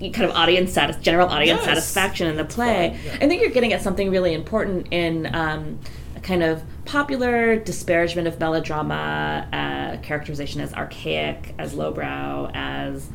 kind 0.00 0.24
of 0.24 0.30
audience 0.32 0.72
satis- 0.72 0.96
general 0.96 1.28
audience 1.28 1.58
yes. 1.58 1.66
satisfaction 1.66 2.26
in 2.26 2.36
the 2.36 2.44
play. 2.44 2.98
Yeah. 3.04 3.18
I 3.20 3.28
think 3.28 3.42
you're 3.42 3.50
getting 3.50 3.72
at 3.72 3.82
something 3.82 4.10
really 4.10 4.34
important 4.34 4.88
in. 4.90 5.34
Um, 5.34 5.78
kind 6.24 6.42
of 6.42 6.64
popular 6.86 7.56
disparagement 7.56 8.26
of 8.26 8.40
melodrama, 8.40 9.46
uh, 9.52 10.02
characterization 10.02 10.60
as 10.60 10.72
archaic, 10.74 11.54
as 11.58 11.74
lowbrow, 11.74 12.50
as 12.54 13.08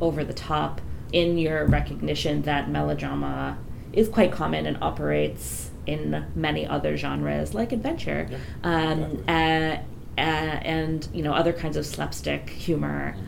over 0.00 0.24
the 0.24 0.32
top, 0.32 0.80
in 1.12 1.36
your 1.36 1.66
recognition 1.66 2.42
that 2.42 2.70
melodrama 2.70 3.58
is 3.92 4.08
quite 4.08 4.30
common 4.30 4.64
and 4.64 4.78
operates 4.80 5.70
in 5.86 6.24
many 6.36 6.64
other 6.66 6.96
genres 6.96 7.52
like 7.52 7.72
adventure 7.72 8.28
yeah, 8.30 8.38
um, 8.62 9.02
exactly. 9.02 9.24
uh, 9.26 9.76
uh, 10.18 10.60
and 10.62 11.08
you 11.12 11.22
know 11.22 11.32
other 11.32 11.52
kinds 11.52 11.76
of 11.76 11.84
slapstick 11.84 12.48
humor 12.50 13.16
mm-hmm. 13.16 13.24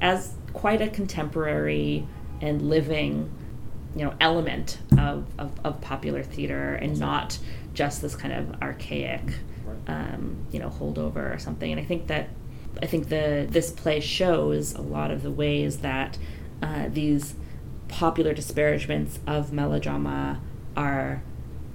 as 0.00 0.32
quite 0.54 0.80
a 0.80 0.88
contemporary 0.88 2.06
and 2.40 2.62
living 2.62 3.30
you 3.94 4.04
know 4.04 4.14
element 4.20 4.78
of, 4.98 5.26
of, 5.38 5.52
of 5.64 5.80
popular 5.80 6.22
theater 6.22 6.74
and 6.74 6.98
not 6.98 7.38
just 7.74 8.02
this 8.02 8.16
kind 8.16 8.34
of 8.34 8.60
archaic, 8.62 9.22
um, 9.86 10.36
you 10.50 10.58
know, 10.58 10.68
holdover 10.68 11.34
or 11.34 11.38
something. 11.38 11.70
And 11.70 11.80
I 11.80 11.84
think 11.84 12.08
that 12.08 12.28
I 12.82 12.86
think 12.86 13.08
the 13.08 13.46
this 13.48 13.70
play 13.70 14.00
shows 14.00 14.74
a 14.74 14.82
lot 14.82 15.10
of 15.10 15.22
the 15.22 15.30
ways 15.30 15.78
that 15.78 16.18
uh, 16.62 16.88
these 16.88 17.34
popular 17.88 18.34
disparagements 18.34 19.18
of 19.26 19.52
melodrama 19.52 20.40
are 20.76 21.22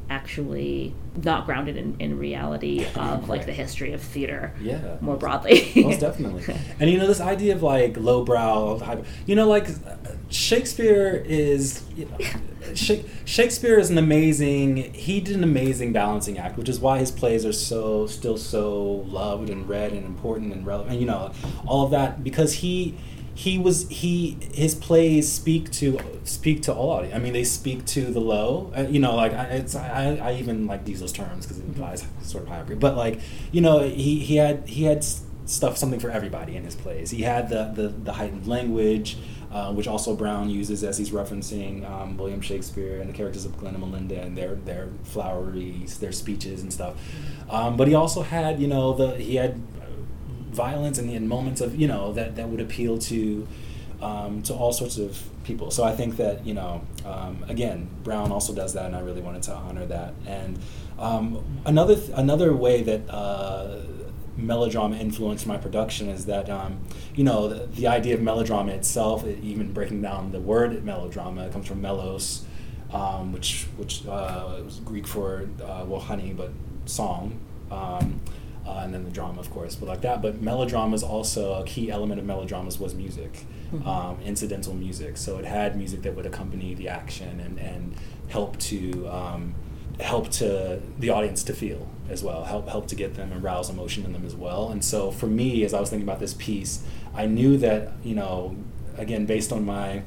actually 0.09 0.93
not 1.23 1.45
grounded 1.45 1.77
in, 1.77 1.95
in 1.99 2.17
reality 2.17 2.85
of 2.95 3.29
like 3.29 3.45
the 3.45 3.53
history 3.53 3.93
of 3.93 4.01
theater 4.01 4.53
yeah. 4.61 4.97
more 5.01 5.15
broadly. 5.15 5.71
Most 5.75 5.99
definitely. 5.99 6.43
And 6.79 6.89
you 6.89 6.97
know 6.97 7.07
this 7.07 7.21
idea 7.21 7.55
of 7.55 7.63
like 7.63 7.97
lowbrow 7.97 9.03
you 9.25 9.35
know 9.35 9.47
like 9.47 9.67
shakespeare 10.33 11.23
is 11.27 11.83
you 11.95 12.05
know, 12.05 12.17
shakespeare 13.25 13.77
is 13.77 13.89
an 13.89 13.97
amazing 13.97 14.93
he 14.93 15.19
did 15.19 15.35
an 15.35 15.43
amazing 15.43 15.93
balancing 15.93 16.37
act 16.37 16.57
which 16.57 16.69
is 16.69 16.79
why 16.79 16.97
his 16.97 17.11
plays 17.11 17.45
are 17.45 17.53
so 17.53 18.07
still 18.07 18.37
so 18.37 18.83
loved 19.07 19.49
and 19.49 19.69
read 19.69 19.91
and 19.91 20.05
important 20.05 20.51
and 20.51 20.65
relevant 20.65 20.99
you 20.99 21.05
know 21.05 21.31
all 21.67 21.85
of 21.85 21.91
that 21.91 22.23
because 22.23 22.55
he 22.55 22.97
he 23.35 23.57
was 23.57 23.87
he 23.89 24.37
his 24.53 24.75
plays 24.75 25.31
speak 25.31 25.71
to 25.71 25.99
speak 26.23 26.61
to 26.63 26.73
all 26.73 26.91
audience. 26.91 27.15
I 27.15 27.19
mean, 27.19 27.33
they 27.33 27.43
speak 27.43 27.85
to 27.87 28.05
the 28.05 28.19
low. 28.19 28.71
Uh, 28.75 28.81
you 28.81 28.99
know, 28.99 29.15
like 29.15 29.33
I, 29.33 29.45
it's 29.45 29.75
I, 29.75 30.17
I 30.17 30.33
even 30.35 30.67
like 30.67 30.85
these 30.85 30.99
those 30.99 31.11
terms 31.11 31.45
because 31.45 31.59
it 31.59 31.65
implies 31.65 32.05
sort 32.21 32.43
of 32.43 32.49
hierarchy. 32.49 32.75
But 32.75 32.95
like 32.95 33.19
you 33.51 33.61
know, 33.61 33.79
he 33.79 34.19
he 34.19 34.35
had 34.35 34.67
he 34.67 34.83
had 34.83 35.03
stuff 35.45 35.77
something 35.77 35.99
for 35.99 36.11
everybody 36.11 36.55
in 36.55 36.63
his 36.63 36.75
plays. 36.75 37.09
He 37.09 37.23
had 37.23 37.49
the 37.49 37.71
the, 37.73 37.87
the 37.89 38.13
heightened 38.13 38.47
language. 38.47 39.17
Uh, 39.53 39.71
which 39.71 39.87
also 39.87 40.15
Brown 40.15 40.49
uses 40.49 40.83
as 40.83 40.97
he's 40.97 41.11
referencing 41.11 41.87
um, 41.87 42.17
William 42.17 42.41
Shakespeare 42.41 42.99
and 42.99 43.07
the 43.07 43.13
characters 43.13 43.45
of 43.45 43.55
Glenn 43.55 43.75
and 43.75 43.83
Melinda 43.83 44.19
and 44.19 44.35
their 44.35 44.55
their 44.55 44.87
flowery 45.03 45.85
their 45.99 46.11
speeches 46.11 46.63
and 46.63 46.73
stuff. 46.73 46.95
Um, 47.51 47.77
but 47.77 47.87
he 47.87 47.93
also 47.93 48.23
had 48.23 48.59
you 48.59 48.65
know 48.65 48.93
the 48.93 49.15
he 49.17 49.35
had 49.35 49.61
violence 50.49 50.97
and 50.97 51.07
in 51.07 51.27
moments 51.27 51.61
of 51.61 51.75
you 51.75 51.87
know 51.87 52.13
that 52.13 52.35
that 52.35 52.49
would 52.49 52.61
appeal 52.61 52.97
to 52.97 53.47
um, 54.01 54.41
to 54.41 54.55
all 54.55 54.73
sorts 54.73 54.97
of 54.97 55.21
people. 55.43 55.69
So 55.69 55.83
I 55.83 55.91
think 55.91 56.17
that 56.17 56.47
you 56.47 56.55
know 56.55 56.81
um, 57.05 57.45
again 57.47 57.89
Brown 58.03 58.31
also 58.31 58.55
does 58.55 58.73
that, 58.73 58.87
and 58.87 58.95
I 58.95 59.01
really 59.01 59.21
wanted 59.21 59.43
to 59.43 59.53
honor 59.53 59.85
that. 59.85 60.15
And 60.25 60.57
um, 60.97 61.43
another 61.63 61.95
th- 61.95 62.09
another 62.15 62.55
way 62.55 62.81
that 62.81 63.07
uh, 63.07 63.81
melodrama 64.37 64.95
influenced 64.97 65.45
my 65.45 65.57
production 65.57 66.09
is 66.09 66.25
that 66.25 66.49
um, 66.49 66.79
you 67.15 67.23
know 67.23 67.47
the, 67.47 67.65
the, 67.67 67.87
idea 67.87 68.15
of 68.15 68.21
melodrama 68.21 68.71
itself, 68.71 69.23
it, 69.23 69.39
even 69.43 69.71
breaking 69.73 70.01
down 70.01 70.31
the 70.31 70.39
word 70.39 70.83
melodrama, 70.83 71.45
it 71.45 71.53
comes 71.53 71.67
from 71.67 71.81
melos, 71.81 72.45
um, 72.91 73.31
which 73.31 73.67
which 73.77 74.05
uh, 74.07 74.59
was 74.63 74.79
Greek 74.79 75.07
for 75.07 75.47
uh, 75.63 75.83
well 75.87 75.99
honey, 75.99 76.33
but 76.33 76.51
song. 76.85 77.39
Um, 77.71 78.21
uh, 78.65 78.79
and 78.83 78.93
then 78.93 79.03
the 79.03 79.09
drama, 79.09 79.41
of 79.41 79.49
course, 79.51 79.75
but 79.75 79.89
like 79.89 80.01
that. 80.01 80.21
But 80.21 80.41
melodrama 80.41 80.95
is 80.95 81.03
also 81.03 81.55
a 81.55 81.65
key 81.65 81.91
element 81.91 82.19
of 82.19 82.25
melodramas 82.25 82.79
was 82.79 82.95
music, 82.95 83.45
mm-hmm. 83.73 83.85
um, 83.85 84.17
incidental 84.23 84.73
music. 84.73 85.17
So 85.17 85.37
it 85.37 85.43
had 85.43 85.75
music 85.75 86.01
that 86.03 86.15
would 86.15 86.25
accompany 86.25 86.73
the 86.73 86.87
action 86.87 87.41
and, 87.41 87.59
and 87.59 87.93
help 88.29 88.57
to 88.59 89.05
um, 89.09 89.55
help 89.99 90.29
to 90.29 90.81
the 90.97 91.09
audience 91.09 91.43
to 91.43 91.53
feel 91.53 91.87
as 92.13 92.23
well, 92.23 92.45
help 92.45 92.69
help 92.69 92.87
to 92.87 92.95
get 92.95 93.15
them 93.15 93.31
and 93.31 93.43
rouse 93.43 93.69
emotion 93.69 94.05
in 94.05 94.13
them 94.13 94.25
as 94.25 94.35
well. 94.35 94.69
And 94.69 94.85
so 94.85 95.11
for 95.11 95.27
me, 95.27 95.65
as 95.65 95.73
I 95.73 95.79
was 95.81 95.89
thinking 95.89 96.07
about 96.07 96.19
this 96.19 96.33
piece, 96.35 96.83
I 97.13 97.25
knew 97.25 97.57
that 97.57 97.91
you 98.03 98.15
know, 98.15 98.55
again, 98.97 99.25
based 99.25 99.51
on 99.51 99.65
my 99.65 100.03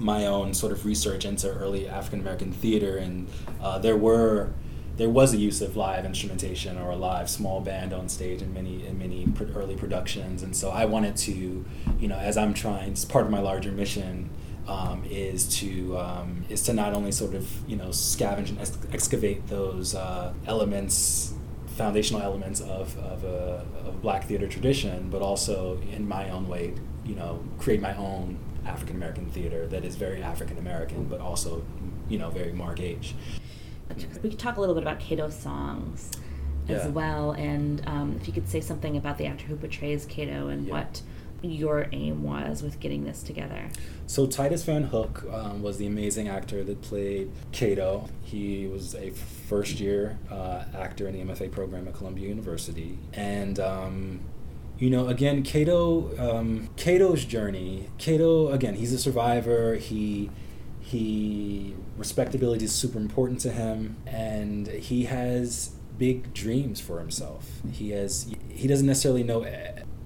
my 0.00 0.26
own 0.26 0.54
sort 0.54 0.72
of 0.72 0.84
research 0.84 1.24
into 1.24 1.48
early 1.48 1.88
African 1.88 2.20
American 2.20 2.52
theater, 2.52 2.96
and 2.96 3.28
uh, 3.62 3.78
there 3.78 3.96
were 3.96 4.50
there 4.96 5.08
was 5.08 5.32
a 5.32 5.36
use 5.36 5.62
of 5.62 5.76
live 5.76 6.04
instrumentation 6.04 6.76
or 6.76 6.90
a 6.90 6.96
live 6.96 7.30
small 7.30 7.60
band 7.60 7.92
on 7.92 8.08
stage 8.08 8.42
in 8.42 8.52
many 8.52 8.86
in 8.86 8.98
many 8.98 9.26
early 9.54 9.76
productions, 9.76 10.42
and 10.42 10.56
so 10.56 10.70
I 10.70 10.86
wanted 10.86 11.16
to, 11.18 11.64
you 11.98 12.08
know, 12.08 12.16
as 12.16 12.36
I'm 12.36 12.54
trying, 12.54 12.92
it's 12.92 13.04
part 13.04 13.26
of 13.26 13.30
my 13.30 13.40
larger 13.40 13.70
mission. 13.72 14.30
Um, 14.68 15.02
is 15.10 15.48
to 15.60 15.96
um, 15.98 16.44
is 16.48 16.62
to 16.64 16.72
not 16.72 16.92
only 16.94 17.10
sort 17.10 17.34
of 17.34 17.48
you 17.68 17.76
know 17.76 17.88
scavenge 17.88 18.50
and 18.50 18.60
ex- 18.60 18.78
excavate 18.92 19.46
those 19.48 19.94
uh, 19.94 20.32
elements 20.46 21.34
foundational 21.66 22.20
elements 22.22 22.60
of, 22.60 22.96
of 22.98 23.24
a 23.24 23.64
of 23.86 24.02
black 24.02 24.24
theater 24.24 24.46
tradition, 24.46 25.08
but 25.10 25.22
also 25.22 25.80
in 25.92 26.06
my 26.06 26.28
own 26.30 26.46
way, 26.46 26.74
you 27.06 27.14
know, 27.14 27.42
create 27.58 27.80
my 27.80 27.96
own 27.96 28.38
African 28.66 28.96
American 28.96 29.26
theater 29.30 29.66
that 29.68 29.84
is 29.84 29.96
very 29.96 30.22
African 30.22 30.58
American, 30.58 31.04
but 31.04 31.20
also, 31.20 31.64
you 32.08 32.18
know, 32.18 32.28
very 32.30 32.52
Mark 32.52 32.80
Age. 32.80 33.14
We 34.22 34.30
could 34.30 34.38
talk 34.38 34.56
a 34.56 34.60
little 34.60 34.74
bit 34.74 34.84
about 34.84 35.00
Cato's 35.00 35.34
songs 35.34 36.10
as 36.68 36.84
Yeah. 36.84 36.88
well, 36.90 37.32
and 37.32 37.82
um, 37.88 38.16
if 38.20 38.26
you 38.28 38.32
could 38.34 38.48
say 38.48 38.60
something 38.60 38.96
about 38.96 39.16
the 39.18 39.26
actor 39.26 39.46
who 39.46 39.56
portrays 39.56 40.04
Cato 40.06 40.48
and 40.48 40.66
Yeah. 40.66 40.72
what 40.74 41.02
your 41.42 41.86
aim 41.92 42.22
was 42.22 42.62
with 42.62 42.80
getting 42.80 43.04
this 43.04 43.22
together. 43.22 43.68
So 44.06 44.26
Titus 44.26 44.64
Van 44.64 44.84
Hook 44.84 45.24
um, 45.32 45.62
was 45.62 45.78
the 45.78 45.86
amazing 45.86 46.28
actor 46.28 46.62
that 46.64 46.82
played 46.82 47.30
Cato. 47.52 48.08
He 48.22 48.66
was 48.66 48.94
a 48.94 49.10
first 49.10 49.80
year 49.80 50.18
uh, 50.30 50.64
actor 50.74 51.08
in 51.08 51.14
the 51.14 51.32
MFA 51.32 51.50
program 51.50 51.88
at 51.88 51.94
Columbia 51.94 52.28
University, 52.28 52.98
and 53.12 53.58
um, 53.58 54.20
you 54.78 54.88
know, 54.88 55.08
again, 55.08 55.42
Cato, 55.42 56.16
um, 56.18 56.70
Cato's 56.76 57.24
journey. 57.24 57.90
Cato, 57.98 58.48
again, 58.48 58.74
he's 58.74 58.92
a 58.92 58.98
survivor. 58.98 59.74
He 59.74 60.30
he 60.80 61.76
respectability 61.96 62.64
is 62.64 62.72
super 62.72 62.98
important 62.98 63.40
to 63.40 63.52
him, 63.52 63.96
and 64.06 64.66
he 64.66 65.04
has 65.04 65.72
big 65.98 66.32
dreams 66.32 66.80
for 66.80 66.98
himself. 66.98 67.60
He 67.70 67.90
has 67.90 68.34
he 68.48 68.66
doesn't 68.66 68.86
necessarily 68.86 69.22
know 69.22 69.44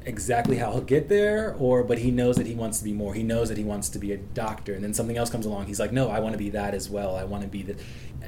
exactly 0.05 0.59
how 0.59 0.73
he'll 0.73 0.81
get 0.81 1.09
there 1.09 1.55
or 1.59 1.83
but 1.83 1.99
he 1.99 2.11
knows 2.11 2.37
that 2.37 2.47
he 2.47 2.55
wants 2.55 2.79
to 2.79 2.85
be 2.85 2.93
more. 2.93 3.15
He 3.15 3.23
knows 3.23 3.49
that 3.49 3.59
he 3.59 3.65
wants 3.65 3.89
to 3.91 3.99
be 3.99 4.13
a 4.13 4.17
doctor. 4.17 4.75
And 4.75 4.85
then 4.85 4.95
something 4.95 5.17
else 5.17 5.31
comes 5.31 5.47
along. 5.47 5.67
He's 5.67 5.81
like 5.81 5.93
no 5.93 6.11
i 6.11 6.21
want 6.21 6.33
to 6.33 6.39
be 6.39 6.51
that 6.51 6.75
as 6.75 6.91
well. 6.91 7.17
I 7.17 7.25
want 7.25 7.43
to 7.43 7.49
be 7.49 7.63
the 7.63 7.77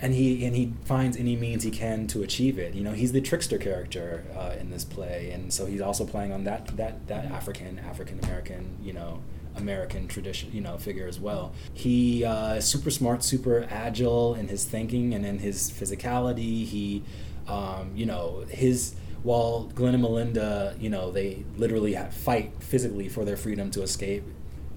and 0.01 0.15
he 0.15 0.45
and 0.45 0.55
he 0.55 0.75
finds 0.85 1.17
any 1.17 1.37
means 1.37 1.63
he 1.63 1.71
can 1.71 2.07
to 2.09 2.23
achieve 2.23 2.59
it. 2.59 2.75
You 2.75 2.83
know 2.83 2.93
he's 2.93 3.13
the 3.13 3.21
trickster 3.21 3.59
character 3.59 4.25
uh, 4.37 4.55
in 4.59 4.71
this 4.71 4.85
play. 4.85 5.31
And 5.31 5.53
so 5.53 5.67
he's 5.67 5.81
also 5.81 6.05
playing 6.05 6.33
on 6.33 6.45
that 6.45 6.77
that 6.77 7.07
that 7.09 7.27
african 7.27 7.79
african 7.79 8.19
american 8.21 8.79
you 8.83 8.93
know 8.93 9.23
American 9.57 10.07
tradition, 10.07 10.51
you 10.53 10.61
know, 10.61 10.77
figure 10.77 11.07
as 11.07 11.19
well. 11.19 11.53
He 11.73 12.25
uh, 12.25 12.55
is 12.55 12.67
super 12.67 12.91
smart, 12.91 13.23
super 13.23 13.67
agile 13.71 14.35
in 14.35 14.49
his 14.49 14.65
thinking 14.65 15.15
and 15.15 15.25
in 15.25 15.39
his 15.39 15.71
physicality. 15.71 16.65
He, 16.67 17.03
um, 17.49 17.93
you 17.95 18.07
know, 18.07 18.45
his 18.49 18.95
while 19.27 19.65
Glenn 19.75 19.93
and 19.93 20.05
Melinda, 20.05 20.77
you 20.79 20.89
know, 20.89 21.11
they 21.11 21.45
literally 21.57 21.97
fight 22.13 22.53
physically 22.61 23.09
for 23.09 23.25
their 23.25 23.37
freedom 23.37 23.73
to 23.73 23.83
escape. 23.83 24.23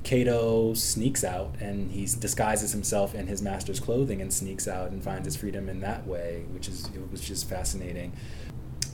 Cato 0.01 0.73
sneaks 0.73 1.23
out 1.23 1.53
and 1.59 1.91
he 1.91 2.05
disguises 2.05 2.71
himself 2.71 3.13
in 3.13 3.27
his 3.27 3.43
master's 3.43 3.79
clothing 3.79 4.21
and 4.21 4.33
sneaks 4.33 4.67
out 4.67 4.89
and 4.89 5.03
finds 5.03 5.25
his 5.25 5.35
freedom 5.35 5.69
in 5.69 5.81
that 5.81 6.07
way, 6.07 6.45
which 6.49 6.67
is 6.67 6.87
which 7.11 7.29
is 7.29 7.43
fascinating. 7.43 8.11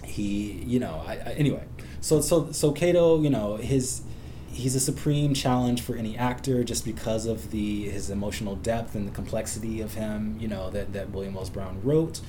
He, 0.04 0.62
you 0.66 0.78
know, 0.78 1.02
I, 1.08 1.14
I, 1.14 1.34
anyway. 1.38 1.64
So 2.02 2.20
so 2.20 2.52
so 2.52 2.74
Cato, 2.74 3.22
you 3.22 3.30
know, 3.30 3.56
his 3.56 4.02
he's 4.50 4.76
a 4.76 4.80
supreme 4.82 5.34
challenge 5.34 5.82
for 5.82 5.96
any 5.96 6.18
actor 6.18 6.66
just 6.66 6.84
because 6.84 7.26
of 7.26 7.52
the 7.52 7.90
his 7.90 8.10
emotional 8.10 8.58
depth 8.58 8.94
and 8.94 9.08
the 9.08 9.12
complexity 9.12 9.80
of 9.80 9.94
him, 9.94 10.38
you 10.38 10.50
know, 10.50 10.70
that 10.72 10.92
that 10.92 11.12
William 11.12 11.34
Wells 11.34 11.50
Brown 11.50 11.80
wrote 11.82 12.20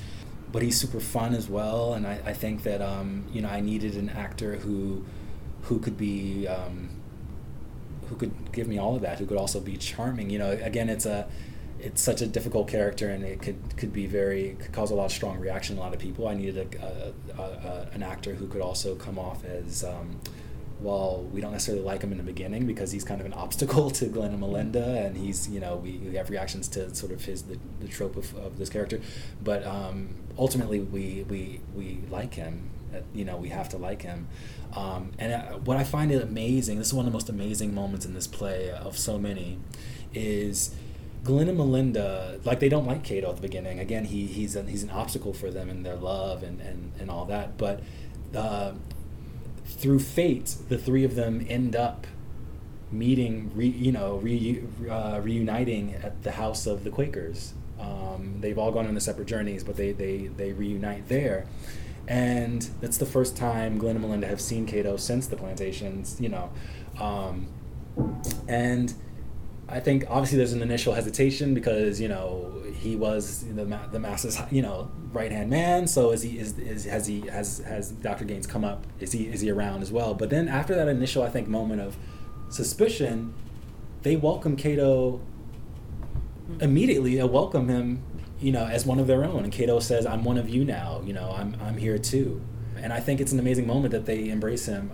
but 0.56 0.62
he's 0.62 0.80
super 0.80 1.00
fun 1.00 1.34
as 1.34 1.50
well. 1.50 1.92
And 1.92 2.06
I, 2.06 2.18
I 2.24 2.32
think 2.32 2.62
that 2.62 2.80
um, 2.80 3.26
you 3.30 3.42
know 3.42 3.48
I 3.50 3.60
needed 3.60 3.94
an 3.96 4.08
actor 4.08 4.56
who 4.56 5.04
who 5.64 5.78
could 5.78 5.98
be 5.98 6.48
um, 6.48 6.88
who 8.08 8.16
could 8.16 8.32
give 8.52 8.66
me 8.66 8.78
all 8.78 8.96
of 8.96 9.02
that, 9.02 9.18
who 9.18 9.26
could 9.26 9.36
also 9.36 9.60
be 9.60 9.76
charming. 9.76 10.30
You 10.30 10.38
know, 10.38 10.52
again, 10.52 10.88
it's 10.88 11.04
a 11.04 11.28
it's 11.78 12.00
such 12.00 12.22
a 12.22 12.26
difficult 12.26 12.68
character, 12.68 13.10
and 13.10 13.22
it 13.22 13.42
could 13.42 13.76
could 13.76 13.92
be 13.92 14.06
very 14.06 14.56
could 14.58 14.72
cause 14.72 14.90
a 14.90 14.94
lot 14.94 15.04
of 15.04 15.12
strong 15.12 15.38
reaction 15.38 15.74
in 15.74 15.78
a 15.78 15.82
lot 15.82 15.92
of 15.92 16.00
people. 16.00 16.26
I 16.26 16.32
needed 16.32 16.56
a, 16.56 16.86
a, 16.86 17.38
a, 17.38 17.42
a 17.42 17.88
an 17.92 18.02
actor 18.02 18.34
who 18.34 18.46
could 18.46 18.62
also 18.62 18.94
come 18.94 19.18
off 19.18 19.44
as 19.44 19.84
um, 19.84 20.18
while 20.78 21.22
we 21.32 21.40
don't 21.40 21.52
necessarily 21.52 21.82
like 21.82 22.02
him 22.02 22.12
in 22.12 22.18
the 22.18 22.24
beginning 22.24 22.66
because 22.66 22.92
he's 22.92 23.04
kind 23.04 23.20
of 23.20 23.26
an 23.26 23.32
obstacle 23.44 23.90
to 23.90 24.06
Glenn 24.06 24.30
and 24.30 24.40
Melinda, 24.40 24.84
and 25.04 25.16
he's 25.16 25.48
you 25.48 25.60
know 25.60 25.76
we, 25.76 25.98
we 25.98 26.16
have 26.16 26.30
reactions 26.30 26.68
to 26.68 26.94
sort 26.94 27.12
of 27.12 27.24
his 27.24 27.42
the, 27.42 27.58
the 27.80 27.88
trope 27.88 28.16
of, 28.16 28.34
of 28.36 28.58
this 28.58 28.68
character, 28.68 29.00
but 29.42 29.64
um, 29.66 30.10
ultimately 30.38 30.80
we 30.80 31.24
we 31.28 31.60
we 31.74 32.00
like 32.10 32.34
him. 32.34 32.70
Uh, 32.94 32.98
You 33.14 33.24
know 33.24 33.36
we 33.36 33.48
have 33.48 33.68
to 33.70 33.78
like 33.78 34.02
him, 34.02 34.28
um, 34.74 35.10
and 35.18 35.32
uh, 35.32 35.58
what 35.64 35.76
I 35.76 35.84
find 35.84 36.12
it 36.12 36.22
amazing. 36.22 36.78
This 36.78 36.88
is 36.88 36.94
one 36.94 37.06
of 37.06 37.12
the 37.12 37.16
most 37.16 37.28
amazing 37.28 37.74
moments 37.74 38.06
in 38.06 38.14
this 38.14 38.26
play 38.26 38.70
of 38.70 38.96
so 38.98 39.18
many, 39.18 39.58
is. 40.14 40.74
Glenn 41.24 41.48
and 41.48 41.58
Melinda, 41.58 42.38
like 42.44 42.60
they 42.60 42.68
don't 42.68 42.86
like 42.86 43.02
Cato 43.02 43.30
at 43.30 43.34
the 43.34 43.42
beginning. 43.42 43.80
Again, 43.80 44.04
he, 44.04 44.26
he's 44.26 44.54
an, 44.54 44.68
he's 44.68 44.84
an 44.84 44.90
obstacle 44.90 45.32
for 45.32 45.50
them 45.50 45.68
in 45.68 45.82
their 45.82 45.96
love 45.96 46.44
and, 46.44 46.60
and, 46.60 46.92
and 47.00 47.10
all 47.10 47.24
that. 47.24 47.58
But 47.58 47.80
uh, 48.32 48.74
through 49.66 49.98
fate, 49.98 50.56
the 50.68 50.78
three 50.78 51.04
of 51.04 51.14
them 51.14 51.44
end 51.48 51.76
up 51.76 52.06
meeting, 52.90 53.50
re, 53.54 53.66
you 53.66 53.92
know, 53.92 54.16
re, 54.16 54.62
uh, 54.88 55.20
reuniting 55.22 55.94
at 55.94 56.22
the 56.22 56.32
house 56.32 56.66
of 56.66 56.84
the 56.84 56.90
Quakers. 56.90 57.52
Um, 57.78 58.38
they've 58.40 58.58
all 58.58 58.72
gone 58.72 58.86
on 58.86 58.94
their 58.94 59.00
separate 59.00 59.26
journeys, 59.26 59.64
but 59.64 59.76
they, 59.76 59.92
they, 59.92 60.28
they 60.28 60.52
reunite 60.52 61.08
there. 61.08 61.46
And 62.08 62.62
that's 62.80 62.96
the 62.96 63.06
first 63.06 63.36
time 63.36 63.78
Glenn 63.78 63.96
and 63.96 64.04
Melinda 64.04 64.28
have 64.28 64.40
seen 64.40 64.66
Cato 64.66 64.96
since 64.96 65.26
the 65.26 65.36
plantations, 65.36 66.20
you 66.20 66.28
know. 66.28 66.50
Um, 67.00 67.48
and 68.48 68.94
I 69.68 69.80
think 69.80 70.04
obviously 70.08 70.38
there's 70.38 70.52
an 70.52 70.62
initial 70.62 70.94
hesitation 70.94 71.52
because 71.52 72.00
you 72.00 72.06
know 72.08 72.62
he 72.74 72.94
was 72.94 73.44
the 73.44 73.64
the 73.90 73.98
master's 73.98 74.38
you 74.50 74.62
know 74.62 74.90
right 75.12 75.32
hand 75.32 75.50
man. 75.50 75.88
So 75.88 76.12
is 76.12 76.22
he 76.22 76.38
is, 76.38 76.58
is 76.58 76.84
has 76.84 77.06
he 77.06 77.22
has 77.22 77.58
has 77.58 77.90
Dr. 77.90 78.24
Gaines 78.24 78.46
come 78.46 78.64
up? 78.64 78.86
Is 79.00 79.12
he 79.12 79.26
is 79.26 79.40
he 79.40 79.50
around 79.50 79.82
as 79.82 79.90
well? 79.90 80.14
But 80.14 80.30
then 80.30 80.46
after 80.48 80.74
that 80.76 80.86
initial 80.86 81.22
I 81.24 81.30
think 81.30 81.48
moment 81.48 81.80
of 81.80 81.96
suspicion, 82.48 83.34
they 84.02 84.14
welcome 84.14 84.56
Cato 84.56 85.20
immediately. 86.60 87.16
They 87.16 87.24
welcome 87.24 87.68
him 87.68 88.02
you 88.38 88.52
know 88.52 88.66
as 88.66 88.86
one 88.86 89.00
of 89.00 89.08
their 89.08 89.24
own. 89.24 89.42
And 89.42 89.52
Cato 89.52 89.80
says, 89.80 90.06
"I'm 90.06 90.22
one 90.22 90.38
of 90.38 90.48
you 90.48 90.64
now. 90.64 91.02
You 91.04 91.12
know 91.12 91.34
I'm 91.36 91.56
I'm 91.60 91.76
here 91.76 91.98
too." 91.98 92.40
And 92.76 92.92
I 92.92 93.00
think 93.00 93.20
it's 93.20 93.32
an 93.32 93.40
amazing 93.40 93.66
moment 93.66 93.90
that 93.92 94.06
they 94.06 94.28
embrace 94.28 94.66
him, 94.66 94.92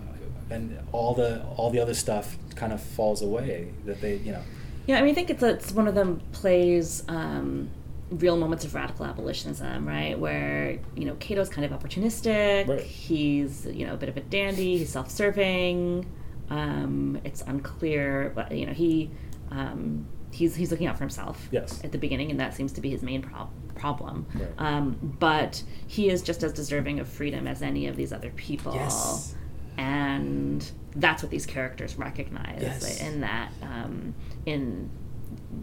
and 0.49 0.79
all 0.93 1.12
the 1.12 1.45
all 1.57 1.68
the 1.68 1.81
other 1.81 1.95
stuff 1.95 2.39
kind 2.55 2.73
of 2.73 2.81
falls 2.81 3.20
away. 3.20 3.75
That 3.85 4.01
they 4.01 4.16
you 4.16 4.33
know. 4.33 4.43
Yeah, 4.87 4.99
I 4.99 5.03
mean, 5.03 5.11
I 5.11 5.14
think 5.14 5.30
it's 5.30 5.43
it's 5.43 5.72
one 5.72 5.89
of 5.89 5.95
them 5.95 6.20
plays 6.33 7.05
um, 7.09 7.70
real 8.11 8.37
moments 8.37 8.64
of 8.64 8.74
radical 8.74 9.07
abolitionism, 9.07 9.87
right? 9.87 10.18
Where 10.18 10.78
you 10.95 11.05
know 11.05 11.14
Cato's 11.16 11.49
kind 11.49 11.70
of 11.70 11.78
opportunistic. 11.78 12.68
Right. 12.68 12.80
He's 12.80 13.66
you 13.66 13.87
know 13.87 13.95
a 13.95 13.97
bit 13.97 14.09
of 14.09 14.16
a 14.16 14.20
dandy. 14.20 14.78
He's 14.78 14.91
self-serving. 14.91 16.07
Um, 16.51 17.20
it's 17.24 17.43
unclear, 17.43 18.33
but 18.35 18.53
you 18.53 18.66
know 18.66 18.72
he 18.72 19.11
um, 19.51 20.07
he's 20.33 20.55
he's 20.55 20.70
looking 20.70 20.87
out 20.87 20.97
for 20.97 21.05
himself. 21.05 21.49
Yes. 21.51 21.83
At 21.85 21.93
the 21.93 21.99
beginning, 21.99 22.30
and 22.30 22.41
that 22.41 22.55
seems 22.55 22.72
to 22.72 22.80
be 22.80 22.91
his 22.91 23.03
main 23.03 23.22
prob- 23.22 23.51
problem. 23.74 24.26
Right. 24.35 24.49
Um, 24.59 25.16
but 25.18 25.62
he 25.87 26.11
is 26.11 26.22
just 26.22 26.43
as 26.43 26.53
deserving 26.53 27.01
of 27.01 27.09
freedom 27.09 27.47
as 27.47 27.62
any 27.62 27.87
of 27.87 27.97
these 27.97 28.12
other 28.12 28.30
people. 28.30 28.74
Yes. 28.74 29.35
And 29.79 30.70
that's 30.97 31.23
what 31.23 31.31
these 31.31 31.47
characters 31.47 31.97
recognize 31.97 32.61
Yes. 32.62 33.01
in 33.01 33.20
that 33.23 33.53
um, 33.62 34.14
in 34.47 34.91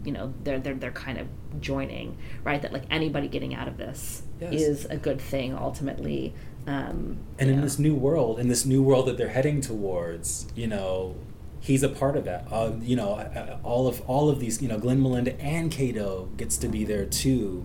you 0.04 0.10
know 0.12 0.32
they're 0.42 0.58
they're 0.58 0.74
they're 0.74 0.90
kind 0.90 1.18
of 1.18 1.26
joining 1.60 2.16
right 2.44 2.62
that 2.62 2.72
like 2.72 2.82
anybody 2.90 3.28
getting 3.28 3.54
out 3.54 3.68
of 3.68 3.76
this 3.76 4.22
Yes. 4.40 4.52
is 4.54 4.84
a 4.86 4.96
good 4.96 5.20
thing 5.20 5.54
ultimately 5.56 6.34
um 6.66 7.18
and 7.38 7.50
in 7.50 7.56
know. 7.56 7.62
this 7.62 7.78
new 7.78 7.94
world 7.94 8.38
in 8.40 8.48
this 8.48 8.64
new 8.66 8.82
world 8.82 9.06
that 9.06 9.16
they're 9.16 9.28
heading 9.28 9.60
towards 9.60 10.48
you 10.56 10.66
know 10.66 11.14
he's 11.60 11.82
a 11.84 11.88
part 11.88 12.16
of 12.16 12.24
that 12.24 12.46
uh, 12.50 12.72
you 12.80 12.96
know 12.96 13.58
all 13.62 13.86
of 13.86 14.00
all 14.08 14.28
of 14.28 14.40
these 14.40 14.60
you 14.60 14.68
know 14.68 14.78
glenn 14.78 15.00
melinda 15.00 15.40
and 15.40 15.70
cato 15.70 16.28
gets 16.36 16.56
to 16.56 16.68
be 16.68 16.84
there 16.84 17.04
too 17.06 17.64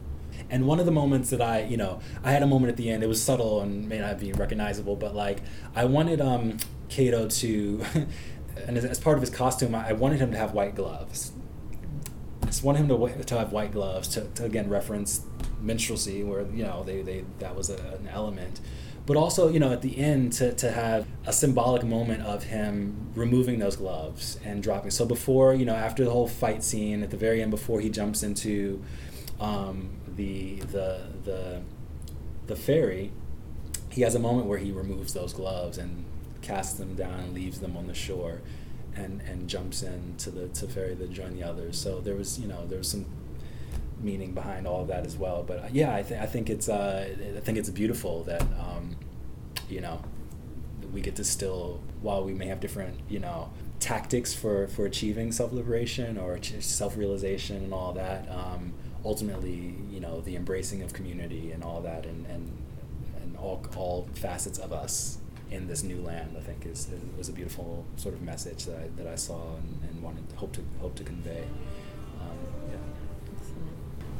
and 0.50 0.66
one 0.68 0.80
of 0.80 0.86
the 0.86 0.92
moments 0.92 1.30
that 1.30 1.42
i 1.42 1.64
you 1.64 1.78
know 1.78 2.00
i 2.24 2.32
had 2.32 2.44
a 2.44 2.48
moment 2.48 2.70
at 2.70 2.78
the 2.78 2.90
end 2.90 3.04
it 3.04 3.08
was 3.08 3.22
subtle 3.22 3.62
and 3.62 3.88
may 3.88 4.00
not 4.00 4.20
be 4.20 4.32
recognizable 4.34 4.96
but 4.96 5.16
like 5.16 5.42
i 5.76 5.86
wanted 5.86 6.22
um 6.22 6.58
cato 6.90 7.28
to 7.28 7.84
and 8.68 8.78
as, 8.78 8.86
as 8.86 9.00
part 9.00 9.18
of 9.18 9.22
his 9.22 9.30
costume 9.30 9.74
i 9.74 9.90
I 9.90 9.94
wanted 9.94 10.20
him 10.20 10.32
to 10.32 10.38
have 10.38 10.54
white 10.54 10.76
gloves 10.76 11.32
I 12.46 12.48
just 12.48 12.64
wanted 12.64 12.80
him 12.80 12.88
to, 12.90 13.24
to 13.24 13.40
have 13.40 13.52
white 13.52 13.72
gloves 13.72 14.08
to, 14.10 14.22
to 14.36 14.46
again 14.46 14.70
reference 14.70 15.26
minstrelsy, 15.62 16.24
where 16.24 16.44
you 16.54 16.64
know 16.64 16.84
they, 16.84 17.02
they 17.02 17.26
that 17.40 17.56
was 17.56 17.72
a, 17.72 17.78
an 18.00 18.08
element, 18.08 18.62
but 19.08 19.18
also 19.18 19.50
you 19.50 19.60
know 19.60 19.72
at 19.72 19.82
the 19.82 19.98
end 19.98 20.34
to, 20.34 20.54
to 20.54 20.72
have 20.72 21.08
a 21.26 21.34
symbolic 21.34 21.84
moment 21.84 22.22
of 22.22 22.44
him 22.44 23.12
removing 23.16 23.58
those 23.58 23.76
gloves 23.76 24.40
and 24.46 24.62
dropping. 24.62 24.92
So 24.92 25.06
before 25.06 25.56
you 25.56 25.66
know 25.66 25.74
after 25.74 26.06
the 26.06 26.12
whole 26.12 26.28
fight 26.28 26.64
scene 26.64 27.02
at 27.02 27.10
the 27.10 27.18
very 27.18 27.42
end, 27.42 27.50
before 27.50 27.82
he 27.82 27.90
jumps 27.90 28.22
into 28.22 28.84
um, 29.40 29.90
the 30.16 30.56
the 30.62 31.08
the 31.24 31.62
the 32.48 32.56
ferry, 32.56 33.12
he 33.90 34.02
has 34.02 34.16
a 34.16 34.20
moment 34.20 34.48
where 34.48 34.60
he 34.60 34.72
removes 34.72 35.14
those 35.14 35.34
gloves 35.34 35.78
and 35.78 36.06
casts 36.42 36.74
them 36.74 36.96
down 36.96 37.20
and 37.20 37.34
leaves 37.34 37.60
them 37.60 37.76
on 37.76 37.88
the 37.88 37.94
shore 37.94 38.42
and 38.96 39.22
and 39.22 39.48
jumps 39.50 39.82
in 39.84 40.16
to 40.18 40.30
the 40.30 40.48
to 40.50 40.68
ferry 40.68 40.96
to 40.96 41.08
join 41.08 41.36
the 41.36 41.44
others. 41.44 41.80
So 41.80 42.00
there 42.02 42.16
was 42.16 42.40
you 42.40 42.48
know 42.48 42.66
there 42.68 42.78
was 42.78 42.90
some 42.90 43.06
meaning 44.00 44.34
behind 44.34 44.68
all 44.68 44.82
of 44.82 44.88
that 44.90 45.06
as 45.06 45.16
well. 45.18 45.44
But 45.44 45.60
uh, 45.60 45.68
yeah 45.72 45.96
i, 45.96 46.04
th- 46.04 46.20
I 46.20 46.26
think 46.26 46.50
it's 46.50 46.70
uh, 46.70 47.08
i 47.36 47.40
think 47.40 47.58
it's 47.58 47.70
beautiful 47.70 48.24
that 48.26 48.42
um, 48.42 48.96
you 49.70 49.82
know, 49.82 50.02
we 50.94 51.02
get 51.02 51.16
to 51.16 51.24
still, 51.24 51.82
while 52.02 52.24
we 52.24 52.34
may 52.34 52.48
have 52.48 52.60
different, 52.60 53.00
you 53.10 53.20
know, 53.20 53.50
tactics 53.80 54.34
for, 54.34 54.68
for 54.68 54.86
achieving 54.86 55.32
self 55.32 55.52
liberation 55.52 56.18
or 56.18 56.42
self 56.42 56.98
realization 56.98 57.58
and 57.58 57.74
all 57.74 57.94
that, 57.94 58.30
um, 58.30 58.74
ultimately, 59.06 59.76
you 59.90 60.00
know, 60.00 60.20
the 60.22 60.36
embracing 60.36 60.82
of 60.82 60.92
community 60.92 61.52
and 61.52 61.64
all 61.64 61.80
that, 61.82 62.06
and, 62.06 62.26
and, 62.26 62.52
and 63.22 63.38
all, 63.38 63.64
all 63.78 64.10
facets 64.16 64.58
of 64.58 64.74
us 64.74 65.20
in 65.52 65.68
this 65.68 65.84
new 65.84 66.02
land, 66.02 66.36
I 66.36 66.42
think 66.42 66.66
is, 66.66 66.90
is 66.90 67.02
was 67.18 67.30
a 67.30 67.32
beautiful 67.32 67.86
sort 67.98 68.16
of 68.16 68.22
message 68.22 68.66
that 68.66 68.78
I, 68.78 68.88
that 68.98 69.08
I 69.08 69.16
saw 69.16 69.56
and, 69.56 69.80
and 69.90 70.02
wanted 70.02 70.24
hope 70.36 70.54
to 70.54 70.62
hope 70.82 70.96
to 70.96 71.04
convey. 71.04 71.44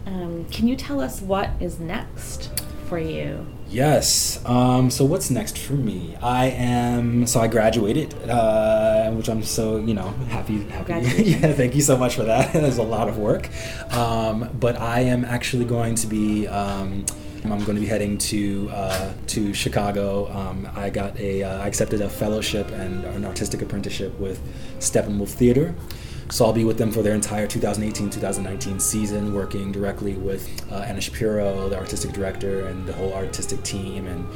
Um. 0.06 0.46
Can 0.52 0.68
you 0.68 0.76
tell 0.76 1.00
us 1.00 1.22
what 1.22 1.50
is 1.60 1.80
next 1.80 2.52
for 2.88 3.00
you? 3.00 3.46
Yes. 3.68 4.44
Um, 4.46 4.90
so 4.90 5.06
what's 5.06 5.30
next 5.30 5.58
for 5.58 5.74
me? 5.74 6.16
I 6.22 6.48
am 6.48 7.26
so 7.28 7.40
I 7.42 7.48
graduated, 7.48 8.14
uh, 8.30 9.12
which 9.12 9.28
I'm 9.28 9.44
so 9.44 9.78
you 9.78 9.94
know 9.94 10.10
happy. 10.30 10.64
Happy. 10.66 10.94
yeah. 11.24 11.52
Thank 11.54 11.76
you 11.76 11.82
so 11.82 11.98
much 11.98 12.16
for 12.16 12.24
that. 12.24 12.54
There's 12.54 12.78
a 12.78 12.84
lot 12.84 13.08
of 13.08 13.18
work, 13.18 13.50
um, 13.92 14.50
but 14.60 14.80
I 14.80 15.02
am 15.02 15.26
actually 15.26 15.66
going 15.66 15.96
to 15.96 16.08
be. 16.08 16.48
Um, 16.48 17.06
I'm 17.44 17.64
going 17.64 17.76
to 17.76 17.82
be 17.82 17.86
heading 17.86 18.18
to 18.18 18.70
uh, 18.72 19.14
to 19.28 19.54
Chicago. 19.54 20.32
Um, 20.32 20.68
I 20.76 20.90
got 20.90 21.20
a 21.20 21.44
uh, 21.44 21.64
I 21.64 21.68
accepted 21.68 22.02
a 22.02 22.10
fellowship 22.10 22.72
and 22.72 23.04
an 23.06 23.26
artistic 23.26 23.62
apprenticeship 23.62 24.18
with 24.20 24.42
Steppenwolf 24.80 25.30
Theater. 25.30 25.76
So 26.30 26.46
I'll 26.46 26.54
be 26.54 26.64
with 26.64 26.80
them 26.80 26.92
for 26.92 27.04
their 27.04 27.14
entire 27.14 27.48
2018-2019 27.48 28.82
season, 28.82 29.34
working 29.34 29.72
directly 29.72 30.16
with 30.16 30.50
uh, 30.72 30.78
Anna 30.78 31.00
Shapiro, 31.00 31.70
the 31.70 31.78
artistic 31.78 32.14
director, 32.14 32.66
and 32.66 32.86
the 32.88 32.94
whole 32.94 33.14
artistic 33.14 33.62
team. 33.64 34.08
And 34.08 34.28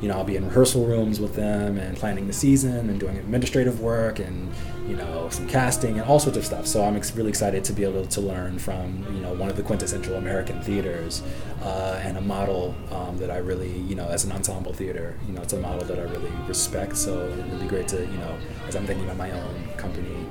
you 0.00 0.08
know, 0.08 0.14
I'll 0.14 0.24
be 0.24 0.36
in 0.36 0.44
rehearsal 0.44 0.84
rooms 0.84 1.20
with 1.20 1.34
them 1.34 1.78
and 1.78 1.96
planning 1.96 2.26
the 2.26 2.32
season 2.32 2.90
and 2.90 2.98
doing 2.98 3.16
administrative 3.16 3.80
work 3.80 4.18
and 4.18 4.52
you 4.88 4.96
know 4.96 5.28
some 5.30 5.46
casting 5.46 6.00
and 6.00 6.02
all 6.08 6.18
sorts 6.18 6.36
of 6.36 6.44
stuff. 6.44 6.66
So 6.66 6.82
I'm 6.84 6.96
ex- 6.96 7.14
really 7.14 7.28
excited 7.28 7.62
to 7.64 7.72
be 7.72 7.84
able 7.84 8.04
to 8.04 8.20
learn 8.20 8.58
from 8.58 9.04
you 9.14 9.20
know 9.20 9.32
one 9.32 9.48
of 9.48 9.56
the 9.56 9.62
quintessential 9.62 10.16
American 10.16 10.60
theaters 10.60 11.22
uh, 11.62 12.00
and 12.02 12.18
a 12.18 12.20
model 12.20 12.74
um, 12.90 13.16
that 13.18 13.30
I 13.30 13.36
really 13.38 13.78
you 13.82 13.94
know 13.94 14.08
as 14.08 14.24
an 14.24 14.32
ensemble 14.32 14.72
theater 14.72 15.16
you 15.26 15.34
know 15.34 15.42
it's 15.42 15.52
a 15.52 15.60
model 15.60 15.84
that 15.86 15.98
I 15.98 16.02
really 16.02 16.32
respect. 16.48 16.96
So 16.96 17.20
it 17.28 17.46
would 17.46 17.60
be 17.60 17.68
great 17.68 17.86
to 17.88 18.00
you 18.00 18.18
know 18.18 18.36
as 18.66 18.74
I'm 18.74 18.86
thinking 18.86 19.04
about 19.04 19.18
my 19.18 19.30
own 19.30 19.68
company 19.76 20.21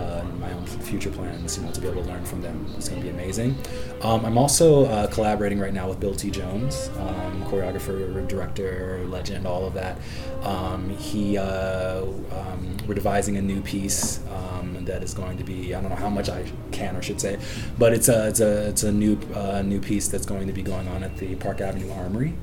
uh, 0.00 0.24
my 0.38 0.50
own 0.52 0.64
future 0.66 1.10
plans, 1.10 1.58
you 1.58 1.64
know, 1.64 1.72
to 1.72 1.80
be 1.80 1.88
able 1.88 2.02
to 2.02 2.08
learn 2.08 2.24
from 2.24 2.40
them. 2.40 2.66
It's 2.76 2.88
going 2.88 3.00
to 3.00 3.04
be 3.04 3.12
amazing. 3.12 3.56
Um, 4.02 4.24
I'm 4.24 4.38
also 4.38 4.86
uh, 4.86 5.06
collaborating 5.08 5.58
right 5.58 5.74
now 5.74 5.88
with 5.88 6.00
Bill 6.00 6.14
T. 6.14 6.30
Jones, 6.30 6.90
um, 6.98 7.44
choreographer, 7.44 8.26
director, 8.26 9.04
legend, 9.06 9.46
all 9.46 9.66
of 9.66 9.74
that. 9.74 9.98
Um, 10.42 10.90
he, 10.90 11.36
uh, 11.36 12.02
um, 12.02 12.76
we're 12.86 12.94
devising 12.94 13.36
a 13.36 13.42
new 13.42 13.60
piece 13.60 14.20
um, 14.28 14.84
that 14.86 15.02
is 15.02 15.12
going 15.12 15.36
to 15.38 15.44
be, 15.44 15.74
I 15.74 15.80
don't 15.80 15.90
know 15.90 15.96
how 15.96 16.10
much 16.10 16.28
I 16.28 16.50
can 16.72 16.96
or 16.96 17.02
should 17.02 17.20
say, 17.20 17.38
but 17.78 17.92
it's 17.92 18.08
a, 18.08 18.28
it's 18.28 18.40
a, 18.40 18.68
it's 18.68 18.82
a 18.82 18.92
new, 18.92 19.18
uh, 19.34 19.62
new 19.62 19.80
piece 19.80 20.08
that's 20.08 20.26
going 20.26 20.46
to 20.46 20.52
be 20.52 20.62
going 20.62 20.88
on 20.88 21.02
at 21.02 21.16
the 21.18 21.34
Park 21.36 21.60
Avenue 21.60 21.90
Armory 21.92 22.34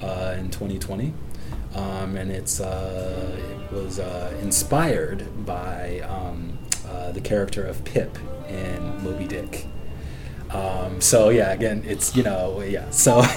uh, 0.00 0.36
in 0.38 0.50
2020. 0.50 1.12
Um, 1.74 2.16
and 2.16 2.30
it's 2.30 2.60
uh, 2.60 3.36
it 3.36 3.72
was 3.72 3.98
uh, 3.98 4.32
inspired 4.40 5.44
by 5.44 6.00
um, 6.00 6.53
uh, 6.94 7.12
the 7.12 7.20
character 7.20 7.64
of 7.64 7.84
Pip 7.84 8.16
in 8.48 9.02
Moby 9.02 9.26
Dick. 9.26 9.66
Um, 10.50 11.00
so 11.00 11.30
yeah, 11.30 11.52
again, 11.52 11.82
it's 11.84 12.14
you 12.14 12.22
know 12.22 12.60
yeah. 12.62 12.88
So 12.90 13.20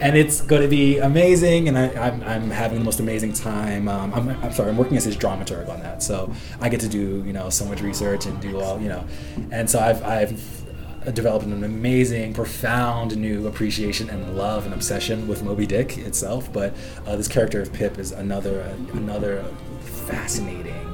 and 0.00 0.16
it's 0.16 0.40
going 0.40 0.62
to 0.62 0.68
be 0.68 0.98
amazing, 0.98 1.68
and 1.68 1.78
I, 1.78 1.86
am 1.86 2.22
I'm, 2.22 2.22
I'm 2.24 2.50
having 2.50 2.78
the 2.78 2.84
most 2.84 2.98
amazing 2.98 3.34
time. 3.34 3.88
Um, 3.88 4.12
I'm, 4.12 4.28
I'm 4.28 4.52
sorry, 4.52 4.70
I'm 4.70 4.76
working 4.76 4.96
as 4.96 5.04
his 5.04 5.16
dramaturg 5.16 5.68
on 5.68 5.80
that, 5.80 6.02
so 6.02 6.32
I 6.60 6.68
get 6.68 6.80
to 6.80 6.88
do 6.88 7.22
you 7.24 7.32
know 7.32 7.50
so 7.50 7.64
much 7.64 7.82
research 7.82 8.26
and 8.26 8.40
do 8.40 8.60
all 8.60 8.80
you 8.80 8.88
know, 8.88 9.06
and 9.52 9.70
so 9.70 9.78
I've 9.78 10.02
I've 10.02 11.14
developed 11.14 11.44
an 11.44 11.62
amazing, 11.62 12.34
profound 12.34 13.16
new 13.16 13.46
appreciation 13.46 14.10
and 14.10 14.36
love 14.36 14.64
and 14.64 14.74
obsession 14.74 15.28
with 15.28 15.44
Moby 15.44 15.66
Dick 15.66 15.98
itself. 15.98 16.52
But 16.52 16.74
uh, 17.06 17.14
this 17.14 17.28
character 17.28 17.62
of 17.62 17.72
Pip 17.72 17.98
is 17.98 18.10
another 18.10 18.62
another 18.92 19.44
fascinating 19.82 20.85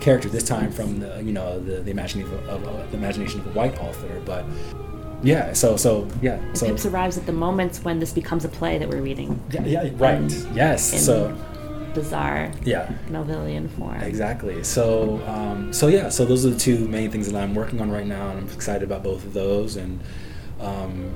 character 0.00 0.28
this 0.28 0.44
time 0.44 0.70
from 0.70 1.00
the 1.00 1.22
you 1.22 1.32
know 1.32 1.58
the, 1.60 1.80
the 1.80 1.90
imagination 1.90 2.32
of, 2.34 2.48
of 2.48 2.68
uh, 2.68 2.86
the 2.90 2.96
imagination 2.96 3.40
of 3.40 3.46
a 3.46 3.50
white 3.50 3.78
author 3.80 4.20
but 4.24 4.44
yeah 5.22 5.52
so 5.52 5.76
so 5.76 6.08
yeah 6.20 6.40
so 6.52 6.66
Pips 6.66 6.86
arrives 6.86 7.16
at 7.16 7.26
the 7.26 7.32
moments 7.32 7.82
when 7.82 7.98
this 7.98 8.12
becomes 8.12 8.44
a 8.44 8.48
play 8.48 8.78
that 8.78 8.88
we're 8.88 9.02
reading 9.02 9.40
yeah, 9.50 9.64
yeah 9.64 9.90
right 9.94 10.30
yes 10.52 10.92
in 10.92 10.98
so 10.98 11.36
bizarre 11.94 12.52
yeah 12.64 12.92
Melvillian 13.08 13.70
form 13.70 14.00
exactly 14.00 14.62
so 14.64 15.22
um, 15.26 15.72
so 15.72 15.86
yeah 15.86 16.08
so 16.08 16.24
those 16.24 16.44
are 16.44 16.50
the 16.50 16.58
two 16.58 16.86
main 16.88 17.10
things 17.10 17.30
that 17.30 17.40
I'm 17.40 17.54
working 17.54 17.80
on 17.80 17.90
right 17.90 18.06
now 18.06 18.30
and 18.30 18.40
I'm 18.40 18.48
excited 18.54 18.82
about 18.82 19.02
both 19.02 19.24
of 19.24 19.32
those 19.32 19.76
and 19.76 20.00
um, 20.60 21.14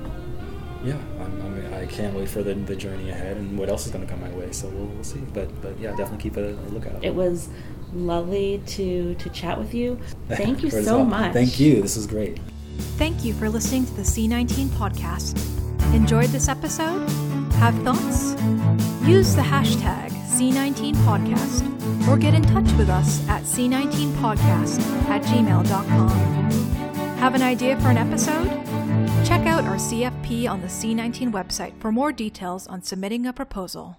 yeah, 0.83 0.97
I'm, 1.19 1.41
I'm, 1.41 1.73
I 1.73 1.85
can 1.87 2.05
not 2.05 2.13
wait 2.13 2.29
for 2.29 2.41
the, 2.41 2.53
the 2.53 2.75
journey 2.75 3.09
ahead 3.09 3.37
and 3.37 3.57
what 3.57 3.69
else 3.69 3.85
is 3.85 3.91
going 3.91 4.05
to 4.05 4.11
come 4.11 4.21
my 4.21 4.29
way. 4.29 4.51
So 4.51 4.69
we'll, 4.69 4.85
we'll 4.85 5.03
see. 5.03 5.19
But 5.33 5.61
but 5.61 5.77
yeah, 5.79 5.89
definitely 5.91 6.23
keep 6.23 6.37
a, 6.37 6.51
a 6.51 6.69
lookout. 6.69 7.03
It 7.03 7.13
was 7.13 7.49
lovely 7.93 8.61
to 8.67 9.15
to 9.15 9.29
chat 9.29 9.57
with 9.57 9.73
you. 9.73 9.99
Thank 10.29 10.63
you 10.63 10.69
so 10.69 11.03
much. 11.03 11.33
Thank 11.33 11.59
you. 11.59 11.81
This 11.81 11.95
was 11.95 12.07
great. 12.07 12.39
Thank 12.97 13.23
you 13.23 13.33
for 13.33 13.49
listening 13.49 13.85
to 13.85 13.93
the 13.93 14.01
C19 14.01 14.67
podcast. 14.67 15.37
Enjoyed 15.93 16.29
this 16.29 16.47
episode? 16.47 17.07
Have 17.53 17.75
thoughts? 17.83 18.31
Use 19.07 19.35
the 19.35 19.41
hashtag 19.41 20.09
C19podcast 20.29 22.07
or 22.07 22.17
get 22.17 22.33
in 22.33 22.43
touch 22.43 22.71
with 22.77 22.89
us 22.89 23.27
at 23.27 23.43
C19podcast 23.43 24.79
at 25.09 25.21
gmail.com. 25.23 26.09
Have 27.17 27.35
an 27.35 27.41
idea 27.41 27.77
for 27.81 27.89
an 27.89 27.97
episode? 27.97 28.47
Check 29.25 29.45
out 29.45 29.65
our 29.65 29.75
CFP 29.75 30.49
on 30.49 30.61
the 30.61 30.67
C19 30.67 31.31
website 31.31 31.79
for 31.81 31.91
more 31.91 32.11
details 32.11 32.65
on 32.67 32.81
submitting 32.81 33.25
a 33.25 33.33
proposal. 33.33 33.97